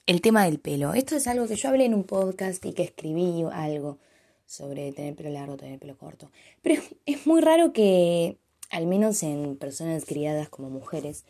El 0.08 0.20
tema 0.22 0.44
del 0.46 0.60
pelo. 0.60 0.94
Esto 0.94 1.16
es 1.16 1.28
algo 1.28 1.48
que 1.48 1.56
yo 1.56 1.70
hablé 1.70 1.86
en 1.86 1.94
un 1.94 2.04
podcast 2.04 2.64
y 2.66 2.74
que 2.74 2.84
escribí 2.84 3.44
algo 3.54 3.98
sobre 4.46 4.92
tener 4.92 5.16
pelo 5.16 5.30
largo, 5.30 5.56
tener 5.56 5.80
pelo 5.80 5.98
corto. 5.98 6.32
Pero 6.62 6.82
es, 7.06 7.26
muy 7.26 7.42
raro 7.42 7.72
que, 7.72 8.38
al 8.70 8.88
menos 8.88 9.24
en 9.24 9.56
personas 9.56 10.04
criadas 10.04 10.50
como 10.50 10.70
mujeres, 10.70 11.24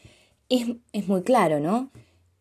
es, 0.50 0.68
es 0.94 1.08
muy 1.08 1.22
claro, 1.22 1.60
¿no? 1.60 1.92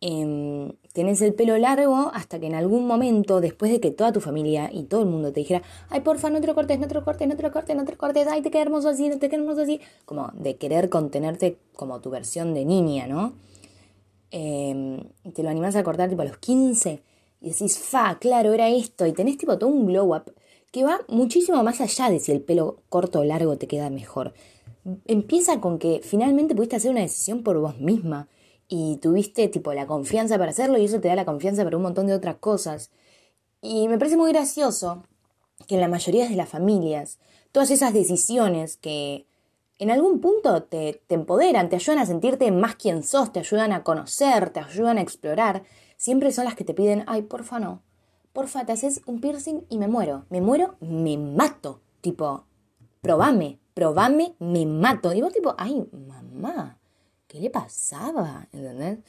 Em, 0.01 0.73
tenés 0.95 1.21
el 1.21 1.33
pelo 1.33 1.57
largo 1.57 2.09
hasta 2.13 2.39
que 2.39 2.47
en 2.47 2.55
algún 2.55 2.87
momento, 2.87 3.41
después 3.41 3.69
de 3.69 3.81
que 3.81 3.91
toda 3.91 4.13
tu 4.13 4.21
familia 4.21 4.69
y 4.71 4.83
todo 4.83 5.01
el 5.01 5.07
mundo 5.07 5.33
te 5.33 5.41
dijera, 5.41 5.61
ay, 5.89 5.99
porfa, 5.99 6.29
no 6.29 6.39
te 6.39 6.47
lo 6.47 6.55
cortes, 6.55 6.79
no 6.79 6.87
te 6.87 6.93
lo 6.93 7.03
cortes, 7.03 7.27
no 7.27 7.35
te 7.35 7.43
lo 7.43 7.51
cortes, 7.51 7.75
no 7.75 7.83
te 7.83 7.91
lo 7.91 7.97
cortes, 7.97 8.27
ay, 8.27 8.41
te 8.41 8.49
queda 8.49 8.61
hermoso 8.61 8.87
así, 8.87 9.09
no 9.09 9.19
te 9.19 9.27
queda 9.27 9.41
hermoso 9.41 9.61
así, 9.61 9.81
como 10.05 10.31
de 10.33 10.55
querer 10.55 10.87
contenerte 10.87 11.57
como 11.75 11.99
tu 11.99 12.09
versión 12.11 12.53
de 12.53 12.63
niña, 12.63 13.07
¿no? 13.07 13.33
Em, 14.31 15.01
te 15.33 15.43
lo 15.43 15.49
animás 15.49 15.75
a 15.75 15.83
cortar 15.83 16.07
tipo 16.09 16.21
a 16.21 16.25
los 16.25 16.37
15 16.37 17.01
y 17.41 17.49
decís, 17.49 17.77
fa, 17.77 18.17
claro, 18.17 18.53
era 18.53 18.69
esto, 18.69 19.05
y 19.05 19.11
tenés 19.11 19.37
tipo 19.37 19.57
todo 19.57 19.69
un 19.69 19.85
glow 19.87 20.15
up 20.15 20.33
que 20.71 20.85
va 20.85 21.01
muchísimo 21.09 21.61
más 21.61 21.81
allá 21.81 22.09
de 22.09 22.19
si 22.19 22.31
el 22.31 22.39
pelo 22.39 22.77
corto 22.87 23.19
o 23.19 23.23
largo 23.25 23.57
te 23.57 23.67
queda 23.67 23.89
mejor. 23.89 24.33
Empieza 25.07 25.59
con 25.59 25.77
que 25.77 25.99
finalmente 26.03 26.55
pudiste 26.55 26.77
hacer 26.77 26.91
una 26.91 27.01
decisión 27.01 27.43
por 27.43 27.59
vos 27.59 27.79
misma 27.79 28.29
y 28.67 28.97
tuviste 28.97 29.47
tipo 29.47 29.73
la 29.73 29.87
confianza 29.87 30.37
para 30.37 30.51
hacerlo 30.51 30.77
y 30.77 30.85
eso 30.85 30.99
te 30.99 31.07
da 31.07 31.15
la 31.15 31.25
confianza 31.25 31.63
para 31.63 31.77
un 31.77 31.83
montón 31.83 32.07
de 32.07 32.13
otras 32.13 32.37
cosas. 32.37 32.91
Y 33.61 33.87
me 33.87 33.97
parece 33.97 34.17
muy 34.17 34.31
gracioso 34.31 35.03
que 35.67 35.75
en 35.75 35.81
la 35.81 35.87
mayoría 35.87 36.27
de 36.27 36.35
las 36.35 36.49
familias 36.49 37.19
todas 37.51 37.71
esas 37.71 37.93
decisiones 37.93 38.77
que 38.77 39.25
en 39.77 39.91
algún 39.91 40.19
punto 40.19 40.63
te, 40.63 41.01
te 41.07 41.15
empoderan, 41.15 41.69
te 41.69 41.75
ayudan 41.75 41.99
a 41.99 42.05
sentirte 42.05 42.51
más 42.51 42.75
quien 42.75 43.03
sos, 43.03 43.31
te 43.31 43.39
ayudan 43.39 43.71
a 43.73 43.83
conocer, 43.83 44.49
te 44.49 44.59
ayudan 44.59 44.97
a 44.97 45.01
explorar, 45.01 45.63
siempre 45.97 46.31
son 46.31 46.45
las 46.45 46.55
que 46.55 46.63
te 46.63 46.73
piden, 46.73 47.03
ay, 47.07 47.23
porfa 47.23 47.59
no, 47.59 47.81
porfa, 48.33 48.65
te 48.65 48.73
haces 48.73 49.01
un 49.05 49.21
piercing 49.21 49.65
y 49.69 49.77
me 49.77 49.87
muero, 49.87 50.25
me 50.29 50.41
muero, 50.41 50.75
me 50.79 51.17
mato, 51.17 51.81
tipo, 52.01 52.45
probame, 53.01 53.59
probame, 53.73 54.35
me 54.39 54.65
mato. 54.65 55.13
Y 55.13 55.21
vos 55.21 55.31
tipo, 55.31 55.55
ay, 55.57 55.87
mamá, 55.91 56.77
¿qué 57.35 57.41
le 57.41 57.49
pasaba? 57.49 58.47
¿Entendés? 58.53 58.99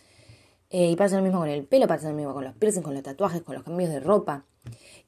Eh, 0.70 0.90
y 0.90 0.96
pasa 0.96 1.16
lo 1.16 1.22
mismo 1.22 1.38
con 1.38 1.48
el 1.48 1.64
pelo, 1.64 1.86
pasa 1.86 2.08
lo 2.10 2.16
mismo 2.16 2.34
con 2.34 2.42
los 2.42 2.56
piercings, 2.56 2.84
con 2.84 2.94
los 2.94 3.04
tatuajes, 3.04 3.42
con 3.42 3.54
los 3.54 3.62
cambios 3.62 3.88
de 3.88 4.00
ropa. 4.00 4.44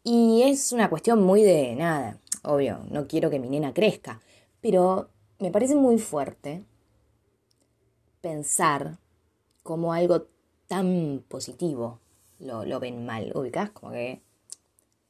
Y 0.04 0.42
es 0.42 0.70
una 0.70 0.88
cuestión 0.88 1.24
muy 1.24 1.42
de 1.42 1.74
nada. 1.74 2.20
Obvio, 2.44 2.78
no 2.90 3.08
quiero 3.08 3.28
que 3.28 3.40
mi 3.40 3.48
nena 3.48 3.74
crezca. 3.74 4.22
Pero 4.60 5.10
me 5.40 5.50
parece 5.50 5.74
muy 5.74 5.98
fuerte 5.98 6.62
pensar 8.20 8.98
como 9.64 9.92
algo 9.92 10.28
tan 10.68 11.24
positivo 11.28 11.98
lo, 12.38 12.64
lo 12.64 12.78
ven 12.78 13.04
mal. 13.04 13.32
¿Ubicás? 13.34 13.70
Como 13.70 13.90
que 13.90 14.22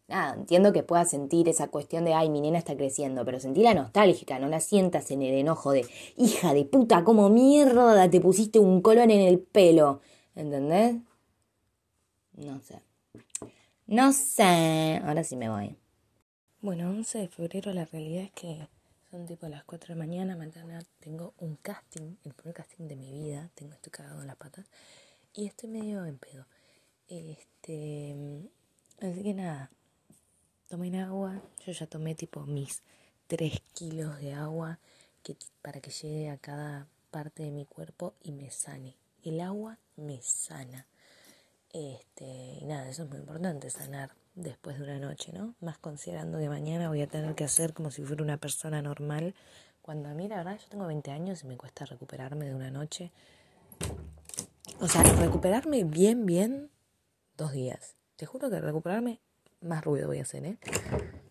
nada, 0.09 0.35
entiendo 0.35 0.73
que 0.73 0.83
puedas 0.83 1.11
sentir 1.11 1.49
esa 1.49 1.69
cuestión 1.69 2.05
de, 2.05 2.15
ay, 2.15 2.31
mi 2.31 2.41
nena 2.41 2.59
está 2.59 2.77
creciendo, 2.77 3.25
pero 3.25 3.39
sentí 3.39 3.63
la 3.63 3.75
nostálgica, 3.75 4.39
no 4.39 4.49
la 4.49 4.61
sientas 4.61 5.11
en 5.11 5.23
el 5.23 5.35
enojo 5.35 5.71
de, 5.71 5.87
hija 6.17 6.55
de 6.55 6.65
puta, 6.65 7.05
como 7.05 7.29
mierda 7.29 8.11
te 8.11 8.21
pusiste 8.21 8.59
un 8.59 8.83
colón 8.83 9.11
en 9.11 9.21
el 9.21 9.39
pelo. 9.39 10.01
¿Entendés? 10.35 10.97
No 12.33 12.61
sé. 12.61 12.81
No 13.87 14.13
sé. 14.13 15.01
Ahora 15.05 15.25
sí 15.25 15.37
me 15.37 15.49
voy. 15.49 15.77
Bueno, 16.61 16.91
11 16.91 17.19
de 17.19 17.29
febrero 17.29 17.73
la 17.73 17.85
realidad 17.85 18.25
es 18.25 18.33
que 18.33 18.69
son 19.11 19.27
tipo 19.27 19.49
las 19.49 19.65
4 19.65 19.95
de 19.95 19.95
la 19.95 20.07
mañana, 20.07 20.37
mañana 20.37 20.81
tengo 21.01 21.35
un 21.39 21.57
casting, 21.57 22.17
el 22.25 22.35
primer 22.35 22.55
casting 22.55 22.89
de 22.89 22.97
mi 22.97 23.11
vida, 23.11 23.51
tengo 23.55 23.75
estoy 23.75 23.91
cagado 23.91 24.21
en 24.21 24.27
las 24.27 24.37
patas 24.37 24.67
y 25.33 25.47
estoy 25.47 25.71
medio 25.71 26.05
en 26.05 26.19
pedo. 26.19 26.47
Este, 27.09 28.15
así 29.01 29.23
que 29.23 29.35
nada, 29.35 29.71
tomen 30.69 30.97
agua. 30.97 31.41
Yo 31.67 31.73
ya 31.73 31.87
tomé 31.87 32.15
tipo 32.15 32.43
mis 32.43 32.83
3 33.27 33.61
kilos 33.75 34.19
de 34.21 34.35
agua 34.35 34.79
que, 35.23 35.37
para 35.63 35.81
que 35.81 35.91
llegue 35.91 36.31
a 36.31 36.37
cada 36.37 36.87
parte 37.11 37.43
de 37.43 37.51
mi 37.51 37.65
cuerpo 37.65 38.15
y 38.23 38.33
me 38.33 38.51
sane. 38.51 38.97
El 39.25 39.41
agua 39.41 39.79
me 39.97 40.21
sana. 40.23 40.87
Este, 41.73 42.59
y 42.61 42.65
nada, 42.65 42.89
eso 42.89 43.03
es 43.05 43.09
muy 43.09 43.19
importante, 43.19 43.69
sanar 43.71 44.15
después 44.35 44.79
de 44.79 44.85
una 44.85 44.99
noche, 44.99 45.33
¿no? 45.33 45.55
Más 45.61 45.79
considerando 45.79 46.39
que 46.39 46.49
mañana 46.49 46.89
voy 46.89 47.03
a 47.03 47.09
tener 47.09 47.35
que 47.35 47.45
hacer 47.45 47.75
como 47.75 47.91
si 47.91 48.03
fuera 48.03 48.23
una 48.23 48.37
persona 48.37 48.81
normal. 48.81 49.35
Cuando 49.83 50.09
a 50.09 50.15
mí, 50.15 50.29
la 50.29 50.37
verdad, 50.37 50.59
yo 50.59 50.69
tengo 50.69 50.87
20 50.87 51.11
años 51.11 51.45
y 51.45 51.47
me 51.47 51.57
cuesta 51.57 51.85
recuperarme 51.87 52.47
de 52.47 52.55
una 52.55 52.71
noche. 52.71 53.11
O 54.81 54.89
sea, 54.89 55.03
recuperarme 55.03 55.85
bien, 55.85 56.25
bien, 56.25 56.71
dos 57.37 57.53
días. 57.53 57.97
Te 58.17 58.27
juro 58.27 58.51
que 58.51 58.61
recuperarme, 58.61 59.21
más 59.61 59.85
ruido 59.85 60.09
voy 60.09 60.19
a 60.19 60.23
hacer, 60.23 60.45
¿eh? 60.45 60.59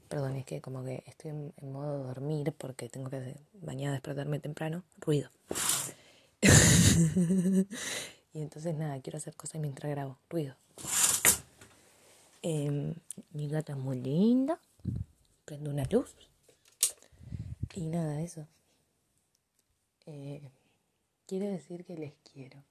Perdón, 0.09 0.35
es 0.35 0.45
que 0.45 0.61
como 0.61 0.83
que 0.83 1.03
estoy 1.05 1.31
en, 1.31 1.53
modo 1.71 2.03
dormir 2.03 2.53
porque 2.57 2.89
tengo 2.89 3.09
que 3.09 3.35
mañana 3.61 3.93
despertarme 3.93 4.39
temprano. 4.39 4.83
Ruido. 4.99 5.29
y 8.33 8.41
entonces 8.41 8.75
nada, 8.75 9.01
quiero 9.01 9.17
hacer 9.17 9.35
cosas 9.35 9.59
mientras 9.59 9.91
grabo. 9.91 10.17
Ruido. 10.29 10.55
Em, 12.41 12.95
mi 13.31 13.49
gata 13.49 13.73
es 13.73 13.77
muy 13.77 13.99
linda. 13.99 14.59
Prendo 15.45 15.69
una 15.71 15.83
luz. 15.85 16.15
Y 17.73 17.85
nada, 17.85 18.21
eso. 18.21 18.47
Eh, 20.05 20.41
quiero 21.25 21.47
decir 21.47 21.83
que 21.85 21.95
les 21.95 22.13
quiero. 22.31 22.63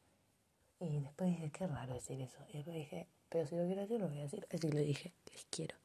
Y 0.81 1.01
después 1.01 1.31
dije, 1.31 1.51
qué 1.51 1.67
raro 1.67 1.95
decir 1.95 2.21
eso. 2.21 2.39
Y 2.49 2.55
después 2.55 2.77
dije, 2.77 3.07
pero 3.37 3.47
si 3.47 3.55
lo 3.55 3.67
quiero 3.67 3.83
decir, 3.83 4.01
lo 4.01 4.09
voy 4.09 4.19
a 4.19 4.23
decir. 4.23 4.47
Así 4.51 4.71
lo 4.71 4.79
dije, 4.81 5.13
les 5.31 5.45
quiero. 5.51 5.77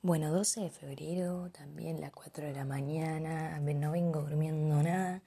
Bueno, 0.00 0.32
12 0.32 0.62
de 0.62 0.70
febrero, 0.70 1.50
también 1.50 2.00
las 2.00 2.10
4 2.12 2.46
de 2.46 2.54
la 2.54 2.64
mañana, 2.64 3.58
no 3.58 3.90
vengo 3.90 4.22
durmiendo 4.22 4.82
nada. 4.82 5.22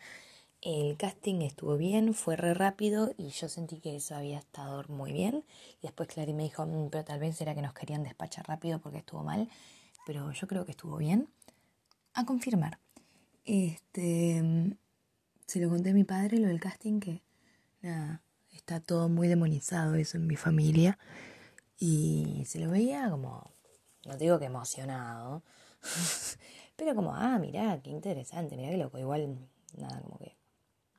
El 0.61 0.97
casting 0.97 1.41
estuvo 1.41 1.77
bien, 1.77 2.15
fue 2.15 2.37
re 2.37 2.55
rápido 2.55 3.13
y 3.17 3.29
yo 3.29 3.49
sentí 3.49 3.79
que 3.81 3.97
eso 3.97 4.15
había 4.15 4.39
estado 4.39 4.83
muy 4.87 5.11
bien. 5.13 5.43
Y 5.79 5.83
después 5.83 6.09
Clary 6.09 6.33
me 6.33 6.41
dijo, 6.41 6.65
mm, 6.65 6.89
pero 6.89 7.05
tal 7.05 7.19
vez 7.19 7.39
era 7.39 7.53
que 7.53 7.61
nos 7.61 7.73
querían 7.73 8.01
despachar 8.01 8.47
rápido 8.47 8.79
porque 8.79 8.97
estuvo 8.97 9.21
mal. 9.23 9.47
Pero 10.07 10.31
yo 10.31 10.47
creo 10.47 10.65
que 10.65 10.71
estuvo 10.71 10.97
bien. 10.97 11.29
A 12.15 12.25
confirmar. 12.25 12.79
Este, 13.45 14.75
se 15.45 15.59
lo 15.59 15.69
conté 15.69 15.91
a 15.91 15.93
mi 15.93 16.03
padre 16.03 16.39
lo 16.39 16.47
del 16.47 16.59
casting 16.59 16.99
que, 16.99 17.21
nada, 17.83 18.23
está 18.59 18.79
todo 18.79 19.09
muy 19.09 19.27
demonizado 19.27 19.95
eso 19.95 20.17
en 20.17 20.27
mi 20.27 20.35
familia. 20.35 20.97
Y 21.79 22.43
se 22.45 22.59
lo 22.59 22.69
veía 22.69 23.09
como 23.09 23.49
no 24.05 24.17
digo 24.17 24.39
que 24.39 24.45
emocionado, 24.45 25.43
pero 26.75 26.95
como, 26.95 27.13
ah, 27.13 27.37
mirá, 27.39 27.79
qué 27.81 27.89
interesante, 27.89 28.55
mirá 28.55 28.69
qué 28.69 28.77
loco, 28.77 28.97
igual, 28.97 29.37
nada, 29.77 30.01
como 30.01 30.17
que 30.17 30.35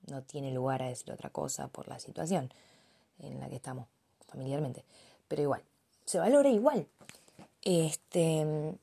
no 0.08 0.22
tiene 0.22 0.52
lugar 0.52 0.82
a 0.82 0.88
decir 0.88 1.12
otra 1.12 1.30
cosa 1.30 1.68
por 1.68 1.88
la 1.88 1.98
situación 1.98 2.52
en 3.18 3.40
la 3.40 3.48
que 3.48 3.56
estamos 3.56 3.86
familiarmente, 4.28 4.84
pero 5.28 5.42
igual, 5.42 5.62
se 6.04 6.18
valora 6.18 6.48
igual. 6.48 6.86
Este, 7.62 8.76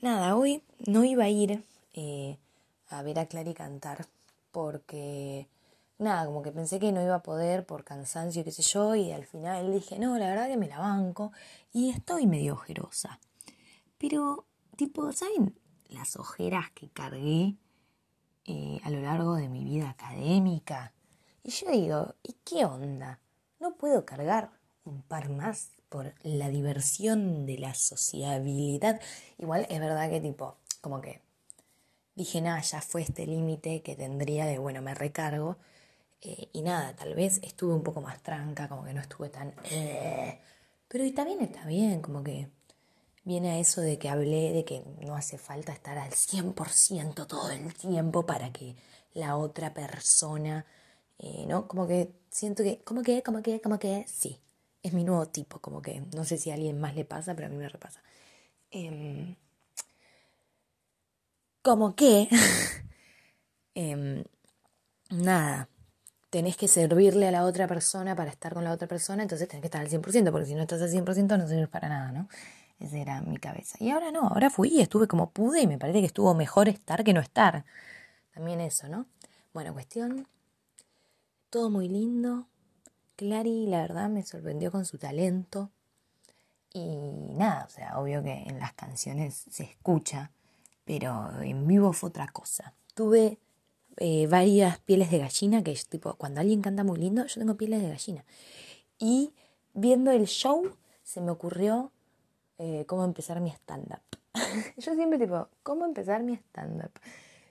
nada, 0.00 0.36
hoy 0.36 0.62
no 0.86 1.04
iba 1.04 1.24
a 1.24 1.28
ir 1.28 1.62
eh, 1.94 2.38
a 2.88 3.02
ver 3.02 3.18
a 3.18 3.26
Clary 3.26 3.54
cantar 3.54 4.06
porque 4.52 5.46
nada, 6.00 6.26
como 6.26 6.42
que 6.42 6.50
pensé 6.50 6.78
que 6.80 6.92
no 6.92 7.02
iba 7.02 7.16
a 7.16 7.22
poder 7.22 7.66
por 7.66 7.84
cansancio, 7.84 8.42
qué 8.44 8.50
sé 8.50 8.62
yo, 8.62 8.94
y 8.94 9.12
al 9.12 9.24
final 9.24 9.72
dije, 9.72 9.98
no, 9.98 10.18
la 10.18 10.26
verdad 10.26 10.48
que 10.48 10.56
me 10.56 10.68
la 10.68 10.78
banco 10.78 11.32
y 11.72 11.90
estoy 11.90 12.26
medio 12.26 12.54
ojerosa. 12.54 13.20
Pero, 13.98 14.46
tipo, 14.76 15.12
¿saben 15.12 15.58
las 15.88 16.16
ojeras 16.16 16.70
que 16.72 16.88
cargué 16.88 17.56
eh, 18.46 18.80
a 18.82 18.90
lo 18.90 19.00
largo 19.00 19.34
de 19.34 19.48
mi 19.48 19.64
vida 19.64 19.90
académica? 19.90 20.92
Y 21.42 21.50
yo 21.50 21.70
digo, 21.70 22.14
¿y 22.22 22.36
qué 22.44 22.64
onda? 22.64 23.20
¿No 23.58 23.74
puedo 23.74 24.04
cargar 24.04 24.50
un 24.84 25.02
par 25.02 25.28
más 25.28 25.70
por 25.90 26.14
la 26.22 26.48
diversión 26.48 27.46
de 27.46 27.58
la 27.58 27.74
sociabilidad? 27.74 29.00
Igual 29.38 29.66
es 29.68 29.80
verdad 29.80 30.08
que, 30.08 30.20
tipo, 30.20 30.56
como 30.80 31.00
que 31.00 31.20
dije, 32.14 32.40
nada, 32.40 32.60
ya 32.60 32.80
fue 32.80 33.02
este 33.02 33.26
límite 33.26 33.82
que 33.82 33.96
tendría 33.96 34.46
de, 34.46 34.58
bueno, 34.58 34.82
me 34.82 34.94
recargo 34.94 35.58
eh, 36.22 36.48
y 36.52 36.62
nada, 36.62 36.94
tal 36.94 37.14
vez 37.14 37.40
estuve 37.42 37.74
un 37.74 37.82
poco 37.82 38.00
más 38.00 38.22
tranca, 38.22 38.68
como 38.68 38.84
que 38.84 38.92
no 38.92 39.00
estuve 39.00 39.30
tan... 39.30 39.54
Eh, 39.70 40.38
pero 40.88 41.04
y 41.04 41.12
también 41.12 41.40
está 41.40 41.64
bien, 41.66 42.02
como 42.02 42.22
que 42.22 42.48
viene 43.24 43.52
a 43.52 43.58
eso 43.58 43.80
de 43.80 43.98
que 43.98 44.08
hablé 44.08 44.52
de 44.52 44.64
que 44.64 44.82
no 45.00 45.14
hace 45.16 45.38
falta 45.38 45.72
estar 45.72 45.98
al 45.98 46.12
100% 46.12 47.26
todo 47.26 47.50
el 47.50 47.74
tiempo 47.74 48.26
para 48.26 48.52
que 48.52 48.76
la 49.14 49.36
otra 49.36 49.72
persona, 49.74 50.66
eh, 51.18 51.44
¿no? 51.46 51.68
Como 51.68 51.86
que 51.86 52.12
siento 52.30 52.62
que, 52.62 52.82
como 52.84 53.02
que, 53.02 53.22
como 53.22 53.42
que, 53.42 53.60
como 53.60 53.78
que, 53.78 54.04
sí, 54.08 54.40
es 54.82 54.92
mi 54.92 55.04
nuevo 55.04 55.26
tipo, 55.28 55.60
como 55.60 55.82
que 55.82 56.02
no 56.14 56.24
sé 56.24 56.38
si 56.38 56.50
a 56.50 56.54
alguien 56.54 56.80
más 56.80 56.94
le 56.96 57.04
pasa, 57.04 57.34
pero 57.34 57.46
a 57.46 57.50
mí 57.50 57.56
me 57.56 57.68
repasa. 57.68 58.02
Em, 58.70 59.36
como 61.62 61.94
que, 61.94 62.28
em, 63.74 64.24
nada, 65.10 65.68
tenés 66.30 66.56
que 66.56 66.68
servirle 66.68 67.28
a 67.28 67.32
la 67.32 67.44
otra 67.44 67.66
persona 67.66 68.14
para 68.14 68.30
estar 68.30 68.54
con 68.54 68.64
la 68.64 68.72
otra 68.72 68.88
persona, 68.88 69.22
entonces 69.22 69.48
tenés 69.48 69.62
que 69.62 69.66
estar 69.66 69.80
al 69.80 69.88
100%, 69.88 70.30
porque 70.30 70.46
si 70.46 70.54
no 70.54 70.62
estás 70.62 70.80
al 70.80 70.90
100% 70.90 71.36
no 71.36 71.48
sirves 71.48 71.68
para 71.68 71.88
nada, 71.88 72.12
¿no? 72.12 72.28
Esa 72.78 72.96
era 72.98 73.20
mi 73.20 73.36
cabeza. 73.36 73.76
Y 73.80 73.90
ahora 73.90 74.10
no, 74.10 74.28
ahora 74.28 74.48
fui 74.48 74.80
estuve 74.80 75.06
como 75.06 75.30
pude 75.30 75.60
y 75.60 75.66
me 75.66 75.76
parece 75.76 76.00
que 76.00 76.06
estuvo 76.06 76.32
mejor 76.34 76.68
estar 76.68 77.04
que 77.04 77.12
no 77.12 77.20
estar. 77.20 77.66
También 78.32 78.60
eso, 78.60 78.88
¿no? 78.88 79.06
Bueno, 79.52 79.74
cuestión, 79.74 80.26
todo 81.50 81.68
muy 81.68 81.88
lindo. 81.88 82.46
Clary, 83.16 83.66
la 83.66 83.82
verdad, 83.82 84.08
me 84.08 84.24
sorprendió 84.24 84.70
con 84.70 84.86
su 84.86 84.96
talento. 84.96 85.70
Y 86.72 86.96
nada, 87.34 87.64
o 87.66 87.70
sea, 87.70 87.98
obvio 87.98 88.22
que 88.22 88.32
en 88.32 88.60
las 88.60 88.72
canciones 88.72 89.44
se 89.50 89.64
escucha, 89.64 90.30
pero 90.84 91.42
en 91.42 91.66
vivo 91.66 91.92
fue 91.92 92.10
otra 92.10 92.28
cosa. 92.28 92.74
Tuve 92.94 93.38
eh, 94.02 94.26
varias 94.28 94.78
pieles 94.78 95.10
de 95.10 95.18
gallina, 95.18 95.62
que 95.62 95.72
es 95.72 95.86
tipo, 95.86 96.14
cuando 96.14 96.40
alguien 96.40 96.62
canta 96.62 96.84
muy 96.84 96.98
lindo, 96.98 97.26
yo 97.26 97.38
tengo 97.38 97.58
pieles 97.58 97.82
de 97.82 97.90
gallina. 97.90 98.24
Y 98.98 99.34
viendo 99.74 100.10
el 100.10 100.26
show, 100.26 100.74
se 101.02 101.20
me 101.20 101.30
ocurrió 101.30 101.92
eh, 102.56 102.86
cómo 102.86 103.04
empezar 103.04 103.42
mi 103.42 103.50
stand-up. 103.50 104.00
yo 104.78 104.94
siempre 104.94 105.18
tipo, 105.18 105.48
¿cómo 105.62 105.84
empezar 105.84 106.22
mi 106.22 106.32
stand-up? 106.32 106.92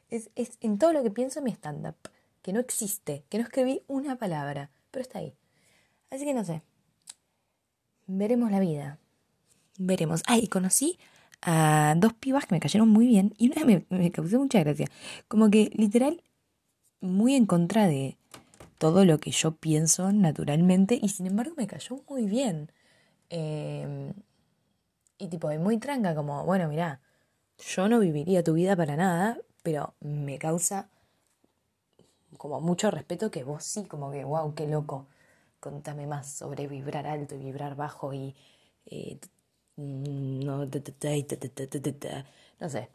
Es, 0.10 0.32
es 0.34 0.58
en 0.62 0.80
todo 0.80 0.91
lo 0.91 1.04
que 1.04 1.12
pienso 1.12 1.39
mi 1.43 1.52
stand-up, 1.52 1.97
que 2.41 2.52
no 2.52 2.60
existe, 2.60 3.24
que 3.30 3.38
no 3.38 3.43
escribí 3.43 3.84
una 3.88 4.16
palabra, 4.16 4.72
pero 4.89 5.04
está 5.04 5.20
ahí. 5.20 5.36
Así 6.10 6.26
que 6.26 6.34
no 6.34 6.43
sé. 6.43 6.64
Veremos 8.08 8.50
la 8.50 8.60
vida. 8.60 8.97
Veremos. 9.78 10.24
Ay, 10.26 10.47
conocí 10.47 10.97
a 11.43 11.93
dos 11.95 12.14
pibas 12.14 12.47
que 12.47 12.56
me 12.56 12.60
cayeron 12.60 12.89
muy 12.89 13.06
bien 13.06 13.36
y 13.38 13.52
una 13.52 13.66
me, 13.66 13.86
me 13.89 14.12
causó 14.12 14.39
mucha 14.39 14.60
gracia. 14.62 14.88
Como 15.28 15.52
que 15.52 15.70
literal 15.76 16.24
muy 17.02 17.36
en 17.36 17.45
contra 17.45 17.88
de 17.88 18.18
todo 18.78 19.06
lo 19.06 19.20
que 19.20 19.32
yo 19.32 19.52
pienso 19.56 20.12
naturalmente 20.12 21.00
y 21.02 21.10
sin 21.10 21.28
embargo 21.28 21.54
me 21.58 21.68
cayó 21.68 22.02
muy 22.10 22.26
bien. 22.26 22.72
Em, 23.30 24.14
y 25.18 25.28
tipo, 25.28 25.50
muy 25.60 25.78
tranca, 25.78 26.16
como, 26.16 26.45
bueno, 26.45 26.70
mira, 26.70 27.02
yo 27.58 27.89
no 27.89 28.00
viviría 28.00 28.43
tu 28.43 28.54
vida 28.54 28.76
para 28.76 28.95
nada, 28.95 29.38
pero 29.64 29.93
me 30.00 30.39
causa 30.39 30.89
como 32.38 32.62
mucho 32.62 32.89
respeto 32.91 33.32
que 33.32 33.43
vos 33.43 33.64
sí, 33.64 33.86
como 33.86 34.12
que, 34.12 34.24
wow, 34.24 34.54
qué 34.56 34.68
loco. 34.68 35.08
Contame 35.60 36.08
más 36.08 36.32
sobre 36.32 36.68
vibrar 36.68 37.06
alto 37.08 37.36
y 37.36 37.39
vibrar 37.39 37.76
bajo 37.76 38.14
y... 38.14 38.36
no, 42.60 42.70
sé, 42.70 42.89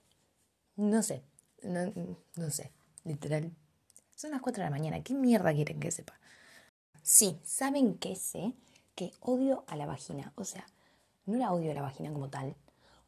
no 0.76 1.02
sé, 1.02 1.22
no 1.62 2.50
sé, 2.50 2.72
literal, 3.04 3.52
son 4.14 4.30
las 4.30 4.40
4 4.40 4.62
de 4.62 4.70
la 4.70 4.76
mañana. 4.76 5.02
¿Qué 5.02 5.14
mierda 5.14 5.52
quieren 5.52 5.80
que 5.80 5.90
sepa? 5.90 6.14
Sí, 7.02 7.38
¿saben 7.44 7.94
qué 7.98 8.16
sé? 8.16 8.52
Que 8.94 9.12
odio 9.20 9.64
a 9.66 9.76
la 9.76 9.86
vagina. 9.86 10.32
O 10.36 10.44
sea, 10.44 10.66
no 11.26 11.36
la 11.36 11.52
odio 11.52 11.70
a 11.70 11.74
la 11.74 11.82
vagina 11.82 12.12
como 12.12 12.28
tal. 12.28 12.54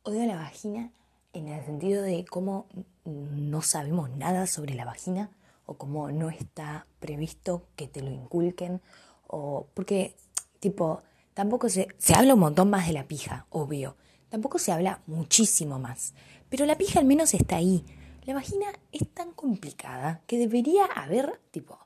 Odio 0.02 0.22
a 0.22 0.26
la 0.26 0.36
vagina 0.36 0.90
en 1.32 1.48
el 1.48 1.64
sentido 1.64 2.02
de 2.02 2.24
cómo 2.24 2.66
no 3.04 3.62
sabemos 3.62 4.10
nada 4.10 4.46
sobre 4.46 4.74
la 4.74 4.84
vagina 4.84 5.30
o 5.66 5.74
cómo 5.74 6.10
no 6.10 6.30
está 6.30 6.86
previsto 7.00 7.62
que 7.76 7.88
te 7.88 8.02
lo 8.02 8.10
inculquen 8.10 8.80
o 9.26 9.66
porque 9.74 10.14
tipo 10.60 11.02
tampoco 11.34 11.68
se, 11.68 11.88
se 11.98 12.14
habla 12.14 12.34
un 12.34 12.40
montón 12.40 12.70
más 12.70 12.86
de 12.86 12.92
la 12.92 13.04
pija, 13.04 13.46
obvio. 13.50 13.96
Tampoco 14.28 14.58
se 14.58 14.72
habla 14.72 15.00
muchísimo 15.06 15.78
más. 15.78 16.14
Pero 16.48 16.66
la 16.66 16.76
pija 16.76 17.00
al 17.00 17.06
menos 17.06 17.34
está 17.34 17.56
ahí. 17.56 17.84
La 18.26 18.34
vagina 18.34 18.66
es 18.90 19.08
tan 19.14 19.30
complicada 19.32 20.20
que 20.26 20.36
debería 20.36 20.84
haber, 20.86 21.40
tipo, 21.52 21.78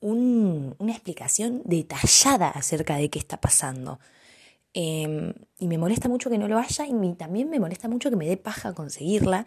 una 0.00 0.92
explicación 0.92 1.60
detallada 1.64 2.48
acerca 2.48 2.96
de 2.96 3.10
qué 3.10 3.18
está 3.18 3.40
pasando. 3.40 4.00
Em, 4.72 5.34
y 5.58 5.68
me 5.68 5.76
molesta 5.76 6.08
mucho 6.08 6.30
que 6.30 6.38
no 6.38 6.48
lo 6.48 6.58
haya 6.58 6.86
y 6.86 7.14
también 7.14 7.50
me 7.50 7.60
molesta 7.60 7.88
mucho 7.88 8.08
que 8.08 8.16
me 8.16 8.26
dé 8.26 8.38
paja 8.38 8.72
conseguirla. 8.74 9.44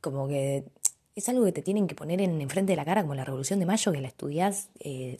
Como 0.00 0.28
que 0.28 0.64
es 1.16 1.28
algo 1.28 1.44
que 1.44 1.52
te 1.52 1.62
tienen 1.62 1.88
que 1.88 1.96
poner 1.96 2.20
en 2.20 2.40
enfrente 2.40 2.72
de 2.72 2.76
la 2.76 2.84
cara, 2.84 3.02
como 3.02 3.14
la 3.16 3.24
Revolución 3.24 3.58
de 3.58 3.66
Mayo, 3.66 3.90
que 3.90 4.00
la 4.00 4.08
estudias 4.08 4.68
eh, 4.78 5.18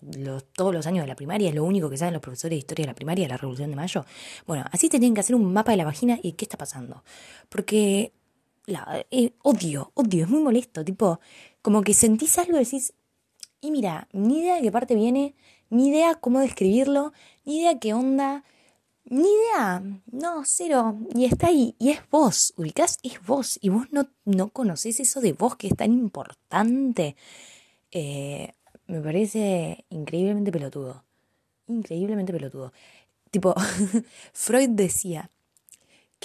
todos 0.53 0.73
los 0.73 0.87
años 0.87 1.03
de 1.03 1.09
la 1.09 1.17
primaria, 1.17 1.49
es 1.49 1.55
lo 1.57 1.65
único 1.65 1.91
que 1.91 1.97
saben 1.97 2.15
los 2.15 2.23
profesores 2.23 2.55
de 2.55 2.59
historia 2.59 2.85
de 2.85 2.89
la 2.89 2.95
primaria, 2.95 3.27
la 3.27 3.37
Revolución 3.37 3.71
de 3.71 3.77
Mayo. 3.77 4.05
Bueno, 4.47 4.65
así 4.71 4.89
te 4.89 4.99
tienen 4.99 5.15
que 5.15 5.21
hacer 5.21 5.35
un 5.35 5.53
mapa 5.53 5.73
de 5.73 5.79
la 5.79 5.85
vagina 5.85 6.21
y 6.23 6.33
qué 6.33 6.45
está 6.45 6.57
pasando. 6.57 7.03
Porque 7.49 8.13
la, 8.67 9.07
eh, 9.11 9.33
odio, 9.43 9.93
odio, 9.95 10.25
es 10.25 10.31
muy 10.31 10.43
molesto, 10.43 10.85
tipo, 10.85 11.21
como 11.62 11.83
que 11.83 11.95
sentís 11.95 12.39
algo 12.39 12.57
y 12.57 12.64
decís, 12.64 12.93
y 13.61 13.71
mira, 13.71 14.09
ni 14.12 14.41
idea 14.41 14.57
de 14.57 14.62
qué 14.62 14.73
parte 14.73 14.95
viene, 14.95 15.35
ni 15.71 15.89
idea 15.89 16.14
cómo 16.17 16.41
describirlo, 16.41 17.12
ni 17.45 17.61
idea 17.61 17.79
qué 17.79 17.95
onda, 17.95 18.45
ni 19.05 19.29
idea, 19.29 19.83
no, 20.11 20.43
cero. 20.45 20.99
Y 21.14 21.25
está 21.25 21.49
ahí, 21.49 21.75
y 21.79 21.91
es 21.91 22.01
vos, 22.11 22.53
ubicás, 22.57 22.99
es 23.03 23.25
vos, 23.25 23.59
y 23.62 23.69
vos 23.69 23.87
no, 23.93 24.09
no 24.25 24.49
conocés 24.51 25.01
eso 25.01 25.21
de 25.21 25.33
vos 25.33 25.57
que 25.57 25.69
es 25.69 25.77
tan 25.77 25.93
importante. 25.93 27.17
Eh, 27.93 28.53
me 28.87 29.01
parece 29.01 29.85
increíblemente 29.91 30.53
pelotudo. 30.53 31.05
Increíblemente 31.69 32.33
pelotudo. 32.33 32.73
Tipo, 33.31 33.55
Freud 34.33 34.71
decía 34.71 35.31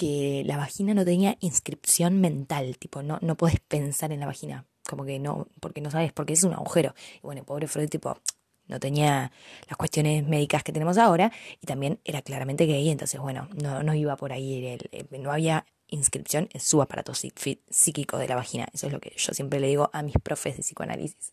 que 0.02 0.42
la 0.46 0.56
vagina 0.56 0.94
no 0.94 1.04
tenía 1.04 1.36
inscripción 1.38 2.20
mental, 2.20 2.76
tipo, 2.76 3.04
no, 3.04 3.20
no 3.22 3.36
podés 3.36 3.60
pensar 3.60 4.10
en 4.10 4.18
la 4.18 4.26
vagina, 4.26 4.66
como 4.88 5.04
que 5.04 5.20
no, 5.20 5.46
porque 5.60 5.80
no 5.80 5.92
sabes, 5.92 6.12
porque 6.12 6.32
es 6.32 6.42
un 6.42 6.54
agujero. 6.54 6.92
Y 7.18 7.20
bueno, 7.22 7.44
pobre 7.44 7.68
Freud, 7.68 7.88
tipo, 7.88 8.18
no 8.66 8.80
tenía 8.80 9.30
las 9.68 9.76
cuestiones 9.76 10.26
médicas 10.26 10.64
que 10.64 10.72
tenemos 10.72 10.98
ahora 10.98 11.30
y 11.60 11.66
también 11.68 12.00
era 12.04 12.20
claramente 12.20 12.66
gay, 12.66 12.90
entonces 12.90 13.20
bueno, 13.20 13.48
no, 13.54 13.94
iba 13.94 14.16
por 14.16 14.32
ahí, 14.32 14.66
eh, 14.66 15.06
no 15.20 15.30
había 15.30 15.66
inscripción 15.86 16.48
en 16.52 16.60
su 16.60 16.82
aparato 16.82 17.12
psíquico 17.14 18.18
de 18.18 18.26
la 18.26 18.34
vagina, 18.34 18.66
eso 18.72 18.88
es 18.88 18.92
lo 18.92 18.98
que 18.98 19.12
yo 19.16 19.32
siempre 19.34 19.60
le 19.60 19.68
digo 19.68 19.88
a 19.92 20.02
mis 20.02 20.16
profes 20.20 20.56
de 20.56 20.64
psicoanálisis, 20.64 21.30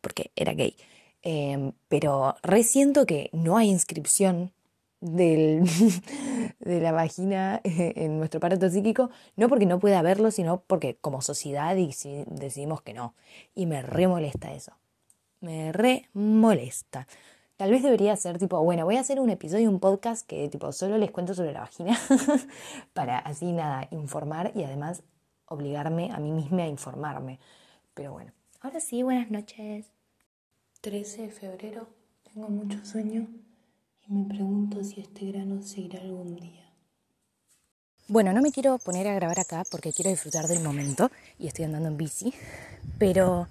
porque 0.00 0.30
era 0.36 0.52
gay. 0.52 0.76
Em, 1.22 1.72
pero 1.88 2.36
resiento 2.44 3.04
que 3.04 3.30
no 3.32 3.56
hay 3.56 3.68
inscripción 3.68 4.52
del, 5.02 5.64
de 6.60 6.80
la 6.80 6.92
vagina 6.92 7.60
eh, 7.64 7.92
en 7.96 8.16
nuestro 8.16 8.38
aparato 8.38 8.70
psíquico, 8.70 9.10
no 9.36 9.50
porque 9.50 9.66
no 9.66 9.78
pueda 9.78 9.98
haberlo, 9.98 10.30
sino 10.30 10.62
porque 10.62 10.96
como 10.96 11.20
sociedad 11.20 11.76
decidimos 11.76 12.80
que 12.80 12.94
no. 12.94 13.14
Y 13.54 13.66
me 13.66 13.82
re 13.82 14.08
molesta 14.08 14.54
eso 14.54 14.72
me 15.42 15.72
re 15.72 16.08
molesta. 16.14 17.06
Tal 17.56 17.70
vez 17.70 17.82
debería 17.82 18.16
ser 18.16 18.38
tipo, 18.38 18.62
bueno, 18.62 18.84
voy 18.84 18.96
a 18.96 19.00
hacer 19.00 19.20
un 19.20 19.28
episodio, 19.28 19.68
un 19.68 19.78
podcast 19.78 20.26
que 20.26 20.48
tipo 20.48 20.72
solo 20.72 20.96
les 20.96 21.10
cuento 21.10 21.34
sobre 21.34 21.52
la 21.52 21.60
vagina 21.60 21.98
para 22.94 23.18
así 23.18 23.52
nada, 23.52 23.86
informar 23.90 24.52
y 24.54 24.64
además 24.64 25.02
obligarme 25.46 26.10
a 26.12 26.18
mí 26.18 26.32
misma 26.32 26.62
a 26.62 26.68
informarme. 26.68 27.38
Pero 27.94 28.12
bueno, 28.12 28.32
ahora 28.60 28.80
sí, 28.80 29.02
buenas 29.02 29.30
noches. 29.30 29.86
13 30.80 31.22
de 31.22 31.30
febrero, 31.30 31.86
tengo 32.32 32.48
mucho 32.48 32.84
sueño 32.84 33.28
me 34.12 34.24
pregunto 34.24 34.84
si 34.84 35.00
este 35.00 35.26
grano 35.32 35.62
se 35.62 35.80
irá 35.80 36.00
algún 36.00 36.36
día. 36.36 36.70
Bueno, 38.08 38.32
no 38.32 38.42
me 38.42 38.52
quiero 38.52 38.78
poner 38.78 39.08
a 39.08 39.14
grabar 39.14 39.40
acá 39.40 39.64
porque 39.70 39.92
quiero 39.92 40.10
disfrutar 40.10 40.46
del 40.48 40.62
momento 40.62 41.10
y 41.38 41.46
estoy 41.46 41.64
andando 41.64 41.88
en 41.88 41.96
bici, 41.96 42.34
pero 42.98 43.48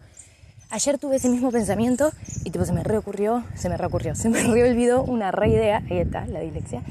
Ayer 0.74 0.98
tuve 0.98 1.18
ese 1.18 1.28
mismo 1.28 1.52
pensamiento 1.52 2.14
y 2.46 2.50
tipo 2.50 2.64
se 2.64 2.72
me 2.72 2.82
reocurrió, 2.82 3.44
se 3.56 3.68
me 3.68 3.76
reocurrió, 3.76 4.16
se 4.16 4.30
me 4.30 4.42
reolvidó 4.42 5.04
una 5.04 5.30
re 5.30 5.50
idea, 5.50 5.84
ahí 5.90 5.98
está, 5.98 6.26
la 6.28 6.40
dislexia, 6.40 6.82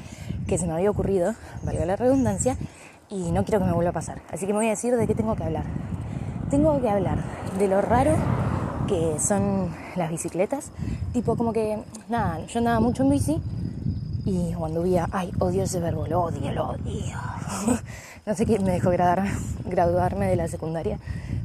que 0.47 0.59
se 0.59 0.67
me 0.67 0.73
había 0.73 0.91
ocurrido, 0.91 1.33
valga 1.63 1.83
la 1.87 1.95
redundancia, 1.95 2.57
y 3.09 3.31
no 3.31 3.43
quiero 3.43 3.59
que 3.59 3.65
me 3.65 3.73
vuelva 3.73 3.89
a 3.89 3.93
pasar. 3.93 4.21
Así 4.29 4.45
que 4.45 4.53
me 4.53 4.59
voy 4.59 4.67
a 4.67 4.69
decir 4.69 4.95
de 4.95 5.07
qué 5.07 5.15
tengo 5.15 5.35
que 5.35 5.43
hablar. 5.43 5.63
Tengo 6.51 6.79
que 6.79 6.91
hablar 6.91 7.23
de 7.57 7.67
lo 7.67 7.81
raro 7.81 8.15
que 8.87 9.15
son 9.19 9.73
las 9.95 10.11
bicicletas, 10.11 10.71
tipo 11.11 11.35
como 11.35 11.51
que, 11.51 11.79
nada, 12.07 12.45
yo 12.45 12.59
andaba 12.59 12.79
mucho 12.81 13.01
en 13.01 13.09
bici 13.09 13.41
y 14.31 14.53
cuando 14.53 14.83
vi, 14.83 14.97
ay, 14.97 15.31
odio 15.39 15.63
ese 15.63 15.79
verbo, 15.79 16.07
lo 16.07 16.21
odio, 16.23 16.51
lo 16.51 16.69
odio. 16.69 17.17
no 18.25 18.35
sé 18.35 18.45
quién 18.45 18.63
me 18.63 18.71
dejó 18.71 18.91
graduarme 19.65 20.27
de 20.27 20.35
la 20.35 20.47
secundaria 20.47 20.99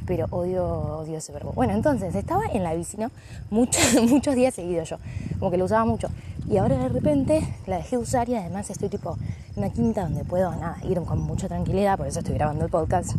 pero 0.07 0.25
odio, 0.31 0.65
odio 0.65 1.17
ese 1.17 1.33
verbo. 1.33 1.51
Bueno, 1.51 1.73
entonces 1.73 2.15
estaba 2.15 2.45
en 2.51 2.63
la 2.63 2.73
bici, 2.73 2.97
¿no? 2.97 3.11
Muchos, 3.51 4.01
muchos 4.09 4.33
días 4.33 4.55
seguidos 4.55 4.89
yo, 4.89 4.97
como 5.37 5.51
que 5.51 5.57
lo 5.57 5.65
usaba 5.65 5.85
mucho. 5.85 6.07
Y 6.49 6.57
ahora 6.57 6.77
de 6.77 6.89
repente 6.89 7.45
la 7.67 7.77
dejé 7.77 7.97
usar 7.97 8.29
y 8.29 8.35
además 8.35 8.69
estoy 8.69 8.87
tipo 8.87 9.17
en 9.55 9.63
una 9.63 9.69
quinta 9.69 10.03
donde 10.03 10.23
puedo 10.23 10.49
nada, 10.51 10.77
ir 10.89 10.99
con 11.01 11.19
mucha 11.19 11.49
tranquilidad, 11.49 11.97
por 11.97 12.07
eso 12.07 12.19
estoy 12.19 12.35
grabando 12.35 12.63
el 12.63 12.71
podcast, 12.71 13.15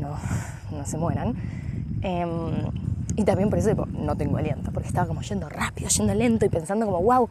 no, 0.00 0.16
no 0.76 0.86
se 0.86 0.96
mueran. 0.96 1.34
Em, 2.00 2.70
y 3.16 3.24
también 3.24 3.50
por 3.50 3.58
eso 3.58 3.68
tipo, 3.68 3.86
no 3.86 4.16
tengo 4.16 4.38
aliento, 4.38 4.72
porque 4.72 4.88
estaba 4.88 5.06
como 5.06 5.20
yendo 5.20 5.48
rápido, 5.48 5.88
yendo 5.90 6.14
lento 6.14 6.46
y 6.46 6.48
pensando 6.48 6.86
como, 6.86 7.02
wow, 7.02 7.28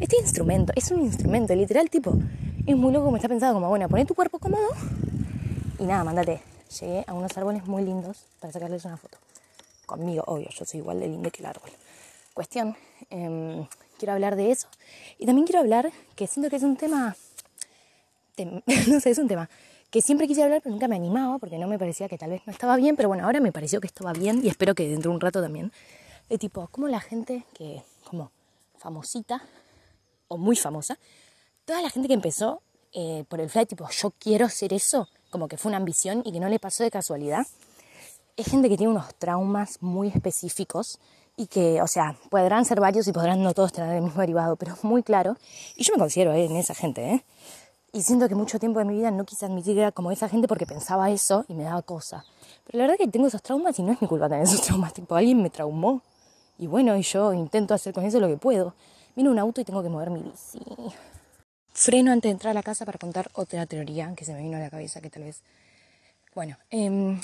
este 0.00 0.16
instrumento 0.18 0.72
es 0.76 0.90
un 0.90 1.02
instrumento, 1.02 1.54
literal, 1.54 1.90
tipo, 1.90 2.14
es 2.66 2.76
muy 2.76 2.92
loco 2.92 3.10
me 3.10 3.18
está 3.18 3.28
pensando 3.28 3.54
como, 3.54 3.68
bueno, 3.68 3.88
poné 3.88 4.04
tu 4.04 4.14
cuerpo 4.14 4.38
cómodo 4.38 4.68
y 5.78 5.84
nada, 5.84 6.04
mándate 6.04 6.40
llegué 6.80 7.04
a 7.06 7.14
unos 7.14 7.36
árboles 7.36 7.66
muy 7.66 7.84
lindos 7.84 8.24
para 8.40 8.52
sacarles 8.52 8.84
una 8.84 8.96
foto. 8.96 9.18
Conmigo, 9.86 10.24
obvio, 10.26 10.48
yo 10.50 10.64
soy 10.64 10.80
igual 10.80 11.00
de 11.00 11.08
lindo 11.08 11.30
que 11.30 11.40
el 11.42 11.46
árbol. 11.46 11.70
Cuestión, 12.32 12.76
em, 13.10 13.66
quiero 13.98 14.12
hablar 14.12 14.36
de 14.36 14.50
eso. 14.50 14.68
Y 15.18 15.26
también 15.26 15.46
quiero 15.46 15.60
hablar, 15.60 15.92
que 16.16 16.26
siento 16.26 16.50
que 16.50 16.56
es 16.56 16.62
un 16.62 16.76
tema, 16.76 17.16
no 18.88 19.00
sé, 19.00 19.10
es 19.10 19.18
un 19.18 19.28
tema 19.28 19.48
que 19.90 20.02
siempre 20.02 20.26
quise 20.26 20.42
hablar, 20.42 20.60
pero 20.60 20.72
nunca 20.72 20.88
me 20.88 20.96
animaba 20.96 21.38
porque 21.38 21.56
no 21.56 21.68
me 21.68 21.78
parecía 21.78 22.08
que 22.08 22.18
tal 22.18 22.30
vez 22.30 22.42
no 22.46 22.52
estaba 22.52 22.74
bien, 22.76 22.96
pero 22.96 23.08
bueno, 23.08 23.24
ahora 23.24 23.38
me 23.38 23.52
pareció 23.52 23.80
que 23.80 23.86
estaba 23.86 24.12
bien 24.12 24.40
y 24.42 24.48
espero 24.48 24.74
que 24.74 24.88
dentro 24.88 25.12
de 25.12 25.14
un 25.14 25.20
rato 25.20 25.40
también. 25.40 25.70
De 26.28 26.36
tipo, 26.36 26.66
como 26.68 26.88
la 26.88 27.00
gente 27.00 27.44
que, 27.54 27.82
como 28.02 28.32
famosita 28.78 29.42
muy 30.36 30.56
famosa, 30.56 30.98
toda 31.64 31.82
la 31.82 31.90
gente 31.90 32.08
que 32.08 32.14
empezó 32.14 32.62
eh, 32.92 33.24
por 33.28 33.40
el 33.40 33.50
fly, 33.50 33.66
tipo, 33.66 33.88
yo 33.90 34.12
quiero 34.18 34.48
ser 34.48 34.72
eso, 34.72 35.08
como 35.30 35.48
que 35.48 35.56
fue 35.56 35.70
una 35.70 35.78
ambición 35.78 36.22
y 36.24 36.32
que 36.32 36.40
no 36.40 36.48
le 36.48 36.58
pasó 36.58 36.84
de 36.84 36.90
casualidad, 36.90 37.46
es 38.36 38.46
gente 38.46 38.68
que 38.68 38.76
tiene 38.76 38.92
unos 38.92 39.14
traumas 39.16 39.78
muy 39.80 40.08
específicos 40.08 40.98
y 41.36 41.46
que, 41.46 41.82
o 41.82 41.86
sea, 41.86 42.16
podrán 42.30 42.64
ser 42.64 42.80
varios 42.80 43.06
y 43.08 43.12
podrán 43.12 43.42
no 43.42 43.54
todos 43.54 43.72
tener 43.72 43.96
el 43.96 44.02
mismo 44.02 44.20
derivado, 44.20 44.56
pero 44.56 44.76
muy 44.82 45.02
claro. 45.02 45.36
Y 45.76 45.84
yo 45.84 45.92
me 45.94 45.98
considero 45.98 46.32
eh, 46.32 46.44
en 46.44 46.56
esa 46.56 46.74
gente, 46.74 47.14
¿eh? 47.14 47.24
Y 47.92 48.02
siento 48.02 48.28
que 48.28 48.34
mucho 48.34 48.58
tiempo 48.58 48.80
de 48.80 48.84
mi 48.84 48.94
vida 48.94 49.12
no 49.12 49.24
quise 49.24 49.46
admitir 49.46 49.74
que 49.74 49.80
era 49.80 49.92
como 49.92 50.10
esa 50.10 50.28
gente 50.28 50.48
porque 50.48 50.66
pensaba 50.66 51.10
eso 51.12 51.44
y 51.48 51.54
me 51.54 51.62
daba 51.62 51.80
cosa. 51.82 52.24
Pero 52.64 52.78
la 52.78 52.84
verdad 52.84 52.98
que 52.98 53.06
tengo 53.06 53.28
esos 53.28 53.40
traumas 53.40 53.78
y 53.78 53.84
no 53.84 53.92
es 53.92 54.02
mi 54.02 54.08
culpa 54.08 54.28
tener 54.28 54.42
esos 54.42 54.60
traumas. 54.66 54.92
Tipo, 54.92 55.14
alguien 55.14 55.40
me 55.40 55.48
traumó. 55.48 56.02
Y 56.58 56.66
bueno, 56.66 56.96
y 56.96 57.02
yo 57.02 57.32
intento 57.32 57.72
hacer 57.72 57.94
con 57.94 58.04
eso 58.04 58.18
lo 58.18 58.26
que 58.26 58.36
puedo. 58.36 58.74
Viene 59.14 59.30
un 59.30 59.38
auto 59.38 59.60
y 59.60 59.64
tengo 59.64 59.82
que 59.82 59.88
mover 59.88 60.10
mi 60.10 60.20
bici. 60.20 60.60
Freno 61.72 62.12
antes 62.12 62.28
de 62.28 62.32
entrar 62.32 62.50
a 62.50 62.54
la 62.54 62.62
casa 62.62 62.84
para 62.84 62.98
contar 62.98 63.30
otra 63.34 63.66
teoría 63.66 64.12
que 64.16 64.24
se 64.24 64.32
me 64.32 64.42
vino 64.42 64.56
a 64.56 64.60
la 64.60 64.70
cabeza 64.70 65.00
que 65.00 65.10
tal 65.10 65.24
vez... 65.24 65.42
Bueno, 66.34 66.56
eh... 66.70 67.20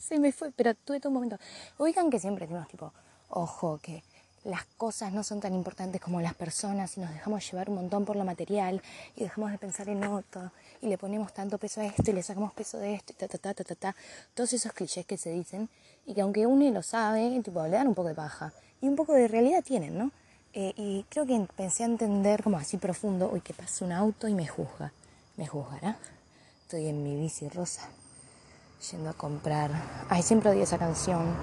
Se 0.00 0.18
me 0.18 0.32
fue, 0.32 0.52
pero 0.52 0.74
tuve 0.74 1.00
todo 1.00 1.10
un 1.10 1.14
momento. 1.14 1.38
Oigan 1.78 2.10
que 2.10 2.18
siempre 2.18 2.46
tenemos 2.46 2.68
tipo, 2.68 2.92
ojo, 3.28 3.78
que 3.82 4.02
las 4.46 4.64
cosas 4.76 5.12
no 5.12 5.22
son 5.22 5.40
tan 5.40 5.54
importantes 5.54 6.00
como 6.00 6.20
las 6.20 6.34
personas 6.34 6.96
y 6.96 7.00
nos 7.00 7.10
dejamos 7.12 7.50
llevar 7.50 7.68
un 7.68 7.76
montón 7.76 8.04
por 8.04 8.16
lo 8.16 8.24
material 8.24 8.80
y 9.16 9.24
dejamos 9.24 9.50
de 9.50 9.58
pensar 9.58 9.88
en 9.88 10.04
otro 10.04 10.50
y 10.80 10.86
le 10.86 10.98
ponemos 10.98 11.32
tanto 11.34 11.58
peso 11.58 11.80
a 11.80 11.86
esto 11.86 12.10
y 12.10 12.14
le 12.14 12.22
sacamos 12.22 12.52
peso 12.52 12.78
de 12.78 12.94
esto 12.94 13.12
y 13.12 13.16
ta 13.16 13.28
ta 13.28 13.38
ta 13.38 13.54
ta 13.54 13.64
ta 13.64 13.74
ta 13.74 13.96
todos 14.34 14.52
esos 14.52 14.72
clichés 14.72 15.04
que 15.04 15.16
se 15.16 15.30
dicen 15.30 15.68
y 16.06 16.14
que 16.14 16.20
aunque 16.20 16.46
uno 16.46 16.70
lo 16.70 16.82
sabe 16.82 17.40
tipo 17.42 17.62
le 17.64 17.70
dan 17.70 17.88
un 17.88 17.94
poco 17.94 18.08
de 18.08 18.14
paja 18.14 18.52
y 18.80 18.88
un 18.88 18.96
poco 18.96 19.12
de 19.12 19.28
realidad 19.28 19.62
tienen 19.64 19.98
no 19.98 20.10
eh, 20.58 20.72
y 20.74 21.04
creo 21.10 21.26
que 21.26 21.34
empecé 21.34 21.82
a 21.82 21.86
entender 21.86 22.42
como 22.42 22.56
así 22.56 22.78
profundo, 22.78 23.28
uy, 23.30 23.42
que 23.42 23.52
pasa 23.52 23.84
un 23.84 23.92
auto 23.92 24.26
y 24.26 24.32
me 24.32 24.46
juzga. 24.46 24.90
¿Me 25.36 25.46
juzgará? 25.46 25.98
Estoy 26.62 26.86
en 26.86 27.02
mi 27.04 27.14
bici 27.14 27.46
rosa, 27.50 27.90
yendo 28.90 29.10
a 29.10 29.12
comprar. 29.14 29.70
Ay, 30.08 30.22
siempre 30.22 30.50
odio 30.50 30.62
esa 30.62 30.78
canción. 30.78 31.34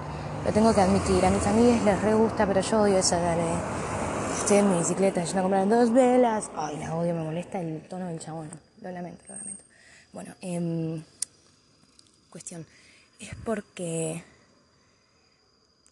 Lo 0.44 0.52
tengo 0.52 0.74
que 0.74 0.80
admitir. 0.80 1.24
A 1.24 1.30
mis 1.30 1.46
amigas 1.46 1.82
les 1.84 2.00
re 2.02 2.14
gusta, 2.14 2.46
pero 2.46 2.60
yo 2.60 2.82
odio 2.82 2.98
esa 2.98 3.18
de... 3.18 3.44
Estoy 4.38 4.62
mi 4.62 4.78
bicicleta 4.78 5.24
yendo 5.24 5.38
a 5.38 5.42
comprar 5.42 5.68
dos 5.68 5.92
velas. 5.92 6.50
Ay, 6.56 6.78
la 6.78 6.94
odio, 6.94 7.14
me 7.14 7.24
molesta 7.24 7.60
el 7.60 7.82
tono 7.88 8.06
del 8.06 8.20
chabón. 8.20 8.50
Lo 8.80 8.90
lamento, 8.90 9.22
lo 9.28 9.36
lamento. 9.36 9.64
Bueno, 10.12 10.34
eh, 10.42 11.02
cuestión. 12.30 12.66
Es 13.18 13.34
porque 13.44 14.22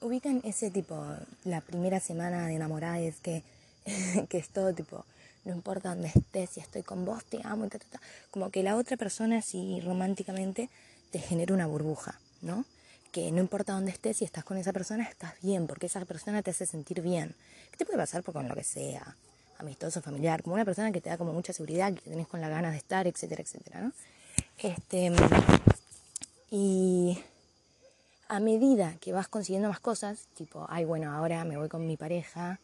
ubican 0.03 0.41
ese 0.45 0.71
tipo, 0.71 1.03
la 1.45 1.61
primera 1.61 2.01
semana 2.01 2.47
de 2.47 2.55
enamorada 2.55 2.99
es 2.99 3.21
que, 3.21 3.43
que 4.29 4.39
es 4.39 4.49
todo 4.49 4.75
tipo, 4.75 5.05
no 5.45 5.53
importa 5.53 5.91
dónde 5.91 6.09
estés, 6.15 6.51
si 6.51 6.61
estoy 6.61 6.83
con 6.83 7.05
vos, 7.05 7.25
te 7.25 7.41
amo, 7.45 7.69
ta, 7.69 7.79
ta, 7.79 8.01
como 8.31 8.51
que 8.51 8.63
la 8.63 8.77
otra 8.77 8.97
persona 8.97 9.39
así 9.39 9.81
románticamente 9.81 10.69
te 11.13 11.21
genera 11.21 11.55
una 11.55 11.67
burbuja, 11.67 12.19
¿no? 12.41 12.65
Que 13.13 13.31
no 13.31 13.41
importa 13.41 13.75
dónde 13.75 13.93
estés, 13.93 14.17
si 14.17 14.25
estás 14.25 14.43
con 14.43 14.57
esa 14.57 14.73
persona, 14.73 15.05
estás 15.05 15.35
bien, 15.43 15.67
porque 15.67 15.87
esa 15.87 16.05
persona 16.07 16.43
te 16.43 16.51
hace 16.51 16.67
sentir 16.67 17.03
bien. 17.03 17.37
¿Qué 17.71 17.77
te 17.77 17.85
puede 17.85 17.99
pasar 17.99 18.25
con 18.25 18.49
lo 18.49 18.55
que 18.55 18.65
sea? 18.65 19.17
Amistoso, 19.59 20.01
familiar, 20.01 20.43
como 20.43 20.55
una 20.55 20.65
persona 20.65 20.91
que 20.91 21.01
te 21.01 21.11
da 21.11 21.19
como 21.19 21.33
mucha 21.33 21.53
seguridad, 21.53 21.93
que 21.93 22.11
tenés 22.11 22.27
con 22.27 22.41
las 22.41 22.51
ganas 22.51 22.73
de 22.73 22.79
estar, 22.79 23.07
etcétera, 23.07 23.43
etcétera, 23.43 23.83
¿no? 23.83 23.93
Este, 24.59 25.13
y 26.51 27.19
a 28.29 28.41
medida 28.41 28.97
que 28.99 29.13
vas 29.13 29.29
consiguiendo 29.29 29.69
más 29.69 29.81
cosas, 29.81 30.27
tipo, 30.35 30.67
ay, 30.71 30.87
bueno, 30.87 31.13
ahora 31.13 31.45
me 31.45 31.59
voy 31.59 31.69
con 31.69 31.87
mi 31.87 31.99
pareja 31.99 32.59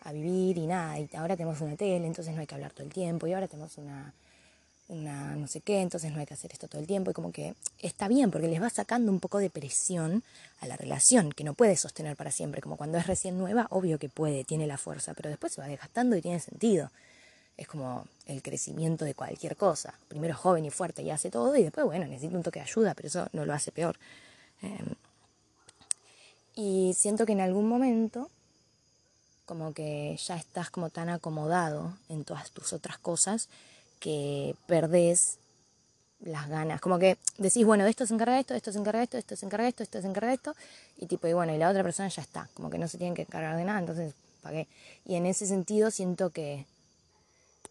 a 0.00 0.12
vivir 0.12 0.56
y 0.56 0.66
nada, 0.66 0.98
y 0.98 1.08
ahora 1.14 1.36
tenemos 1.36 1.60
una 1.60 1.76
tele, 1.76 2.06
entonces 2.06 2.34
no 2.34 2.40
hay 2.40 2.46
que 2.46 2.54
hablar 2.54 2.72
todo 2.72 2.84
el 2.84 2.92
tiempo, 2.92 3.26
y 3.26 3.34
ahora 3.34 3.46
tenemos 3.46 3.76
una, 3.76 4.14
una 4.88 5.34
no 5.36 5.46
sé 5.46 5.60
qué, 5.60 5.80
entonces 5.80 6.12
no 6.12 6.20
hay 6.20 6.26
que 6.26 6.34
hacer 6.34 6.52
esto 6.52 6.68
todo 6.68 6.80
el 6.80 6.86
tiempo, 6.86 7.10
y 7.10 7.14
como 7.14 7.32
que 7.32 7.54
está 7.78 8.08
bien, 8.08 8.30
porque 8.30 8.48
les 8.48 8.60
va 8.60 8.70
sacando 8.70 9.10
un 9.10 9.20
poco 9.20 9.38
de 9.38 9.50
presión 9.50 10.22
a 10.60 10.66
la 10.66 10.76
relación, 10.76 11.32
que 11.32 11.44
no 11.44 11.54
puede 11.54 11.76
sostener 11.76 12.16
para 12.16 12.30
siempre, 12.30 12.60
como 12.60 12.76
cuando 12.76 12.98
es 12.98 13.06
recién 13.06 13.38
nueva, 13.38 13.66
obvio 13.70 13.98
que 13.98 14.08
puede, 14.08 14.44
tiene 14.44 14.66
la 14.66 14.78
fuerza, 14.78 15.14
pero 15.14 15.30
después 15.30 15.52
se 15.52 15.60
va 15.60 15.68
desgastando 15.68 16.16
y 16.16 16.22
tiene 16.22 16.40
sentido. 16.40 16.90
Es 17.56 17.68
como 17.68 18.06
el 18.26 18.42
crecimiento 18.42 19.04
de 19.04 19.14
cualquier 19.14 19.56
cosa. 19.56 19.94
Primero 20.08 20.34
joven 20.34 20.64
y 20.64 20.70
fuerte 20.70 21.02
y 21.02 21.10
hace 21.10 21.30
todo, 21.30 21.54
y 21.56 21.62
después, 21.62 21.86
bueno, 21.86 22.06
necesita 22.06 22.36
un 22.36 22.42
toque 22.42 22.58
de 22.58 22.64
ayuda, 22.64 22.94
pero 22.94 23.08
eso 23.08 23.28
no 23.32 23.46
lo 23.46 23.54
hace 23.54 23.70
peor. 23.72 23.96
Em, 24.60 24.94
y 26.56 26.94
siento 26.94 27.26
que 27.26 27.32
en 27.32 27.40
algún 27.40 27.68
momento 27.68 28.28
como 29.46 29.74
que 29.74 30.18
ya 30.24 30.36
estás 30.36 30.70
como 30.70 30.90
tan 30.90 31.08
acomodado 31.08 31.92
en 32.08 32.24
todas 32.24 32.50
tus 32.50 32.72
otras 32.72 32.98
cosas 32.98 33.48
que 34.04 34.54
perdés 34.66 35.38
las 36.20 36.46
ganas. 36.50 36.78
Como 36.82 36.98
que 36.98 37.16
decís, 37.38 37.64
bueno, 37.64 37.84
de 37.84 37.90
esto 37.90 38.06
se 38.06 38.12
encarga 38.12 38.38
esto, 38.38 38.52
de 38.52 38.58
esto 38.58 38.70
se 38.70 38.78
encarga 38.78 39.02
esto, 39.02 39.16
de 39.16 39.20
esto 39.20 39.34
se 39.34 39.46
encarga 39.46 39.66
esto, 39.66 39.78
de 39.78 39.84
esto 39.84 40.02
se 40.02 40.06
encarga 40.06 40.34
esto, 40.34 40.54
y 40.98 41.06
tipo, 41.06 41.26
y 41.26 41.32
bueno, 41.32 41.54
y 41.54 41.56
la 41.56 41.70
otra 41.70 41.82
persona 41.82 42.10
ya 42.10 42.20
está, 42.20 42.46
como 42.52 42.68
que 42.68 42.76
no 42.76 42.86
se 42.86 42.98
tienen 42.98 43.14
que 43.14 43.22
encargar 43.22 43.56
de 43.56 43.64
nada, 43.64 43.78
entonces, 43.78 44.12
¿para 44.42 44.56
qué? 44.56 44.68
Y 45.06 45.14
en 45.14 45.24
ese 45.24 45.46
sentido 45.46 45.90
siento 45.90 46.28
que, 46.28 46.66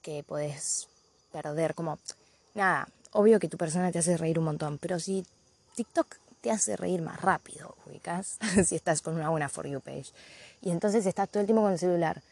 que 0.01 0.23
podés 0.23 0.88
perder 1.31 1.75
como, 1.75 1.99
nada, 2.55 2.88
obvio 3.11 3.39
que 3.39 3.47
tu 3.47 3.57
persona 3.57 3.91
te 3.91 3.99
hace 3.99 4.17
reír 4.17 4.39
un 4.39 4.45
montón, 4.45 4.79
pero 4.79 4.99
si 4.99 5.27
TikTok 5.75 6.15
te 6.41 6.49
hace 6.49 6.75
reír 6.75 7.03
más 7.03 7.21
rápido, 7.21 7.75
ubicas, 7.86 8.39
si 8.65 8.75
estás 8.75 9.03
con 9.03 9.13
una 9.13 9.29
buena 9.29 9.49
For 9.49 9.67
You 9.67 9.81
page. 9.81 10.11
Y 10.63 10.71
entonces 10.71 11.05
estás 11.05 11.29
todo 11.29 11.41
el 11.41 11.45
tiempo 11.45 11.61
con 11.61 11.73
el 11.73 11.79
celular. 11.79 12.23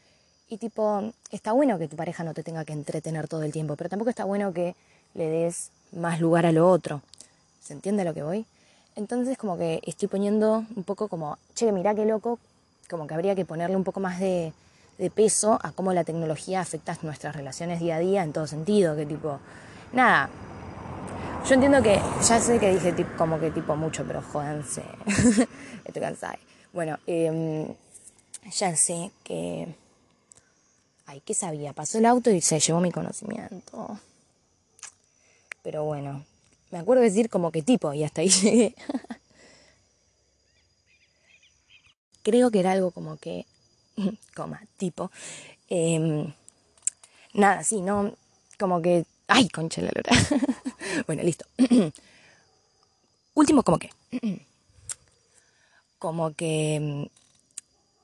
Y 0.52 0.58
tipo, 0.58 1.14
está 1.32 1.54
bueno 1.54 1.80
que 1.80 1.88
tu 1.88 1.96
pareja 1.96 2.26
no 2.26 2.34
te 2.34 2.44
tenga 2.44 2.66
que 2.66 2.74
entretener 2.74 3.30
todo 3.30 3.44
el 3.44 3.54
tiempo, 3.54 3.78
pero 3.78 3.90
tampoco 3.90 4.10
está 4.10 4.26
bueno 4.26 4.52
que 4.52 4.76
le 5.14 5.30
des 5.30 5.72
más 5.94 6.20
lugar 6.20 6.46
a 6.46 6.52
lo 6.52 6.70
otro. 6.70 7.02
¿Se 7.62 7.72
entiende 7.72 8.04
lo 8.04 8.14
que 8.14 8.22
voy? 8.22 8.46
Entonces 8.98 9.38
como 9.38 9.58
que 9.58 9.80
estoy 9.86 10.10
poniendo 10.10 10.66
un 10.76 10.84
poco 10.84 11.08
como, 11.08 11.38
che, 11.56 11.72
mirá 11.72 11.96
qué 11.96 12.06
loco, 12.06 12.38
como 12.90 13.08
que 13.08 13.14
habría 13.14 13.34
que 13.34 13.46
ponerle 13.46 13.78
un 13.78 13.86
poco 13.86 14.02
más 14.02 14.20
de, 14.20 14.52
peso 15.16 15.58
a 15.64 15.72
cómo 15.72 15.94
la 15.94 16.04
tecnología 16.04 16.60
afecta 16.60 16.98
nuestras 17.02 17.34
relaciones 17.34 17.80
día 17.80 17.96
a 17.96 18.00
día 18.00 18.22
en 18.22 18.34
todo 18.34 18.46
sentido, 18.46 18.98
que 18.98 19.06
tipo, 19.06 19.40
nada, 19.94 20.30
yo 21.48 21.54
entiendo 21.54 21.82
que, 21.82 22.02
ya 22.28 22.42
sé 22.42 22.60
que 22.60 22.74
dije 22.74 22.92
tipo, 22.92 23.16
como 23.18 23.40
que 23.40 23.52
tipo 23.52 23.78
mucho, 23.78 24.04
pero 24.06 24.22
jódanse. 24.22 24.84
Estoy 25.86 26.02
cansada. 26.02 26.38
Bueno, 26.74 27.00
eh, 27.08 27.74
ya 28.52 28.76
sé 28.76 29.12
que... 29.24 29.80
Ay, 31.12 31.22
¿qué 31.26 31.34
sabía? 31.34 31.74
Pasó 31.74 31.98
el 31.98 32.06
auto 32.06 32.32
y 32.32 32.40
se 32.40 32.58
llevó 32.62 32.80
mi 32.80 32.90
conocimiento. 32.90 34.00
Pero 35.62 35.84
bueno, 35.84 36.24
me 36.72 36.80
acuerdo 36.80 37.02
de 37.02 37.10
decir 37.10 37.30
como 37.30 37.52
que 37.52 37.62
tipo 37.62 37.94
y 37.94 38.06
hasta 38.06 38.22
ahí 38.22 38.30
llegué. 38.42 38.76
Creo 42.24 42.50
que 42.50 42.62
era 42.62 42.72
algo 42.72 42.92
como 42.92 43.18
que, 43.18 43.46
coma, 44.36 44.62
tipo. 44.78 45.12
Eh, 45.70 46.34
nada, 47.34 47.62
sí, 47.66 47.82
no, 47.82 48.16
como 48.58 48.82
que 48.82 49.06
Ay, 49.28 49.50
concha 49.50 49.82
la 49.82 49.92
lora. 49.94 50.12
bueno, 51.08 51.24
listo. 51.24 51.46
Último, 53.34 53.64
como 53.64 53.80
que. 53.80 53.90
como 56.00 56.34
que 56.36 56.80
mm, 56.82 57.21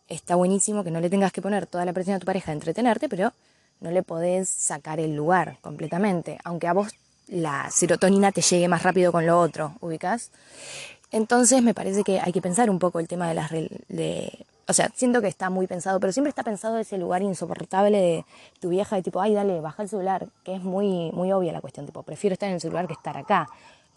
está 0.07 0.35
buenísimo 0.35 0.83
que 0.83 0.91
no 0.91 0.99
le 0.99 1.09
tengas 1.09 1.31
que 1.31 1.41
poner 1.41 1.67
toda 1.67 1.85
la 1.85 1.93
presión 1.93 2.15
a 2.15 2.19
tu 2.19 2.25
pareja 2.25 2.51
de 2.51 2.57
entretenerte, 2.57 3.09
pero 3.09 3.33
no 3.79 3.91
le 3.91 4.03
podés 4.03 4.49
sacar 4.49 4.99
el 4.99 5.15
lugar 5.15 5.57
completamente, 5.61 6.37
aunque 6.43 6.67
a 6.67 6.73
vos 6.73 6.93
la 7.27 7.69
serotonina 7.69 8.31
te 8.31 8.41
llegue 8.41 8.67
más 8.67 8.83
rápido 8.83 9.11
con 9.11 9.25
lo 9.25 9.39
otro, 9.39 9.73
ubicas. 9.81 10.31
Entonces 11.11 11.61
me 11.61 11.73
parece 11.73 12.03
que 12.03 12.19
hay 12.19 12.31
que 12.31 12.41
pensar 12.41 12.69
un 12.69 12.79
poco 12.79 12.99
el 12.99 13.07
tema 13.07 13.27
de 13.27 13.33
las 13.33 13.51
de 13.51 14.45
o 14.69 14.73
sea, 14.73 14.91
siento 14.93 15.21
que 15.21 15.27
está 15.27 15.49
muy 15.49 15.65
pensado, 15.65 15.99
pero 15.99 16.11
siempre 16.11 16.29
está 16.29 16.43
pensado 16.43 16.77
ese 16.77 16.97
lugar 16.97 17.21
insoportable 17.21 17.97
de 17.97 18.25
tu 18.59 18.69
vieja, 18.69 18.97
de 18.97 19.01
tipo, 19.01 19.21
ay, 19.21 19.33
dale, 19.33 19.61
baja 19.61 19.83
el 19.83 19.89
celular, 19.89 20.27
que 20.43 20.55
es 20.55 20.61
muy, 20.61 21.09
muy 21.13 21.31
obvia 21.31 21.53
la 21.53 21.61
cuestión, 21.61 21.85
tipo, 21.85 22.03
prefiero 22.03 22.33
estar 22.33 22.49
en 22.49 22.55
el 22.55 22.61
celular 22.61 22.85
que 22.85 22.93
estar 22.93 23.17
acá. 23.17 23.47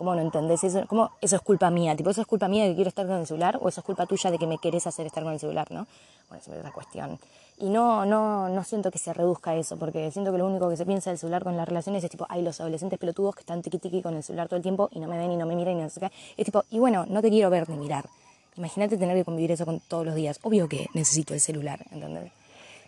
¿Cómo 0.01 0.14
no 0.14 0.22
entendés 0.22 0.64
eso? 0.64 0.86
¿Cómo 0.86 1.11
eso 1.20 1.36
es 1.36 1.42
culpa 1.42 1.68
mía? 1.68 1.94
Tipo, 1.94 2.09
¿eso 2.09 2.22
es 2.22 2.26
culpa 2.26 2.48
mía 2.48 2.62
de 2.62 2.70
que 2.70 2.76
quiero 2.76 2.88
estar 2.88 3.07
con 3.07 3.16
el 3.16 3.26
celular? 3.26 3.59
¿O 3.61 3.68
eso 3.68 3.82
es 3.82 3.84
culpa 3.84 4.07
tuya 4.07 4.30
de 4.30 4.38
que 4.38 4.46
me 4.46 4.57
querés 4.57 4.86
hacer 4.86 5.05
estar 5.05 5.22
con 5.22 5.34
el 5.34 5.38
celular, 5.38 5.70
no? 5.70 5.86
Bueno, 6.30 6.40
esa 6.42 6.57
es 6.57 6.64
la 6.64 6.72
cuestión. 6.72 7.18
Y 7.59 7.68
no, 7.68 8.07
no, 8.07 8.48
no 8.48 8.64
siento 8.64 8.90
que 8.90 8.96
se 8.98 9.12
reduzca 9.12 9.55
eso, 9.57 9.76
porque 9.76 10.11
siento 10.11 10.32
que 10.32 10.38
lo 10.38 10.46
único 10.46 10.70
que 10.70 10.78
se 10.78 10.86
piensa 10.86 11.11
del 11.11 11.18
celular 11.18 11.44
con 11.44 11.55
las 11.55 11.68
relaciones 11.68 12.03
es 12.03 12.11
tipo, 12.11 12.24
ay, 12.30 12.40
los 12.40 12.59
adolescentes 12.62 12.98
pelotudos 12.98 13.34
que 13.34 13.40
están 13.40 13.61
tiqui 13.61 13.76
tiqui 13.76 14.01
con 14.01 14.14
el 14.14 14.22
celular 14.22 14.48
todo 14.48 14.57
el 14.57 14.62
tiempo 14.62 14.88
y 14.90 15.01
no 15.01 15.07
me 15.07 15.18
ven 15.18 15.32
y 15.32 15.36
no 15.36 15.44
me 15.44 15.55
miran 15.55 15.76
y 15.78 15.82
no 15.82 15.90
sé 15.90 16.01
qué. 16.01 16.11
Es 16.38 16.46
tipo, 16.46 16.64
y 16.70 16.78
bueno, 16.78 17.05
no 17.07 17.20
te 17.20 17.28
quiero 17.28 17.51
ver 17.51 17.68
ni 17.68 17.76
mirar. 17.76 18.09
Imagínate 18.57 18.96
tener 18.96 19.14
que 19.14 19.24
convivir 19.26 19.53
eso 19.53 19.66
con 19.66 19.80
todos 19.80 20.07
los 20.07 20.14
días. 20.14 20.40
Obvio 20.44 20.66
que 20.66 20.86
necesito 20.94 21.34
el 21.34 21.40
celular, 21.40 21.84
¿entendés? 21.90 22.32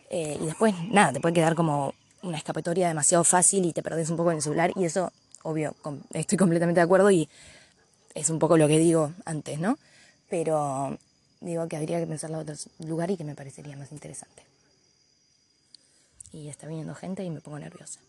Eh, 0.08 0.38
y 0.40 0.46
después, 0.46 0.74
nada, 0.88 1.12
te 1.12 1.20
puede 1.20 1.34
quedar 1.34 1.54
como 1.54 1.92
una 2.22 2.38
escapatoria 2.38 2.88
demasiado 2.88 3.22
fácil 3.22 3.66
y 3.66 3.74
te 3.74 3.82
perdés 3.82 4.08
un 4.08 4.16
poco 4.16 4.30
en 4.30 4.36
el 4.36 4.42
celular. 4.42 4.72
Y 4.76 4.86
eso, 4.86 5.12
obvio, 5.42 5.74
estoy 6.12 6.38
completamente 6.38 6.80
de 6.80 6.84
acuerdo 6.84 7.10
y 7.10 7.28
es 8.14 8.30
un 8.30 8.38
poco 8.38 8.56
lo 8.56 8.68
que 8.68 8.78
digo 8.78 9.12
antes, 9.24 9.58
¿no? 9.58 9.78
Pero 10.28 10.98
digo 11.40 11.68
que 11.68 11.76
habría 11.76 12.00
que 12.00 12.06
pensarlo 12.06 12.40
en 12.40 12.50
otro 12.50 12.56
lugar 12.86 13.10
y 13.10 13.16
que 13.16 13.24
me 13.24 13.34
parecería 13.34 13.76
más 13.76 13.92
interesante. 13.92 14.42
Y 16.32 16.48
está 16.48 16.66
viniendo 16.66 16.94
gente 16.94 17.24
y 17.24 17.30
me 17.30 17.40
pongo 17.40 17.58
nerviosa. 17.58 18.00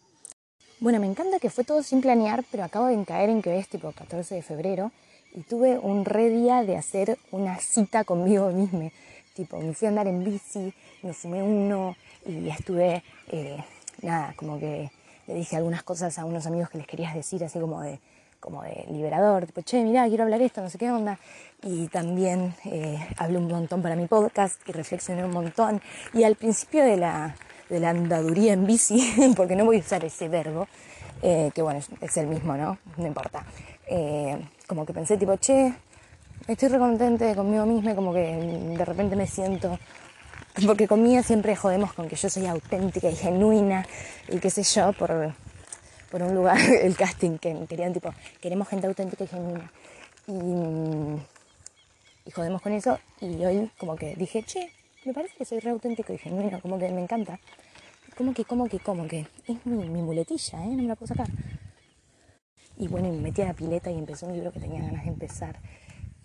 Bueno, 0.80 1.00
me 1.00 1.08
encanta 1.08 1.40
que 1.40 1.50
fue 1.50 1.64
todo 1.64 1.84
sin 1.84 2.02
planear, 2.02 2.44
pero 2.52 2.64
acabo 2.64 2.88
de 2.88 3.06
caer 3.06 3.30
en 3.30 3.42
que 3.42 3.58
es 3.58 3.68
tipo 3.70 3.92
14 3.92 4.36
de 4.36 4.42
febrero 4.42 4.92
y 5.34 5.42
tuve 5.42 5.78
un 5.78 6.06
re 6.06 6.30
día 6.30 6.64
de 6.64 6.78
hacer 6.78 7.18
una 7.32 7.58
cita 7.60 8.04
conmigo 8.04 8.50
misma. 8.52 8.92
Tipo, 9.34 9.60
me 9.60 9.74
fui 9.74 9.88
a 9.88 9.90
andar 9.90 10.08
en 10.08 10.24
bici, 10.24 10.74
me 11.02 11.14
fumé 11.14 11.42
uno 11.42 11.96
y 12.26 12.50
estuve, 12.50 13.04
eh, 13.30 13.64
nada, 14.02 14.34
como 14.36 14.60
que 14.60 14.92
le 15.28 15.34
dije 15.34 15.56
algunas 15.56 15.84
cosas 15.84 16.18
a 16.20 16.26
unos 16.26 16.46
amigos 16.46 16.70
que 16.70 16.78
les 16.78 16.88
querías 16.88 17.14
decir, 17.14 17.44
así 17.44 17.60
como 17.60 17.82
de, 17.82 18.00
como 18.40 18.64
de 18.64 18.86
liberador, 18.90 19.46
tipo, 19.46 19.62
che, 19.62 19.84
mirá, 19.84 20.08
quiero 20.08 20.24
hablar 20.24 20.42
esto, 20.42 20.62
no 20.62 20.70
sé 20.70 20.78
qué 20.78 20.92
onda. 20.92 21.18
Y 21.62 21.88
también 21.88 22.54
eh, 22.66 23.00
hablé 23.18 23.38
un 23.38 23.48
montón 23.48 23.82
para 23.82 23.96
mi 23.96 24.08
podcast 24.08 24.60
y 24.68 24.74
reflexioné 24.74 25.24
un 25.24 25.32
montón. 25.32 25.82
Y 26.14 26.24
al 26.24 26.36
principio 26.36 26.84
de 26.84 26.98
la, 26.98 27.36
de 27.70 27.80
la 27.80 27.92
andaduría 27.92 28.54
en 28.54 28.66
bici, 28.66 29.34
porque 29.36 29.56
no 29.56 29.66
voy 29.66 29.78
a 29.78 29.80
usar 29.80 30.04
ese 30.04 30.28
verbo, 30.28 30.68
eh, 31.22 31.52
que 31.56 31.62
bueno, 31.62 31.80
es 32.02 32.18
el 32.18 32.28
mismo, 32.28 32.58
¿no? 32.58 32.78
No 32.98 33.08
importa. 33.08 33.46
Eh, 33.88 34.38
como 34.68 34.86
que 34.86 34.94
pensé 34.94 35.18
tipo, 35.18 35.36
che, 35.38 35.74
estoy 36.48 36.70
recontente 36.70 37.36
conmigo 37.36 37.66
misma, 37.66 37.96
como 37.96 38.14
que 38.14 38.36
de 38.78 38.86
repente 38.86 39.16
me 39.16 39.28
siento, 39.28 39.78
porque 40.66 40.88
conmigo 40.88 41.24
siempre 41.24 41.56
jodemos 41.56 41.94
con 41.94 42.08
que 42.08 42.16
yo 42.16 42.30
soy 42.30 42.46
auténtica 42.46 43.10
y 43.10 43.16
genuina 43.16 43.86
y 44.30 44.40
qué 44.40 44.50
sé 44.50 44.64
yo, 44.64 44.94
por, 44.94 45.34
por 46.12 46.22
un 46.22 46.36
lugar, 46.36 46.60
el 46.82 46.96
casting, 46.96 47.38
que 47.38 47.66
querían 47.68 47.94
tipo, 47.94 48.14
queremos 48.40 48.68
gente 48.68 48.88
auténtica 48.88 49.24
y 49.24 49.28
genuina. 49.28 49.72
Y, 50.28 50.32
y 52.26 52.32
jodemos 52.32 52.62
con 52.62 52.72
eso 52.74 53.00
y 53.20 53.44
hoy 53.44 53.72
como 53.78 53.96
que 53.96 54.16
dije, 54.16 54.44
che, 54.44 54.72
me 55.06 55.14
parece 55.14 55.36
que 55.36 55.46
soy 55.46 55.60
re 55.60 55.72
auténtico 55.72 56.14
y 56.14 56.18
genuino, 56.18 56.62
como 56.62 56.80
que 56.80 56.90
me 56.90 57.02
encanta. 57.02 57.40
Como 58.16 58.34
que, 58.34 58.46
como 58.46 58.70
que, 58.70 58.80
como 58.80 59.08
que, 59.08 59.28
es 59.48 59.66
mi, 59.66 59.90
mi 59.90 60.02
muletilla, 60.02 60.64
¿eh? 60.64 60.68
No 60.68 60.84
me 60.84 60.88
la 60.88 60.96
puedo 60.96 61.08
sacar. 61.08 61.28
Y 62.78 62.88
bueno, 62.88 63.10
me 63.10 63.18
metí 63.18 63.42
a 63.42 63.46
la 63.46 63.54
pileta 63.54 63.90
y 63.90 63.98
empecé 63.98 64.26
un 64.26 64.34
libro 64.34 64.52
que 64.52 64.60
tenía 64.60 64.82
ganas 64.82 65.04
de 65.04 65.10
empezar. 65.10 65.60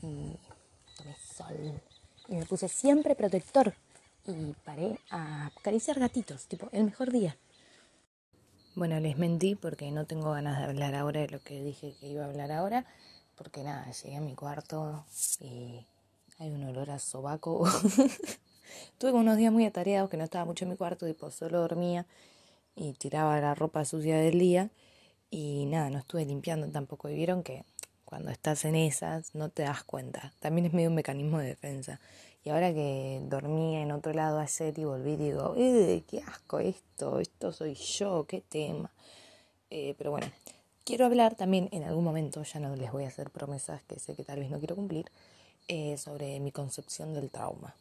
Y 0.03 0.37
tomé 0.97 1.17
sol. 1.17 1.81
Y 2.29 2.37
me 2.37 2.47
puse 2.47 2.69
siempre 2.69 3.15
protector. 3.15 3.75
Y 4.29 4.53
paré 4.63 5.01
a 5.09 5.47
acariciar 5.47 5.99
gatitos, 5.99 6.47
tipo, 6.49 6.69
el 6.73 6.85
mejor 6.85 7.11
día. 7.11 7.39
Bueno, 8.75 9.01
les 9.01 9.17
mentí 9.17 9.55
porque 9.55 9.91
no 9.91 10.05
tengo 10.05 10.33
ganas 10.33 10.59
de 10.59 10.65
hablar 10.65 10.95
ahora 10.95 11.23
de 11.23 11.29
lo 11.29 11.41
que 11.41 11.63
dije 11.63 11.95
que 11.99 12.09
iba 12.09 12.25
a 12.25 12.29
hablar 12.29 12.53
ahora. 12.53 12.85
Porque 13.37 13.63
nada, 13.63 13.91
llegué 13.91 14.17
a 14.17 14.21
mi 14.21 14.35
cuarto 14.35 15.07
y 15.41 15.87
hay 16.39 16.51
un 16.51 16.63
olor 16.65 16.91
a 16.91 16.99
sobaco. 16.99 17.67
Tuve 18.99 19.13
unos 19.13 19.39
días 19.39 19.51
muy 19.51 19.65
atareados 19.65 20.11
que 20.11 20.19
no 20.19 20.25
estaba 20.25 20.45
mucho 20.45 20.67
en 20.67 20.73
mi 20.73 20.77
cuarto, 20.77 21.07
tipo, 21.07 21.31
solo 21.31 21.61
dormía 21.61 22.05
y 22.77 22.93
tiraba 22.93 23.41
la 23.41 23.55
ropa 23.55 23.87
sucia 23.87 24.19
del 24.19 24.39
día. 24.39 24.69
Y 25.31 25.65
nada, 25.67 25.89
no 25.89 25.99
estuve 26.01 26.27
limpiando 26.27 26.69
tampoco. 26.69 27.09
Y 27.09 27.15
vieron 27.15 27.43
que 27.43 27.65
cuando 28.05 28.31
estás 28.31 28.67
en 28.67 28.75
esas 28.75 29.35
no 29.35 29.49
te 29.49 29.63
das 29.63 29.85
cuenta. 29.85 30.35
También 30.39 30.67
es 30.67 30.75
medio 30.75 30.91
un 30.91 30.97
mecanismo 30.97 31.39
de 31.39 31.47
defensa. 31.47 31.99
Y 32.45 32.51
ahora 32.51 32.73
que 32.73 33.21
dormí 33.25 33.77
en 33.77 33.93
otro 33.93 34.13
lado 34.13 34.39
ayer 34.39 34.79
y 34.79 34.85
volví, 34.85 35.17
digo, 35.17 35.55
¡eh, 35.57 36.05
qué 36.09 36.23
asco 36.23 36.61
esto! 36.61 37.21
Esto 37.21 37.53
soy 37.53 37.75
yo, 37.75 38.27
qué 38.27 38.41
tema. 38.41 38.91
Eh, 39.71 39.95
pero 39.99 40.11
bueno, 40.11 40.27
quiero 40.85 41.05
hablar 41.05 41.35
también 41.35 41.69
en 41.73 41.85
algún 41.85 42.05
momento, 42.05 42.43
ya 42.43 42.61
no 42.61 42.75
les 42.75 42.91
voy 42.93 43.05
a 43.05 43.09
hacer 43.09 43.31
promesas 43.31 43.83
que 43.83 43.99
sé 43.99 44.15
que 44.15 44.25
tal 44.25 44.39
vez 44.39 44.51
no 44.51 44.59
quiero 44.59 44.77
cumplir, 44.77 45.11
eh, 45.67 45.99
sobre 45.99 46.41
mi 46.41 46.53
concepción 46.53 47.13
del 47.13 47.31
trauma. 47.31 47.75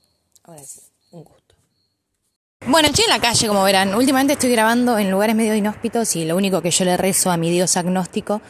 Ahora 0.43 0.61
sí, 0.63 0.81
un 1.11 1.23
gusto. 1.23 1.55
Bueno, 2.65 2.89
estoy 2.89 3.05
en 3.05 3.11
la 3.11 3.21
calle, 3.21 3.47
como 3.47 3.63
verán. 3.63 3.95
Últimamente 3.95 4.33
estoy 4.33 4.51
grabando 4.51 4.97
en 4.97 5.09
lugares 5.11 5.35
medio 5.35 5.55
inhóspitos 5.55 6.15
y 6.17 6.25
lo 6.25 6.35
único 6.35 6.61
que 6.61 6.71
yo 6.71 6.83
le 6.83 6.97
rezo 6.97 7.31
a 7.31 7.37
mi 7.37 7.49
Dios 7.49 7.77
agnóstico 7.77 8.41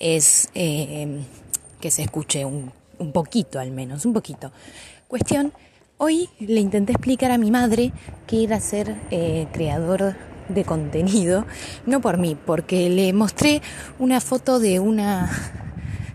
es 0.00 0.48
eh, 0.54 1.22
que 1.80 1.90
se 1.90 2.02
escuche 2.02 2.44
un, 2.44 2.72
un 2.98 3.12
poquito 3.12 3.60
al 3.60 3.70
menos, 3.70 4.04
un 4.04 4.14
poquito. 4.14 4.50
Cuestión, 5.12 5.52
hoy 5.98 6.30
le 6.38 6.60
intenté 6.60 6.92
explicar 6.92 7.32
a 7.32 7.36
mi 7.36 7.50
madre 7.50 7.92
que 8.26 8.44
era 8.44 8.58
ser 8.60 8.96
eh, 9.10 9.46
creador 9.52 10.16
de 10.48 10.64
contenido, 10.64 11.44
no 11.84 12.00
por 12.00 12.16
mí, 12.16 12.34
porque 12.34 12.88
le 12.88 13.12
mostré 13.12 13.60
una 13.98 14.22
foto 14.22 14.58
de 14.58 14.80
una 14.80 15.30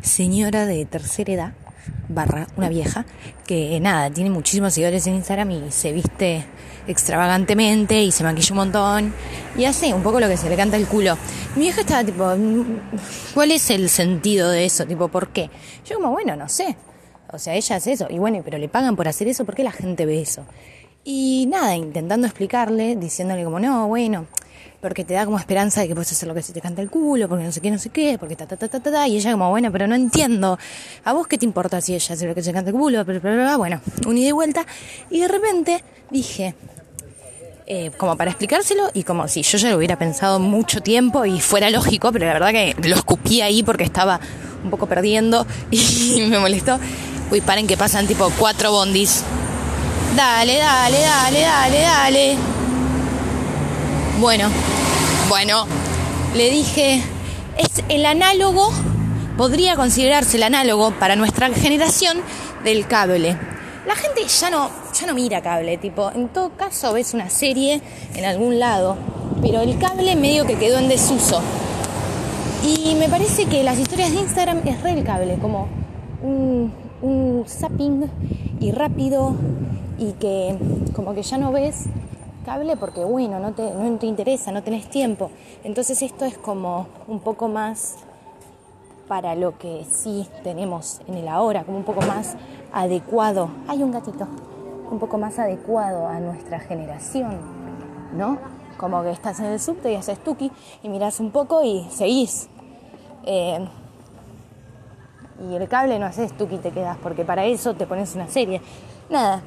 señora 0.02 0.66
de 0.66 0.84
tercera 0.86 1.32
edad, 1.32 1.54
barra, 2.10 2.48
una 2.58 2.70
vieja, 2.70 3.06
que 3.46 3.80
nada, 3.80 4.10
tiene 4.10 4.32
muchísimos 4.32 4.74
seguidores 4.74 5.06
en 5.06 5.14
Instagram 5.14 5.52
y 5.52 5.72
se 5.72 5.92
viste 5.92 6.44
extravagantemente 6.88 8.02
y 8.02 8.12
se 8.12 8.24
maquilla 8.24 8.52
un 8.54 8.58
montón 8.58 9.14
y 9.56 9.66
hace 9.66 9.94
un 9.94 10.02
poco 10.02 10.20
lo 10.20 10.28
que 10.28 10.38
se 10.38 10.50
le 10.50 10.56
canta 10.56 10.76
el 10.76 10.88
culo. 10.88 11.20
Mi 11.56 11.66
vieja 11.66 11.82
estaba 11.82 12.04
tipo, 12.04 12.34
¿cuál 13.36 13.52
es 13.52 13.70
el 13.70 13.90
sentido 13.90 14.50
de 14.50 14.66
eso? 14.66 14.88
Tipo, 14.88 15.08
¿por 15.08 15.28
qué? 15.28 15.52
Yo 15.86 15.98
como, 15.98 16.10
bueno, 16.10 16.36
no 16.36 16.50
sé. 16.50 16.76
O 17.32 17.40
sea, 17.40 17.56
ella 17.56 17.76
hace 17.76 17.92
eso. 17.92 18.08
Y 18.10 18.20
bueno, 18.20 18.42
pero 18.44 18.58
le 18.58 18.70
pagan 18.70 18.96
por 18.96 19.08
hacer 19.08 19.28
eso, 19.28 19.46
¿por 19.46 19.56
qué 19.56 19.64
la 19.64 19.72
gente 19.72 20.06
ve 20.06 20.22
eso? 20.22 20.46
Y 21.04 21.46
nada, 21.50 21.76
intentando 21.76 22.28
explicarle, 22.28 22.96
diciéndole 22.96 23.44
como, 23.44 23.60
no, 23.60 23.88
bueno, 23.88 24.28
porque 24.82 25.04
te 25.04 25.14
da 25.14 25.26
como 25.26 25.40
esperanza 25.40 25.82
de 25.82 25.88
que 25.88 25.96
puedes 25.96 26.12
hacer 26.12 26.28
lo 26.28 26.36
que 26.36 26.42
se 26.42 26.54
te 26.54 26.62
canta 26.62 26.82
el 26.82 26.90
culo, 26.90 27.28
porque 27.28 27.44
no 27.44 27.52
sé 27.52 27.62
qué, 27.62 27.72
no 27.72 27.80
sé 27.80 27.90
qué, 27.90 28.18
porque 28.20 28.36
ta, 28.36 28.46
ta, 28.46 28.58
ta, 28.58 28.68
ta, 28.68 28.80
ta, 28.80 29.08
y 29.08 29.16
ella 29.16 29.32
como, 29.32 29.50
bueno, 29.50 29.72
pero 29.72 29.88
no 29.88 29.96
entiendo, 29.96 30.60
¿a 31.04 31.14
vos 31.14 31.28
qué 31.28 31.38
te 31.38 31.46
importa 31.46 31.82
si 31.82 31.96
ella 31.96 32.14
hace 32.14 32.28
lo 32.28 32.36
que 32.36 32.44
se 32.44 32.54
canta 32.54 32.72
el 32.72 32.76
culo? 32.76 33.06
Pero, 33.06 33.22
pero, 33.22 33.58
bueno, 33.58 33.82
un 34.06 34.18
ida 34.18 34.30
y 34.30 34.32
vuelta, 34.34 34.66
y 35.10 35.22
de 35.22 35.28
repente 35.28 35.84
dije, 36.12 36.56
eh, 37.66 37.92
como 37.98 38.16
para 38.16 38.32
explicárselo 38.32 38.90
y 38.94 39.04
como 39.04 39.28
si 39.28 39.42
yo 39.42 39.58
ya 39.58 39.70
lo 39.70 39.78
hubiera 39.78 39.98
pensado 39.98 40.40
mucho 40.40 40.82
tiempo 40.82 41.26
y 41.26 41.42
fuera 41.42 41.70
lógico, 41.70 42.12
pero 42.14 42.26
la 42.26 42.34
verdad 42.34 42.52
que 42.52 42.76
lo 42.88 42.96
escupí 42.96 43.42
ahí 43.42 43.62
porque 43.62 43.84
estaba 43.84 44.22
un 44.64 44.70
poco 44.70 44.88
perdiendo 44.88 45.46
y 45.72 46.28
me 46.30 46.40
molestó. 46.40 46.80
Uy, 47.30 47.42
paren 47.42 47.68
que 47.68 47.76
pasan 47.76 48.08
tipo 48.08 48.32
cuatro 48.38 48.72
bondis. 48.72 49.24
Dale, 50.16 50.58
dale, 50.58 51.02
dale, 51.02 51.42
dale, 51.42 51.82
dale. 51.82 52.38
Bueno, 54.20 54.50
bueno, 55.28 55.68
le 56.36 56.50
dije, 56.50 57.04
es 57.58 57.84
el 57.90 58.06
análogo, 58.06 58.72
podría 59.36 59.76
considerarse 59.76 60.38
el 60.38 60.44
análogo 60.44 60.92
para 60.92 61.18
nuestra 61.18 61.50
generación 61.50 62.18
del 62.64 62.88
cable. 62.88 63.38
La 63.86 63.96
gente 63.96 64.26
ya 64.26 64.50
no, 64.50 64.70
ya 64.98 65.06
no 65.06 65.14
mira 65.14 65.42
cable, 65.42 65.78
tipo, 65.78 66.10
en 66.12 66.30
todo 66.30 66.52
caso 66.56 66.94
ves 66.94 67.14
una 67.14 67.30
serie 67.30 67.82
en 68.16 68.26
algún 68.26 68.58
lado, 68.58 68.98
pero 69.42 69.62
el 69.62 69.78
cable 69.78 70.16
medio 70.16 70.46
que 70.46 70.58
quedó 70.58 70.80
en 70.80 70.88
desuso. 70.88 71.42
Y 72.64 72.96
me 72.96 73.10
parece 73.10 73.46
que 73.46 73.64
las 73.64 73.78
historias 73.78 74.12
de 74.12 74.22
Instagram 74.22 74.62
es 74.66 74.82
re 74.82 74.92
el 74.94 75.04
cable, 75.04 75.38
como 75.42 75.68
un 77.02 77.44
zapping 77.48 78.10
y 78.60 78.72
rápido 78.72 79.36
y 79.98 80.14
que 80.14 80.58
como 80.96 81.14
que 81.14 81.24
ya 81.24 81.38
no 81.38 81.52
ves 81.52 81.86
cable 82.46 82.78
porque 82.78 83.04
bueno, 83.04 83.40
no 83.40 83.54
te, 83.54 83.74
no 83.74 83.98
te 83.98 84.06
interesa, 84.06 84.52
no 84.52 84.64
tenés 84.64 84.90
tiempo. 84.90 85.30
Entonces 85.64 86.02
esto 86.02 86.26
es 86.26 86.38
como 86.38 86.88
un 87.08 87.20
poco 87.20 87.48
más 87.48 87.98
para 89.08 89.36
lo 89.36 89.58
que 89.58 89.86
sí 89.90 90.28
tenemos 90.44 91.02
en 91.08 91.16
el 91.16 91.28
ahora, 91.28 91.64
como 91.64 91.78
un 91.78 91.84
poco 91.84 92.02
más 92.02 92.36
adecuado. 92.74 93.50
Hay 93.68 93.84
un 93.84 93.92
gatito, 93.92 94.28
un 94.92 95.00
poco 95.00 95.18
más 95.18 95.40
adecuado 95.40 96.08
a 96.08 96.20
nuestra 96.20 96.60
generación, 96.60 97.38
¿no? 98.14 98.38
Como 98.78 99.04
que 99.04 99.12
estás 99.12 99.40
en 99.40 99.48
el 99.48 99.60
subte 99.60 99.92
y 99.92 99.96
haces 99.96 100.20
tuki 100.24 100.52
y 100.84 100.90
miras 100.90 101.20
un 101.20 101.32
poco 101.32 101.64
y 101.64 101.88
seguís. 101.90 102.50
Eh, 103.26 103.68
y 105.40 105.56
el 105.56 105.68
cable 105.68 106.00
no 106.00 106.06
haces 106.06 106.36
tuki 106.36 106.56
y 106.56 106.60
te 106.60 106.72
quedas, 106.72 106.98
porque 107.02 107.24
para 107.24 107.46
eso 107.46 107.74
te 107.74 107.86
pones 107.86 108.16
una 108.16 108.28
serie. 108.28 108.62
Nada. 109.10 109.42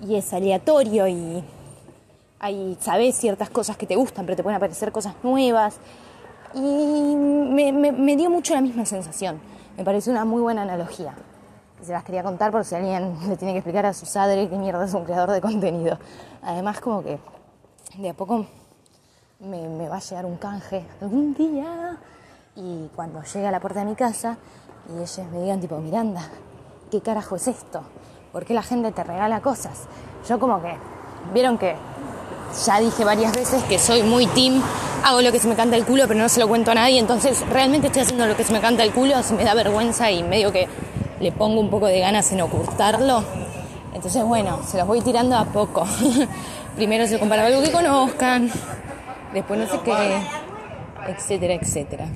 Y 0.00 0.16
es 0.16 0.32
aleatorio 0.32 1.06
y 1.06 1.44
sabes 2.80 3.16
ciertas 3.16 3.50
cosas 3.50 3.76
que 3.76 3.86
te 3.86 3.96
gustan, 3.96 4.26
pero 4.26 4.36
te 4.36 4.42
pueden 4.42 4.56
aparecer 4.56 4.92
cosas 4.92 5.14
nuevas. 5.22 5.78
Y 6.54 6.60
me, 6.60 7.72
me, 7.72 8.16
dio 8.16 8.30
mucho 8.30 8.54
la 8.54 8.60
misma 8.60 8.84
sensación. 8.86 9.40
Me 9.76 9.84
parece 9.84 10.10
una 10.10 10.24
muy 10.24 10.40
buena 10.40 10.62
analogía. 10.62 11.14
Se 11.82 11.92
las 11.92 12.04
quería 12.04 12.22
contar 12.22 12.50
por 12.50 12.64
si 12.64 12.74
alguien 12.74 13.14
le 13.28 13.36
tiene 13.36 13.52
que 13.52 13.58
explicar 13.58 13.84
a 13.86 13.92
su 13.92 14.06
padre 14.10 14.48
qué 14.48 14.56
mierda 14.56 14.84
es 14.84 14.94
un 14.94 15.04
creador 15.04 15.32
de 15.32 15.40
contenido. 15.40 15.98
Además, 16.42 16.80
como 16.80 17.02
que 17.02 17.18
de 17.98 18.10
a 18.10 18.14
poco 18.14 18.46
me, 19.40 19.68
me 19.68 19.88
va 19.88 19.96
a 19.96 20.00
llegar 20.00 20.24
un 20.24 20.36
canje 20.36 20.84
algún 21.00 21.34
día. 21.34 21.98
Y 22.56 22.88
cuando 22.96 23.22
llegue 23.22 23.46
a 23.46 23.50
la 23.50 23.60
puerta 23.60 23.80
de 23.80 23.86
mi 23.86 23.94
casa 23.94 24.38
y 24.88 24.96
ellos 24.96 25.20
me 25.30 25.42
digan 25.42 25.60
tipo, 25.60 25.76
Miranda, 25.78 26.22
¿qué 26.90 27.02
carajo 27.02 27.36
es 27.36 27.48
esto? 27.48 27.82
¿Por 28.32 28.46
qué 28.46 28.54
la 28.54 28.62
gente 28.62 28.92
te 28.92 29.04
regala 29.04 29.40
cosas? 29.40 29.82
Yo 30.26 30.38
como 30.38 30.62
que, 30.62 30.74
vieron 31.34 31.58
que 31.58 31.76
ya 32.66 32.80
dije 32.80 33.04
varias 33.04 33.34
veces 33.34 33.62
que 33.64 33.78
soy 33.78 34.02
muy 34.02 34.26
team, 34.28 34.62
hago 35.04 35.20
lo 35.20 35.32
que 35.32 35.38
se 35.38 35.48
me 35.48 35.54
canta 35.54 35.76
el 35.76 35.84
culo, 35.84 36.04
pero 36.08 36.18
no 36.18 36.30
se 36.30 36.40
lo 36.40 36.48
cuento 36.48 36.70
a 36.70 36.74
nadie, 36.74 36.98
entonces 36.98 37.46
realmente 37.50 37.88
estoy 37.88 38.02
haciendo 38.02 38.26
lo 38.26 38.36
que 38.36 38.44
se 38.44 38.52
me 38.54 38.60
canta 38.60 38.82
el 38.82 38.92
culo, 38.92 39.22
se 39.22 39.34
me 39.34 39.44
da 39.44 39.52
vergüenza 39.52 40.10
y 40.10 40.22
medio 40.22 40.50
que 40.50 40.66
le 41.20 41.32
pongo 41.32 41.60
un 41.60 41.68
poco 41.68 41.86
de 41.86 42.00
ganas 42.00 42.32
en 42.32 42.40
ocultarlo. 42.40 43.22
Entonces, 43.92 44.22
bueno, 44.24 44.60
se 44.66 44.78
los 44.78 44.86
voy 44.86 45.00
tirando 45.00 45.36
a 45.36 45.44
poco. 45.44 45.86
Primero 46.76 47.06
se 47.06 47.18
compara 47.18 47.46
algo 47.46 47.62
que 47.62 47.72
conozcan, 47.72 48.50
después 49.32 49.60
no 49.60 49.66
sé 49.66 49.80
qué, 49.84 50.22
etcétera, 51.08 51.54
etcétera. 51.54 52.06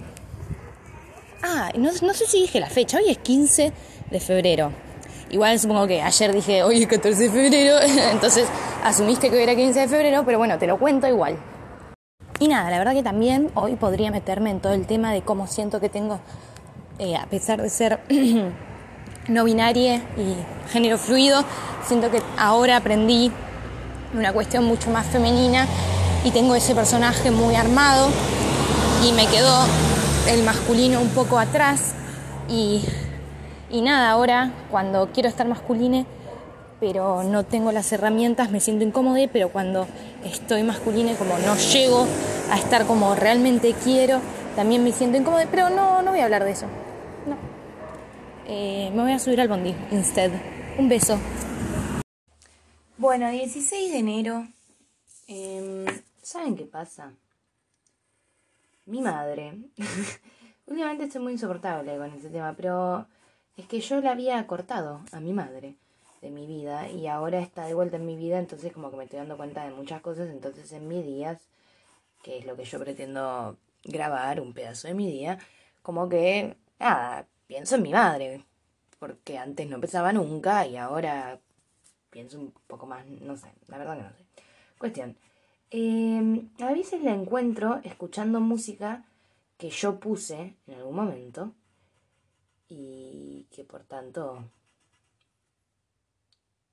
Ah, 1.42 1.70
no, 1.74 1.90
no 2.02 2.14
sé 2.14 2.26
si 2.26 2.42
dije 2.42 2.60
la 2.60 2.68
fecha, 2.68 2.98
hoy 2.98 3.10
es 3.10 3.18
15 3.18 3.72
de 4.10 4.20
febrero. 4.20 4.72
Igual 5.30 5.58
supongo 5.58 5.86
que 5.86 6.02
ayer 6.02 6.32
dije, 6.34 6.62
hoy 6.62 6.82
es 6.82 6.88
14 6.88 7.22
de 7.22 7.30
febrero, 7.30 7.76
entonces 8.12 8.46
asumiste 8.84 9.30
que 9.30 9.36
hoy 9.36 9.42
era 9.42 9.54
15 9.54 9.80
de 9.80 9.88
febrero, 9.88 10.22
pero 10.24 10.38
bueno, 10.38 10.58
te 10.58 10.66
lo 10.66 10.78
cuento 10.78 11.06
igual. 11.06 11.38
Y 12.40 12.48
nada, 12.48 12.70
la 12.70 12.78
verdad 12.78 12.94
que 12.94 13.02
también 13.02 13.50
hoy 13.54 13.76
podría 13.76 14.10
meterme 14.10 14.50
en 14.50 14.60
todo 14.60 14.72
el 14.72 14.86
tema 14.86 15.12
de 15.12 15.22
cómo 15.22 15.46
siento 15.46 15.80
que 15.80 15.88
tengo, 15.88 16.20
eh, 16.98 17.16
a 17.16 17.26
pesar 17.26 17.62
de 17.62 17.70
ser 17.70 18.00
no 19.28 19.44
binaria 19.44 19.96
y 20.16 20.34
género 20.72 20.98
fluido, 20.98 21.44
siento 21.86 22.10
que 22.10 22.20
ahora 22.36 22.76
aprendí 22.76 23.30
una 24.14 24.32
cuestión 24.32 24.64
mucho 24.64 24.90
más 24.90 25.06
femenina 25.06 25.66
y 26.24 26.32
tengo 26.32 26.54
ese 26.54 26.74
personaje 26.74 27.30
muy 27.30 27.54
armado 27.54 28.08
y 29.06 29.12
me 29.12 29.26
quedó 29.26 29.64
el 30.28 30.42
masculino 30.44 31.00
un 31.00 31.08
poco 31.10 31.38
atrás 31.38 31.94
y 32.48 32.82
nada, 33.70 34.10
ahora 34.10 34.52
cuando 34.70 35.10
quiero 35.12 35.28
estar 35.28 35.46
masculine, 35.46 36.06
pero 36.80 37.22
no 37.22 37.44
tengo 37.44 37.72
las 37.72 37.92
herramientas, 37.92 38.50
me 38.50 38.58
siento 38.58 38.84
incómoda, 38.84 39.20
pero 39.32 39.50
cuando 39.50 39.86
estoy 40.24 40.62
masculine, 40.62 41.14
como 41.14 41.38
no 41.38 41.54
llego 41.56 42.06
a 42.50 42.56
estar 42.56 42.86
como 42.86 43.14
realmente 43.14 43.74
quiero, 43.84 44.20
también 44.56 44.82
me 44.82 44.92
siento 44.92 45.18
incómoda, 45.18 45.46
pero 45.50 45.68
no, 45.68 46.02
no 46.02 46.10
voy 46.10 46.20
a 46.20 46.24
hablar 46.24 46.44
de 46.44 46.52
eso. 46.52 46.66
No. 47.26 47.36
Eh, 48.46 48.90
me 48.94 49.02
voy 49.02 49.12
a 49.12 49.18
subir 49.18 49.40
al 49.40 49.48
bondi, 49.48 49.74
instead. 49.92 50.30
Un 50.78 50.88
beso. 50.88 51.18
Bueno, 52.96 53.30
16 53.30 53.92
de 53.92 53.98
enero. 53.98 54.48
Em, 55.28 55.84
¿Saben 56.22 56.56
qué 56.56 56.64
pasa? 56.64 57.12
Mi 58.86 59.00
madre. 59.00 59.58
Últimamente 60.66 61.04
estoy 61.04 61.22
muy 61.22 61.32
insoportable 61.32 61.96
con 61.96 62.10
este 62.12 62.30
tema, 62.30 62.54
pero 62.56 63.06
es 63.56 63.66
que 63.66 63.80
yo 63.80 64.00
la 64.00 64.12
había 64.12 64.46
cortado 64.46 65.02
a 65.12 65.20
mi 65.20 65.32
madre 65.32 65.76
de 66.22 66.30
mi 66.30 66.46
vida 66.46 66.88
y 66.88 67.06
ahora 67.06 67.40
está 67.40 67.66
de 67.66 67.74
vuelta 67.74 67.96
en 67.96 68.06
mi 68.06 68.16
vida, 68.16 68.38
entonces 68.38 68.72
como 68.72 68.90
que 68.90 68.96
me 68.96 69.04
estoy 69.04 69.18
dando 69.18 69.36
cuenta 69.36 69.64
de 69.64 69.70
muchas 69.70 70.00
cosas, 70.00 70.28
entonces 70.28 70.70
en 70.72 70.86
mis 70.86 71.04
días, 71.04 71.40
que 72.22 72.38
es 72.38 72.46
lo 72.46 72.56
que 72.56 72.64
yo 72.64 72.78
pretendo 72.78 73.56
grabar, 73.84 74.40
un 74.40 74.52
pedazo 74.52 74.88
de 74.88 74.94
mi 74.94 75.10
día, 75.10 75.38
como 75.82 76.08
que, 76.08 76.56
nada, 76.78 77.26
pienso 77.46 77.76
en 77.76 77.82
mi 77.82 77.92
madre, 77.92 78.44
porque 78.98 79.38
antes 79.38 79.68
no 79.68 79.80
pensaba 79.80 80.12
nunca 80.12 80.66
y 80.66 80.76
ahora 80.76 81.40
pienso 82.10 82.38
un 82.38 82.52
poco 82.66 82.86
más, 82.86 83.06
no 83.06 83.36
sé, 83.36 83.48
la 83.68 83.78
verdad 83.78 83.96
que 83.96 84.02
no 84.02 84.10
sé. 84.10 84.24
Cuestión, 84.78 85.16
eh, 85.70 86.42
a 86.60 86.72
veces 86.72 87.02
la 87.02 87.14
encuentro 87.14 87.80
escuchando 87.84 88.40
música 88.40 89.04
que 89.56 89.70
yo 89.70 90.00
puse 90.00 90.56
en 90.66 90.74
algún 90.74 90.96
momento 90.96 91.52
y 92.68 93.46
que 93.50 93.64
por 93.64 93.84
tanto, 93.84 94.44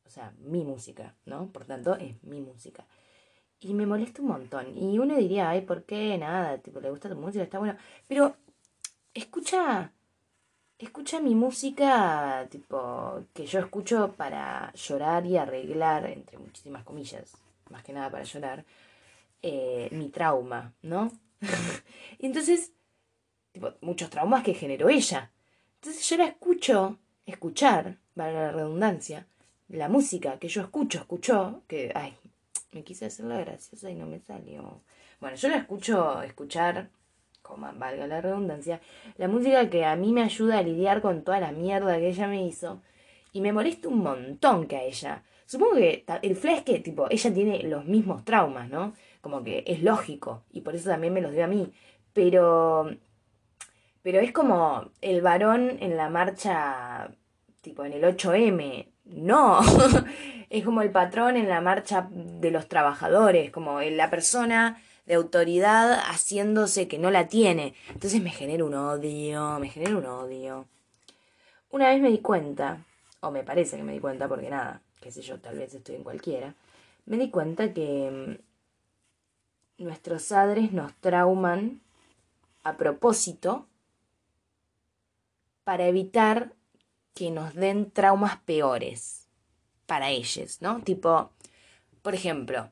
o 0.06 0.10
sea, 0.10 0.34
mi 0.40 0.64
música, 0.64 1.16
¿no? 1.26 1.48
Por 1.48 1.66
tanto, 1.66 1.96
es 1.96 2.22
mi 2.24 2.42
música. 2.42 2.86
Y 3.60 3.74
me 3.74 3.86
molesta 3.86 4.22
un 4.22 4.28
montón. 4.30 4.78
Y 4.78 5.00
uno 5.00 5.16
diría, 5.18 5.50
ay, 5.50 5.62
¿por 5.62 5.84
qué? 5.84 6.18
Nada, 6.18 6.60
tipo, 6.60 6.80
le 6.80 6.92
gusta 6.92 7.10
tu 7.10 7.16
música, 7.16 7.44
está 7.44 7.60
bueno. 7.60 7.76
Pero 8.08 8.36
escucha 9.14 9.92
escucha 10.78 11.20
mi 11.20 11.34
música, 11.36 12.48
tipo, 12.50 13.24
que 13.34 13.46
yo 13.46 13.60
escucho 13.60 14.14
para 14.16 14.72
llorar 14.74 15.26
y 15.26 15.38
arreglar, 15.38 16.06
entre 16.06 16.38
muchísimas 16.38 16.84
comillas, 16.84 17.36
más 17.70 17.84
que 17.84 17.94
nada 17.94 18.12
para 18.12 18.24
llorar, 18.24 18.66
eh, 19.42 19.90
mi 19.92 20.10
trauma, 20.10 20.74
¿no? 20.82 21.12
y 22.20 22.26
entonces, 22.26 22.74
tipo, 23.52 23.74
muchos 23.82 24.10
traumas 24.10 24.44
que 24.44 24.54
generó 24.54 24.90
ella. 24.90 25.32
Entonces 25.76 26.10
yo 26.10 26.18
la 26.18 26.26
escucho, 26.26 26.98
escuchar, 27.26 27.98
para 28.16 28.32
la 28.32 28.52
redundancia, 28.52 29.28
la 29.70 29.90
música 29.90 30.40
que 30.40 30.48
yo 30.48 30.62
escucho, 30.62 31.00
escuchó, 31.00 31.64
que, 31.68 31.92
ay, 31.94 32.18
me 32.72 32.84
quise 32.84 33.06
hacer 33.06 33.26
la 33.26 33.40
graciosa 33.40 33.90
y 33.90 33.96
no 33.96 34.08
me 34.08 34.20
salió. 34.20 34.82
Bueno, 35.20 35.36
yo 35.36 35.50
la 35.50 35.58
escucho, 35.58 36.22
escuchar, 36.22 36.90
como 37.42 37.72
valga 37.74 38.08
la 38.08 38.22
redundancia, 38.22 38.82
la 39.18 39.28
música 39.28 39.70
que 39.70 39.86
a 39.86 39.96
mí 39.96 40.12
me 40.12 40.24
ayuda 40.24 40.60
a 40.60 40.64
lidiar 40.64 41.02
con 41.02 41.24
toda 41.24 41.40
la 41.40 41.52
mierda 41.52 41.98
que 41.98 42.10
ella 42.10 42.28
me 42.28 42.46
hizo. 42.46 42.82
Y 43.34 43.42
me 43.42 43.54
molesta 43.54 43.88
un 43.88 44.00
montón 44.00 44.68
que 44.68 44.78
a 44.78 44.84
ella. 44.84 45.24
Supongo 45.46 45.76
que 45.76 46.06
el 46.24 46.36
flash 46.36 46.64
que, 46.64 46.80
tipo, 46.80 47.08
ella 47.10 47.34
tiene 47.34 47.64
los 47.64 47.86
mismos 47.86 48.26
traumas, 48.26 48.70
¿no? 48.70 48.94
Como 49.28 49.44
que 49.44 49.66
es 49.68 49.84
lógico. 49.84 50.44
Y 50.54 50.62
por 50.62 50.74
eso 50.74 50.90
también 50.90 51.14
me 51.14 51.20
los 51.20 51.34
dio 51.34 51.44
a 51.44 51.48
mí. 51.48 51.74
Pero. 52.14 52.96
Pero 54.02 54.22
es 54.22 54.32
como 54.32 54.90
el 55.02 55.22
varón 55.22 55.80
en 55.82 55.98
la 55.98 56.10
marcha, 56.10 57.12
tipo, 57.60 57.84
en 57.84 57.92
el 57.92 58.04
8M. 58.04 58.88
No. 59.04 59.60
es 60.50 60.64
como 60.64 60.82
el 60.82 60.92
patrón 60.92 61.36
en 61.36 61.50
la 61.50 61.60
marcha 61.60 62.08
de 62.10 62.52
los 62.52 62.70
trabajadores. 62.70 63.52
Como 63.52 63.82
la 63.82 64.10
persona 64.10 64.82
de 65.06 65.16
autoridad 65.16 66.00
haciéndose 66.06 66.88
que 66.88 67.00
no 67.00 67.12
la 67.12 67.28
tiene. 67.28 67.76
Entonces 67.90 68.22
me 68.22 68.30
genera 68.30 68.64
un 68.64 68.76
odio, 68.76 69.60
me 69.60 69.68
genera 69.68 69.98
un 69.98 70.06
odio. 70.06 70.68
Una 71.70 71.90
vez 71.90 72.02
me 72.02 72.10
di 72.10 72.20
cuenta, 72.20 72.86
o 73.20 73.30
me 73.30 73.44
parece 73.44 73.76
que 73.76 73.84
me 73.84 73.92
di 73.92 74.00
cuenta 74.00 74.30
porque 74.30 74.50
nada, 74.50 74.82
qué 75.02 75.12
sé 75.12 75.22
yo, 75.22 75.38
tal 75.38 75.58
vez 75.58 75.74
estoy 75.74 75.96
en 75.96 76.04
cualquiera, 76.04 76.56
me 77.06 77.18
di 77.18 77.30
cuenta 77.30 77.74
que 77.74 78.40
nuestros 79.78 80.28
padres 80.28 80.72
nos 80.72 80.94
trauman 80.96 81.82
a 82.64 82.78
propósito 82.78 83.68
para 85.64 85.88
evitar 85.88 86.54
que 87.14 87.32
nos 87.32 87.54
den 87.54 87.92
traumas 87.92 88.38
peores 88.38 89.28
para 89.86 90.10
ellos, 90.10 90.62
¿no? 90.62 90.82
Tipo, 90.82 91.32
por 92.02 92.14
ejemplo, 92.14 92.70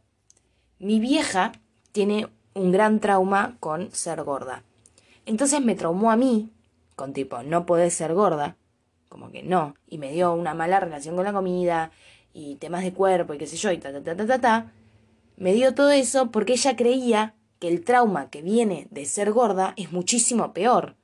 mi 0.80 1.00
vieja 1.00 1.52
tiene 1.92 2.28
un 2.54 2.72
gran 2.72 3.00
trauma 3.00 3.58
con 3.60 3.92
ser 3.92 4.24
gorda. 4.24 4.64
Entonces 5.26 5.62
me 5.62 5.76
traumó 5.76 6.12
a 6.12 6.16
mí, 6.16 6.50
con 6.96 7.14
tipo, 7.14 7.42
no 7.44 7.66
podés 7.66 7.94
ser 7.94 8.14
gorda, 8.14 8.56
como 9.10 9.32
que 9.32 9.44
no, 9.44 9.76
y 9.88 9.98
me 9.98 10.12
dio 10.12 10.34
una 10.34 10.54
mala 10.54 10.80
relación 10.80 11.16
con 11.16 11.26
la 11.26 11.34
comida, 11.34 11.92
y 12.34 12.56
temas 12.58 12.84
de 12.84 12.94
cuerpo, 12.94 13.34
y 13.34 13.38
qué 13.38 13.48
sé 13.48 13.56
yo, 13.56 13.72
y 13.72 13.78
ta, 13.78 13.92
ta, 13.92 14.04
ta, 14.04 14.16
ta, 14.16 14.28
ta, 14.28 14.40
ta. 14.40 14.72
Me 15.38 15.54
dio 15.54 15.74
todo 15.74 15.92
eso 15.92 16.32
porque 16.32 16.54
ella 16.54 16.76
creía 16.76 17.36
que 17.60 17.68
el 17.68 17.84
trauma 17.84 18.30
que 18.30 18.42
viene 18.42 18.88
de 18.92 19.06
ser 19.06 19.32
gorda 19.32 19.74
es 19.78 19.92
muchísimo 19.92 20.54
peor. 20.54 20.96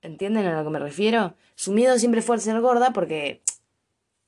¿Entienden 0.00 0.46
a 0.46 0.58
lo 0.58 0.64
que 0.64 0.70
me 0.70 0.78
refiero? 0.78 1.34
Su 1.54 1.72
miedo 1.72 1.98
siempre 1.98 2.22
fue 2.22 2.38
ser 2.38 2.60
gorda 2.60 2.92
porque 2.92 3.42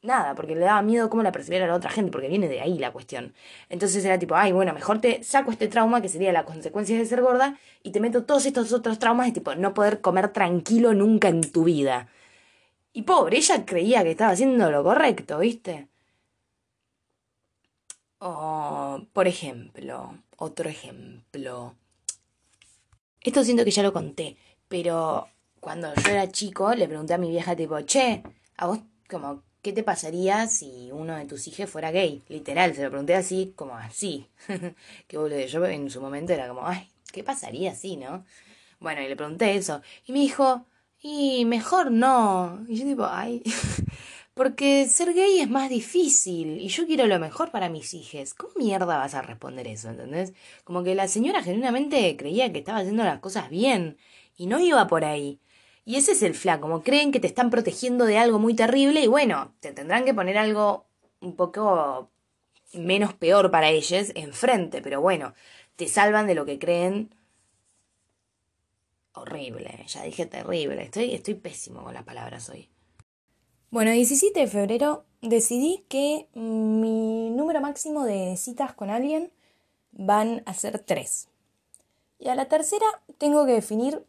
nada, 0.05 0.35
porque 0.35 0.55
le 0.55 0.61
daba 0.61 0.83
miedo 0.83 1.11
cómo 1.11 1.23
la 1.23 1.33
percibiera 1.33 1.67
la 1.67 1.75
otra 1.75 1.91
gente, 1.91 2.13
porque 2.13 2.29
viene 2.29 2.49
de 2.49 2.61
ahí 2.61 2.79
la 2.79 2.93
cuestión. 2.93 3.35
Entonces 3.69 4.05
era 4.05 4.19
tipo, 4.19 4.37
ay, 4.37 4.53
bueno, 4.53 4.73
mejor 4.73 5.01
te 5.01 5.23
saco 5.25 5.51
este 5.51 5.69
trauma, 5.69 6.03
que 6.03 6.09
sería 6.09 6.33
la 6.33 6.45
consecuencia 6.45 6.97
de 6.97 7.07
ser 7.07 7.23
gorda, 7.23 7.59
y 7.83 7.91
te 7.91 8.01
meto 8.01 8.25
todos 8.25 8.47
estos 8.47 8.73
otros 8.73 8.99
traumas 8.99 9.27
de 9.27 9.33
tipo, 9.33 9.55
no 9.55 9.75
poder 9.75 10.01
comer 10.01 10.29
tranquilo 10.29 10.95
nunca 10.95 11.29
en 11.29 11.41
tu 11.51 11.65
vida. 11.65 12.09
Y 12.93 13.03
pobre, 13.03 13.39
ella 13.39 13.65
creía 13.67 14.05
que 14.05 14.13
estaba 14.13 14.33
haciendo 14.33 14.71
lo 14.71 14.85
correcto, 14.85 15.39
¿viste? 15.39 15.89
O, 18.27 19.03
por 19.13 19.29
ejemplo, 19.29 20.17
otro 20.39 20.71
ejemplo. 20.71 21.75
Esto 23.21 23.45
siento 23.45 23.67
que 23.67 23.71
ya 23.71 23.83
lo 23.83 23.93
conté, 23.93 24.39
pero 24.67 25.29
cuando 25.61 25.95
yo 25.95 26.11
era 26.11 26.31
chico 26.31 26.75
le 26.75 26.89
pregunté 26.89 27.13
a 27.13 27.19
mi 27.19 27.29
vieja 27.29 27.55
tipo, 27.55 27.79
che, 27.83 28.23
a 28.57 28.67
vos 28.67 28.79
como 29.11 29.43
¿qué 29.61 29.75
te 29.75 29.83
pasaría 29.83 30.47
si 30.47 30.89
uno 30.91 31.17
de 31.17 31.27
tus 31.27 31.47
hijos 31.49 31.69
fuera 31.69 31.91
gay? 31.91 32.23
Literal, 32.29 32.75
se 32.75 32.83
lo 32.83 32.89
pregunté 32.89 33.15
así, 33.15 33.53
como 33.57 33.77
así. 33.77 34.27
Qué 35.07 35.19
boludo. 35.19 35.41
Yo 35.41 35.67
en 35.67 35.91
su 35.91 36.01
momento 36.01 36.33
era 36.33 36.49
como, 36.49 36.67
ay, 36.67 36.89
¿qué 37.13 37.23
pasaría 37.23 37.73
así, 37.73 37.99
no? 37.99 38.25
Bueno, 38.81 39.03
y 39.03 39.09
le 39.09 39.17
pregunté 39.17 39.55
eso. 39.55 39.83
Y 40.07 40.13
me 40.13 40.21
dijo, 40.21 40.67
y 40.99 41.45
mejor 41.45 41.91
no. 41.91 42.65
Y 42.69 42.77
yo 42.77 42.85
tipo, 42.87 43.05
ay, 43.07 43.43
porque 44.35 44.87
ser 44.89 45.15
gay 45.15 45.41
es 45.41 45.49
más 45.49 45.71
difícil 45.71 46.61
y 46.61 46.69
yo 46.69 46.87
quiero 46.87 47.07
lo 47.07 47.19
mejor 47.21 47.51
para 47.51 47.69
mis 47.69 47.95
hijos. 47.95 48.35
¿Cómo 48.35 48.53
mierda 48.57 48.99
vas 48.99 49.15
a 49.15 49.23
responder 49.23 49.69
eso, 49.69 49.89
entendés? 49.89 50.33
Como 50.65 50.83
que 50.83 50.95
la 50.95 51.09
señora 51.09 51.43
genuinamente 51.43 52.17
creía 52.17 52.53
que 52.53 52.59
estaba 52.59 52.79
haciendo 52.81 53.05
las 53.05 53.21
cosas 53.21 53.49
bien 53.49 53.97
y 54.37 54.47
no 54.47 54.59
iba 54.61 54.87
por 54.89 55.05
ahí. 55.05 55.41
Y 55.85 55.97
ese 55.97 56.13
es 56.13 56.23
el 56.23 56.35
flaco, 56.35 56.63
como 56.63 56.83
creen 56.83 57.13
que 57.13 57.21
te 57.21 57.27
están 57.27 57.51
protegiendo 57.51 58.07
de 58.07 58.19
algo 58.19 58.39
muy 58.39 58.55
terrible 58.55 59.03
y 59.03 59.07
bueno, 59.07 59.55
te 59.61 59.73
tendrán 59.73 60.05
que 60.05 60.15
poner 60.15 60.39
algo 60.39 60.87
un 61.21 61.37
poco 61.37 62.11
menos 62.73 63.15
peor 63.15 63.51
para 63.51 63.71
ellos 63.71 64.11
enfrente, 64.15 64.83
pero 64.83 65.01
bueno, 65.01 65.35
te 65.77 65.87
salvan 65.89 66.27
de 66.27 66.35
lo 66.35 66.47
que 66.47 66.59
creen 66.59 67.15
horrible, 69.13 69.85
ya 69.87 70.03
dije 70.03 70.27
terrible, 70.27 70.83
estoy, 70.83 71.15
estoy 71.15 71.35
pésimo 71.35 71.85
con 71.85 71.95
las 71.95 72.05
palabras 72.05 72.49
hoy. 72.49 72.74
Bueno, 73.75 73.91
17 73.91 74.39
de 74.39 74.47
febrero 74.47 75.05
decidí 75.21 75.85
que 75.89 76.29
mi 76.35 77.31
número 77.31 77.61
máximo 77.61 78.05
de 78.05 78.37
citas 78.37 78.73
con 78.73 78.89
alguien 78.89 79.33
van 79.91 80.45
a 80.47 80.55
ser 80.55 80.79
tres. 80.79 81.27
Y 82.21 82.29
a 82.29 82.37
la 82.37 82.45
tercera 82.45 82.87
tengo 83.19 83.45
que 83.47 83.51
definir 83.51 84.05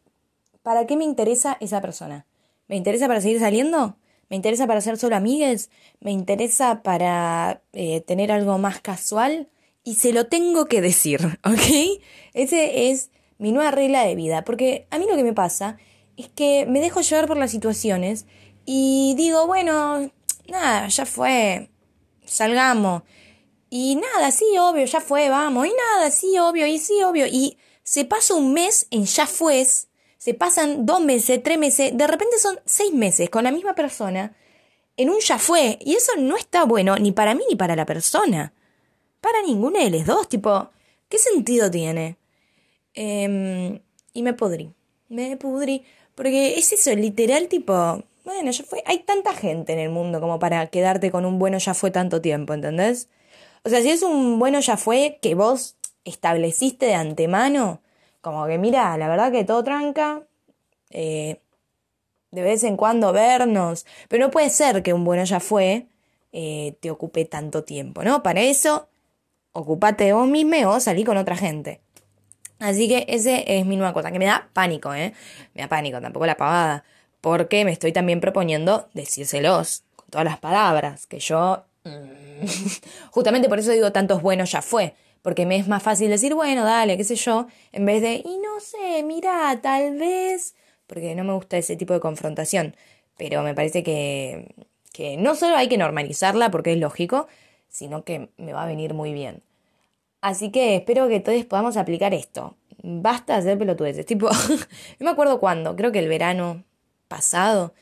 ¿Para 0.61 0.85
qué 0.85 0.95
me 0.95 1.03
interesa 1.03 1.57
esa 1.61 1.81
persona? 1.81 2.27
¿Me 2.67 2.75
interesa 2.75 3.07
para 3.07 3.21
seguir 3.21 3.39
saliendo? 3.39 3.97
¿Me 4.29 4.35
interesa 4.35 4.67
para 4.67 4.81
ser 4.81 4.97
solo 4.97 5.15
amigues? 5.15 5.71
¿Me 5.99 6.11
interesa 6.11 6.83
para 6.83 7.63
eh, 7.73 8.01
tener 8.01 8.31
algo 8.31 8.59
más 8.59 8.81
casual? 8.81 9.49
Y 9.83 9.95
se 9.95 10.13
lo 10.13 10.27
tengo 10.27 10.65
que 10.65 10.81
decir, 10.81 11.39
¿ok? 11.43 12.01
Ese 12.35 12.91
es 12.91 13.09
mi 13.39 13.51
nueva 13.51 13.71
regla 13.71 14.03
de 14.03 14.13
vida. 14.13 14.43
Porque 14.43 14.85
a 14.91 14.99
mí 14.99 15.07
lo 15.09 15.15
que 15.15 15.23
me 15.23 15.33
pasa 15.33 15.77
es 16.17 16.29
que 16.29 16.67
me 16.67 16.79
dejo 16.81 17.01
llevar 17.01 17.27
por 17.27 17.37
las 17.37 17.49
situaciones 17.49 18.27
y 18.65 19.13
digo, 19.15 19.47
bueno, 19.47 20.11
nada, 20.47 20.87
ya 20.87 21.05
fue, 21.05 21.69
salgamos. 22.25 23.03
Y 23.69 23.95
nada, 23.95 24.31
sí, 24.31 24.45
obvio, 24.59 24.85
ya 24.85 25.01
fue, 25.01 25.29
vamos. 25.29 25.67
Y 25.67 25.71
nada, 25.71 26.11
sí, 26.11 26.37
obvio, 26.39 26.65
y 26.67 26.77
sí, 26.79 27.01
obvio. 27.03 27.25
Y 27.27 27.57
se 27.83 28.05
pasa 28.05 28.33
un 28.33 28.53
mes 28.53 28.87
en 28.91 29.05
ya 29.05 29.27
fues 29.27 29.87
se 30.25 30.33
pasan 30.33 30.87
dos 30.87 31.01
meses, 31.01 31.43
tres 31.43 31.59
meses, 31.59 31.95
de 31.95 32.07
repente 32.07 32.39
son 32.39 32.59
seis 32.65 32.91
meses 32.91 33.29
con 33.29 33.43
la 33.43 33.51
misma 33.51 33.75
persona, 33.75 34.35
en 34.97 35.11
un 35.11 35.19
ya 35.19 35.37
fue, 35.37 35.77
y 35.81 35.93
eso 35.93 36.13
no 36.17 36.35
está 36.35 36.63
bueno 36.65 36.95
ni 36.95 37.11
para 37.11 37.35
mí 37.35 37.43
ni 37.47 37.55
para 37.55 37.75
la 37.75 37.85
persona. 37.85 38.51
Para 39.21 39.43
ninguno 39.43 39.77
de 39.77 39.91
los 39.91 40.03
dos, 40.03 40.27
tipo, 40.27 40.71
¿qué 41.09 41.19
sentido 41.19 41.69
tiene? 41.69 42.17
Em, 42.95 43.79
y 44.13 44.23
me 44.23 44.33
pudrí, 44.33 44.73
me 45.09 45.37
pudrí, 45.37 45.83
porque 46.15 46.57
es 46.57 46.73
eso, 46.73 46.95
literal, 46.95 47.47
tipo, 47.47 48.03
bueno, 48.25 48.51
ya 48.51 48.63
fue, 48.63 48.83
hay 48.85 48.99
tanta 48.99 49.33
gente 49.33 49.73
en 49.73 49.79
el 49.79 49.89
mundo 49.89 50.19
como 50.19 50.39
para 50.39 50.67
quedarte 50.67 51.11
con 51.11 51.25
un 51.25 51.39
bueno 51.39 51.59
ya 51.59 51.73
fue 51.73 51.91
tanto 51.91 52.21
tiempo, 52.21 52.53
¿entendés? 52.53 53.07
O 53.63 53.69
sea, 53.69 53.81
si 53.81 53.89
es 53.91 54.03
un 54.03 54.39
bueno 54.39 54.59
ya 54.59 54.77
fue 54.77 55.19
que 55.21 55.35
vos 55.35 55.77
estableciste 56.03 56.87
de 56.87 56.95
antemano, 56.95 57.81
como 58.21 58.45
que 58.47 58.57
mira, 58.57 58.97
la 58.97 59.07
verdad 59.07 59.31
que 59.31 59.43
todo 59.43 59.63
tranca, 59.63 60.23
eh, 60.89 61.39
de 62.31 62.41
vez 62.41 62.63
en 62.63 62.77
cuando 62.77 63.13
vernos, 63.13 63.85
pero 64.09 64.25
no 64.25 64.31
puede 64.31 64.49
ser 64.49 64.83
que 64.83 64.93
un 64.93 65.05
bueno 65.05 65.23
ya 65.23 65.39
fue 65.39 65.87
eh, 66.33 66.75
te 66.81 66.91
ocupe 66.91 67.25
tanto 67.25 67.63
tiempo, 67.63 68.03
¿no? 68.03 68.21
Para 68.21 68.41
eso, 68.41 68.89
ocupate 69.53 70.03
de 70.03 70.13
vos 70.13 70.27
mismo 70.27 70.69
o 70.69 70.79
salí 70.81 71.03
con 71.05 71.15
otra 71.17 71.37
gente. 71.37 71.79
Así 72.59 72.87
que 72.87 73.05
ese 73.07 73.45
es 73.59 73.65
mi 73.65 73.77
nueva 73.77 73.93
cosa, 73.93 74.11
que 74.11 74.19
me 74.19 74.25
da 74.25 74.49
pánico, 74.53 74.93
¿eh? 74.93 75.13
Me 75.53 75.61
da 75.61 75.69
pánico, 75.69 76.01
tampoco 76.01 76.25
la 76.25 76.35
pavada, 76.35 76.83
porque 77.25 77.65
me 77.65 77.71
estoy 77.71 77.91
también 77.91 78.21
proponiendo 78.21 78.87
decírselos 78.93 79.83
con 79.95 80.07
todas 80.11 80.25
las 80.25 80.37
palabras, 80.37 81.07
que 81.07 81.17
yo... 81.17 81.63
Mm, 81.83 82.45
justamente 83.09 83.49
por 83.49 83.57
eso 83.57 83.71
digo 83.71 83.91
tantos 83.91 84.21
buenos 84.21 84.51
ya 84.51 84.61
fue, 84.61 84.93
porque 85.23 85.47
me 85.47 85.55
es 85.55 85.67
más 85.67 85.81
fácil 85.81 86.11
decir, 86.11 86.35
bueno, 86.35 86.63
dale, 86.63 86.97
qué 86.97 87.03
sé 87.03 87.15
yo, 87.15 87.47
en 87.71 87.83
vez 87.83 88.03
de, 88.03 88.21
y 88.23 88.37
no 88.37 88.59
sé, 88.59 89.01
mira, 89.01 89.59
tal 89.59 89.97
vez, 89.97 90.53
porque 90.85 91.15
no 91.15 91.23
me 91.23 91.33
gusta 91.33 91.57
ese 91.57 91.75
tipo 91.75 91.95
de 91.95 91.99
confrontación, 91.99 92.75
pero 93.17 93.41
me 93.41 93.55
parece 93.55 93.81
que, 93.81 94.53
que 94.93 95.17
no 95.17 95.33
solo 95.33 95.55
hay 95.55 95.67
que 95.67 95.79
normalizarla 95.79 96.51
porque 96.51 96.73
es 96.73 96.77
lógico, 96.77 97.27
sino 97.69 98.03
que 98.03 98.29
me 98.37 98.53
va 98.53 98.65
a 98.65 98.67
venir 98.67 98.93
muy 98.93 99.13
bien. 99.13 99.41
Así 100.21 100.51
que 100.51 100.75
espero 100.75 101.07
que 101.07 101.21
todos 101.21 101.43
podamos 101.45 101.75
aplicar 101.75 102.13
esto. 102.13 102.55
Basta 102.83 103.35
hacer 103.35 103.57
pelotudeces. 103.57 104.05
Tipo, 104.05 104.29
no 104.99 105.05
me 105.05 105.09
acuerdo 105.09 105.39
cuándo, 105.39 105.75
creo 105.75 105.91
que 105.91 105.97
el 105.97 106.07
verano, 106.07 106.63
pasado, 107.07 107.73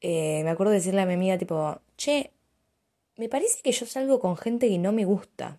eh, 0.00 0.42
me 0.44 0.50
acuerdo 0.50 0.72
de 0.72 0.78
decirle 0.78 1.02
a 1.02 1.06
mi 1.06 1.14
amiga 1.14 1.38
tipo, 1.38 1.80
che, 1.96 2.32
me 3.16 3.28
parece 3.28 3.60
que 3.62 3.72
yo 3.72 3.86
salgo 3.86 4.18
con 4.20 4.36
gente 4.36 4.68
que 4.68 4.78
no 4.78 4.92
me 4.92 5.04
gusta. 5.04 5.58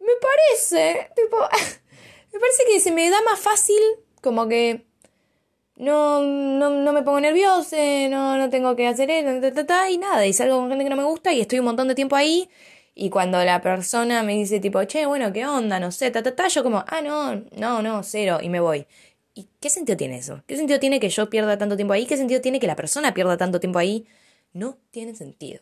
Me 0.00 0.12
parece, 0.20 1.10
tipo, 1.16 1.36
me 2.32 2.40
parece 2.40 2.62
que 2.66 2.80
se 2.80 2.92
me 2.92 3.10
da 3.10 3.20
más 3.22 3.40
fácil, 3.40 3.80
como 4.22 4.48
que 4.48 4.86
no, 5.76 6.22
no, 6.22 6.70
no 6.70 6.92
me 6.92 7.02
pongo 7.02 7.20
nerviosa, 7.20 7.76
no, 8.10 8.36
no 8.36 8.50
tengo 8.50 8.74
que 8.76 8.88
hacer 8.88 9.10
eso, 9.10 9.30
y 9.90 9.98
nada, 9.98 10.26
y 10.26 10.32
salgo 10.32 10.56
con 10.58 10.68
gente 10.68 10.84
que 10.84 10.90
no 10.90 10.96
me 10.96 11.04
gusta 11.04 11.32
y 11.32 11.40
estoy 11.40 11.60
un 11.60 11.66
montón 11.66 11.88
de 11.88 11.94
tiempo 11.94 12.16
ahí. 12.16 12.50
Y 12.94 13.10
cuando 13.10 13.44
la 13.44 13.60
persona 13.60 14.24
me 14.24 14.34
dice 14.34 14.58
tipo, 14.58 14.82
che, 14.84 15.06
bueno, 15.06 15.32
¿qué 15.32 15.46
onda? 15.46 15.78
No 15.78 15.92
sé, 15.92 16.10
ta, 16.10 16.22
ta, 16.22 16.34
ta, 16.34 16.48
yo 16.48 16.64
como, 16.64 16.84
ah, 16.88 17.00
no, 17.00 17.44
no, 17.56 17.80
no, 17.80 18.02
cero, 18.02 18.38
y 18.42 18.48
me 18.48 18.58
voy. 18.58 18.86
¿Y 19.38 19.48
qué 19.60 19.70
sentido 19.70 19.96
tiene 19.96 20.18
eso? 20.18 20.42
¿Qué 20.48 20.56
sentido 20.56 20.80
tiene 20.80 20.98
que 20.98 21.10
yo 21.10 21.30
pierda 21.30 21.56
tanto 21.56 21.76
tiempo 21.76 21.92
ahí? 21.94 22.06
¿Qué 22.06 22.16
sentido 22.16 22.40
tiene 22.40 22.58
que 22.58 22.66
la 22.66 22.74
persona 22.74 23.14
pierda 23.14 23.36
tanto 23.36 23.60
tiempo 23.60 23.78
ahí? 23.78 24.04
No 24.52 24.78
tiene 24.90 25.14
sentido. 25.14 25.60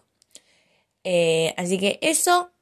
Eh, 1.05 1.53
así 1.59 1.77
que 1.77 1.99
eso. 2.01 2.53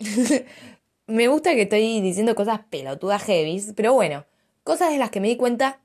me 1.06 1.28
gusta 1.28 1.54
que 1.54 1.62
estoy 1.62 2.00
diciendo 2.00 2.34
cosas 2.34 2.62
pelotudas 2.70 3.22
heavies, 3.22 3.72
pero 3.76 3.94
bueno, 3.94 4.26
cosas 4.64 4.90
de 4.90 4.98
las 4.98 5.10
que 5.10 5.20
me 5.20 5.28
di 5.28 5.36
cuenta, 5.36 5.80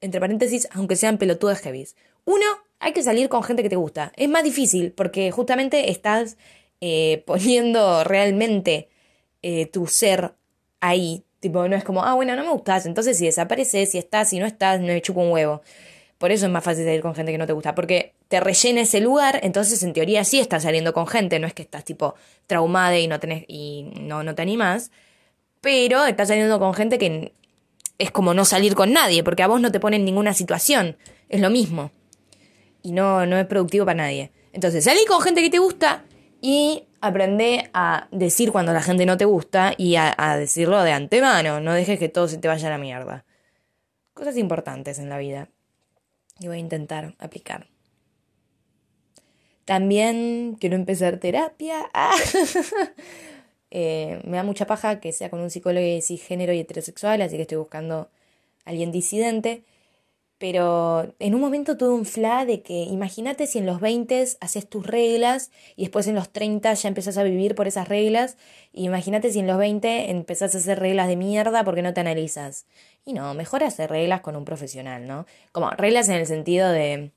entre 0.00 0.18
paréntesis, 0.18 0.66
aunque 0.72 0.96
sean 0.96 1.16
pelotudas 1.16 1.60
heavies. 1.60 1.94
Uno, 2.24 2.46
hay 2.80 2.92
que 2.92 3.04
salir 3.04 3.28
con 3.28 3.44
gente 3.44 3.62
que 3.62 3.68
te 3.68 3.76
gusta. 3.76 4.12
Es 4.16 4.28
más 4.28 4.42
difícil 4.42 4.90
porque 4.90 5.30
justamente 5.30 5.88
estás 5.88 6.36
eh, 6.80 7.22
poniendo 7.28 8.02
realmente 8.02 8.88
eh, 9.42 9.66
tu 9.66 9.86
ser 9.86 10.34
ahí 10.80 11.22
Tipo, 11.40 11.66
no 11.68 11.74
es 11.74 11.84
como, 11.84 12.04
ah, 12.04 12.14
bueno, 12.14 12.36
no 12.36 12.44
me 12.44 12.50
gustas, 12.50 12.86
entonces 12.86 13.16
si 13.16 13.24
desapareces, 13.24 13.90
si 13.90 13.98
estás, 13.98 14.28
si 14.28 14.38
no 14.38 14.46
estás, 14.46 14.80
no 14.80 14.88
me 14.88 15.00
chupo 15.00 15.20
un 15.20 15.32
huevo. 15.32 15.62
Por 16.18 16.32
eso 16.32 16.44
es 16.44 16.52
más 16.52 16.62
fácil 16.62 16.84
salir 16.84 17.00
con 17.00 17.14
gente 17.14 17.32
que 17.32 17.38
no 17.38 17.46
te 17.46 17.54
gusta, 17.54 17.74
porque 17.74 18.12
te 18.28 18.40
rellena 18.40 18.82
ese 18.82 19.00
lugar, 19.00 19.40
entonces 19.42 19.82
en 19.82 19.94
teoría 19.94 20.22
sí 20.24 20.38
estás 20.38 20.64
saliendo 20.64 20.92
con 20.92 21.06
gente, 21.06 21.38
no 21.38 21.46
es 21.46 21.54
que 21.54 21.62
estás 21.62 21.82
tipo 21.82 22.14
traumada 22.46 22.98
y 22.98 23.08
no 23.08 23.18
tenés 23.18 23.44
y 23.48 23.90
no, 23.98 24.22
no 24.22 24.34
te 24.34 24.42
animas, 24.42 24.90
pero 25.62 26.04
estás 26.04 26.28
saliendo 26.28 26.58
con 26.58 26.74
gente 26.74 26.98
que 26.98 27.32
es 27.96 28.10
como 28.10 28.34
no 28.34 28.44
salir 28.44 28.74
con 28.74 28.92
nadie, 28.92 29.24
porque 29.24 29.42
a 29.42 29.46
vos 29.46 29.62
no 29.62 29.72
te 29.72 29.80
ponen 29.80 30.04
ninguna 30.04 30.34
situación, 30.34 30.96
es 31.30 31.40
lo 31.40 31.48
mismo. 31.48 31.90
Y 32.82 32.92
no, 32.92 33.26
no 33.26 33.38
es 33.38 33.46
productivo 33.46 33.84
para 33.84 34.02
nadie. 34.04 34.30
Entonces, 34.52 34.84
salí 34.84 35.04
con 35.06 35.20
gente 35.20 35.42
que 35.42 35.50
te 35.50 35.58
gusta 35.58 36.04
y 36.40 36.88
aprende 37.00 37.70
a 37.72 38.08
decir 38.10 38.52
cuando 38.52 38.72
la 38.72 38.82
gente 38.82 39.06
no 39.06 39.16
te 39.16 39.24
gusta 39.24 39.74
y 39.76 39.96
a, 39.96 40.14
decirlo 40.38 40.82
de 40.82 40.92
antemano. 40.92 41.60
No 41.60 41.72
dejes 41.72 41.98
que 41.98 42.08
todo 42.08 42.28
se 42.28 42.38
te 42.38 42.48
vaya 42.48 42.68
a 42.68 42.70
la 42.70 42.78
mierda. 42.78 43.24
Cosas 44.14 44.36
importantes 44.36 44.98
en 44.98 45.08
la 45.08 45.18
vida. 45.18 45.48
Y 46.38 46.48
voy 46.48 46.56
a 46.56 46.60
intentar 46.60 47.14
aplicar. 47.18 47.68
También 49.64 50.56
quiero 50.58 50.76
empezar 50.76 51.18
terapia. 51.18 51.90
Eh, 53.72 54.20
me 54.24 54.36
da 54.36 54.42
mucha 54.42 54.66
paja 54.66 54.98
que 54.98 55.12
sea 55.12 55.30
con 55.30 55.38
un 55.38 55.48
psicólogo 55.48 55.86
cisgénero 56.02 56.52
y 56.52 56.58
heterosexual, 56.58 57.22
así 57.22 57.36
que 57.36 57.42
estoy 57.42 57.58
buscando 57.58 58.10
a 58.64 58.70
alguien 58.70 58.90
disidente. 58.90 59.62
Pero 60.40 61.14
en 61.18 61.34
un 61.34 61.40
momento 61.42 61.76
tuve 61.76 61.90
un 61.90 62.06
fla 62.06 62.46
de 62.46 62.62
que 62.62 62.84
imagínate 62.84 63.46
si 63.46 63.58
en 63.58 63.66
los 63.66 63.78
20 63.78 64.24
haces 64.40 64.66
tus 64.66 64.86
reglas 64.86 65.50
y 65.76 65.82
después 65.82 66.06
en 66.06 66.14
los 66.14 66.30
30 66.30 66.72
ya 66.72 66.88
empezás 66.88 67.18
a 67.18 67.24
vivir 67.24 67.54
por 67.54 67.68
esas 67.68 67.88
reglas. 67.88 68.38
Y 68.72 68.86
imagínate 68.86 69.30
si 69.30 69.40
en 69.40 69.46
los 69.46 69.58
20 69.58 70.10
empezás 70.10 70.54
a 70.54 70.58
hacer 70.58 70.80
reglas 70.80 71.08
de 71.08 71.16
mierda 71.16 71.62
porque 71.62 71.82
no 71.82 71.92
te 71.92 72.00
analizas. 72.00 72.64
Y 73.04 73.12
no, 73.12 73.34
mejor 73.34 73.62
hacer 73.62 73.90
reglas 73.90 74.22
con 74.22 74.34
un 74.34 74.46
profesional, 74.46 75.06
¿no? 75.06 75.26
Como 75.52 75.68
reglas 75.72 76.08
en 76.08 76.14
el 76.14 76.26
sentido 76.26 76.70
de... 76.70 77.10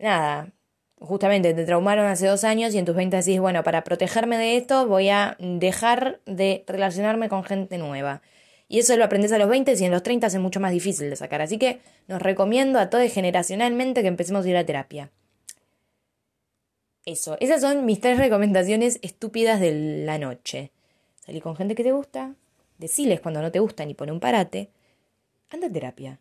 Nada, 0.00 0.52
justamente 0.98 1.54
te 1.54 1.64
traumaron 1.64 2.06
hace 2.06 2.26
dos 2.26 2.42
años 2.42 2.74
y 2.74 2.78
en 2.78 2.86
tus 2.86 2.96
20 2.96 3.18
decís, 3.18 3.38
bueno, 3.38 3.62
para 3.62 3.84
protegerme 3.84 4.36
de 4.36 4.56
esto 4.56 4.88
voy 4.88 5.10
a 5.10 5.36
dejar 5.38 6.18
de 6.26 6.64
relacionarme 6.66 7.28
con 7.28 7.44
gente 7.44 7.78
nueva. 7.78 8.20
Y 8.72 8.78
eso 8.78 8.96
lo 8.96 9.04
aprendes 9.04 9.32
a 9.32 9.38
los 9.38 9.48
20 9.48 9.74
y 9.76 9.84
en 9.84 9.90
los 9.90 10.04
30 10.04 10.28
es 10.28 10.38
mucho 10.38 10.60
más 10.60 10.70
difícil 10.70 11.10
de 11.10 11.16
sacar. 11.16 11.42
Así 11.42 11.58
que 11.58 11.80
nos 12.06 12.22
recomiendo 12.22 12.78
a 12.78 12.88
todos 12.88 13.12
generacionalmente 13.12 14.00
que 14.00 14.06
empecemos 14.06 14.46
a 14.46 14.48
ir 14.48 14.56
a 14.56 14.64
terapia. 14.64 15.10
Eso, 17.04 17.36
esas 17.40 17.62
son 17.62 17.84
mis 17.84 18.00
tres 18.00 18.16
recomendaciones 18.16 19.00
estúpidas 19.02 19.58
de 19.58 20.04
la 20.04 20.18
noche. 20.18 20.70
Salir 21.18 21.42
con 21.42 21.56
gente 21.56 21.74
que 21.74 21.82
te 21.82 21.90
gusta, 21.90 22.36
deciles 22.78 23.20
cuando 23.20 23.42
no 23.42 23.50
te 23.50 23.58
gustan 23.58 23.90
y 23.90 23.94
pone 23.94 24.12
un 24.12 24.20
parate, 24.20 24.70
anda 25.50 25.66
a 25.66 25.72
terapia. 25.72 26.20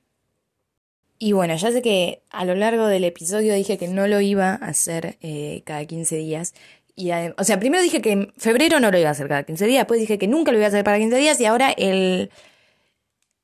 Y 1.20 1.34
bueno, 1.34 1.56
ya 1.56 1.72
sé 1.72 1.84
que 1.84 2.24
a 2.32 2.46
lo 2.46 2.56
largo 2.56 2.88
del 2.88 3.04
episodio 3.04 3.54
dije 3.54 3.78
que 3.78 3.90
no 3.90 4.08
lo 4.08 4.22
iba 4.22 4.54
a 4.54 4.56
hacer 4.56 5.20
eh, 5.22 5.62
cada 5.66 5.86
15 5.86 6.16
días, 6.16 6.56
y, 7.00 7.12
o 7.38 7.44
sea, 7.46 7.58
primero 7.58 7.82
dije 7.82 8.02
que 8.02 8.12
en 8.12 8.34
febrero 8.36 8.82
no 8.82 8.92
lo 8.92 8.98
iba 8.98 9.08
a 9.08 9.14
hacer 9.14 9.30
cada 9.30 9.44
15 9.44 9.66
días, 9.68 9.80
después 9.80 10.02
dije 10.02 10.18
que 10.18 10.28
nunca 10.28 10.52
lo 10.52 10.58
iba 10.58 10.66
a 10.66 10.68
hacer 10.68 10.84
para 10.84 10.98
15 10.98 11.16
días 11.16 11.40
y 11.40 11.46
ahora 11.46 11.72
el, 11.72 12.30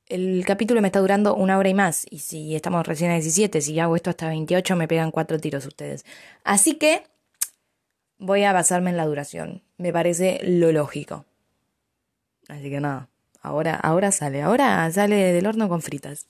el 0.08 0.44
capítulo 0.44 0.82
me 0.82 0.88
está 0.88 1.00
durando 1.00 1.34
una 1.34 1.56
hora 1.56 1.70
y 1.70 1.72
más. 1.72 2.04
Y 2.10 2.18
si 2.18 2.54
estamos 2.54 2.86
recién 2.86 3.10
a 3.12 3.14
17, 3.14 3.62
si 3.62 3.80
hago 3.80 3.96
esto 3.96 4.10
hasta 4.10 4.28
28 4.28 4.76
me 4.76 4.86
pegan 4.86 5.10
cuatro 5.10 5.40
tiros 5.40 5.64
ustedes. 5.64 6.04
Así 6.44 6.74
que 6.74 7.04
voy 8.18 8.44
a 8.44 8.52
basarme 8.52 8.90
en 8.90 8.98
la 8.98 9.06
duración. 9.06 9.62
Me 9.78 9.90
parece 9.90 10.38
lo 10.42 10.70
lógico. 10.70 11.24
Así 12.48 12.68
que 12.68 12.78
nada, 12.78 13.08
ahora, 13.40 13.74
ahora 13.74 14.12
sale, 14.12 14.42
ahora 14.42 14.90
sale 14.92 15.16
del 15.32 15.46
horno 15.46 15.70
con 15.70 15.80
fritas. 15.80 16.26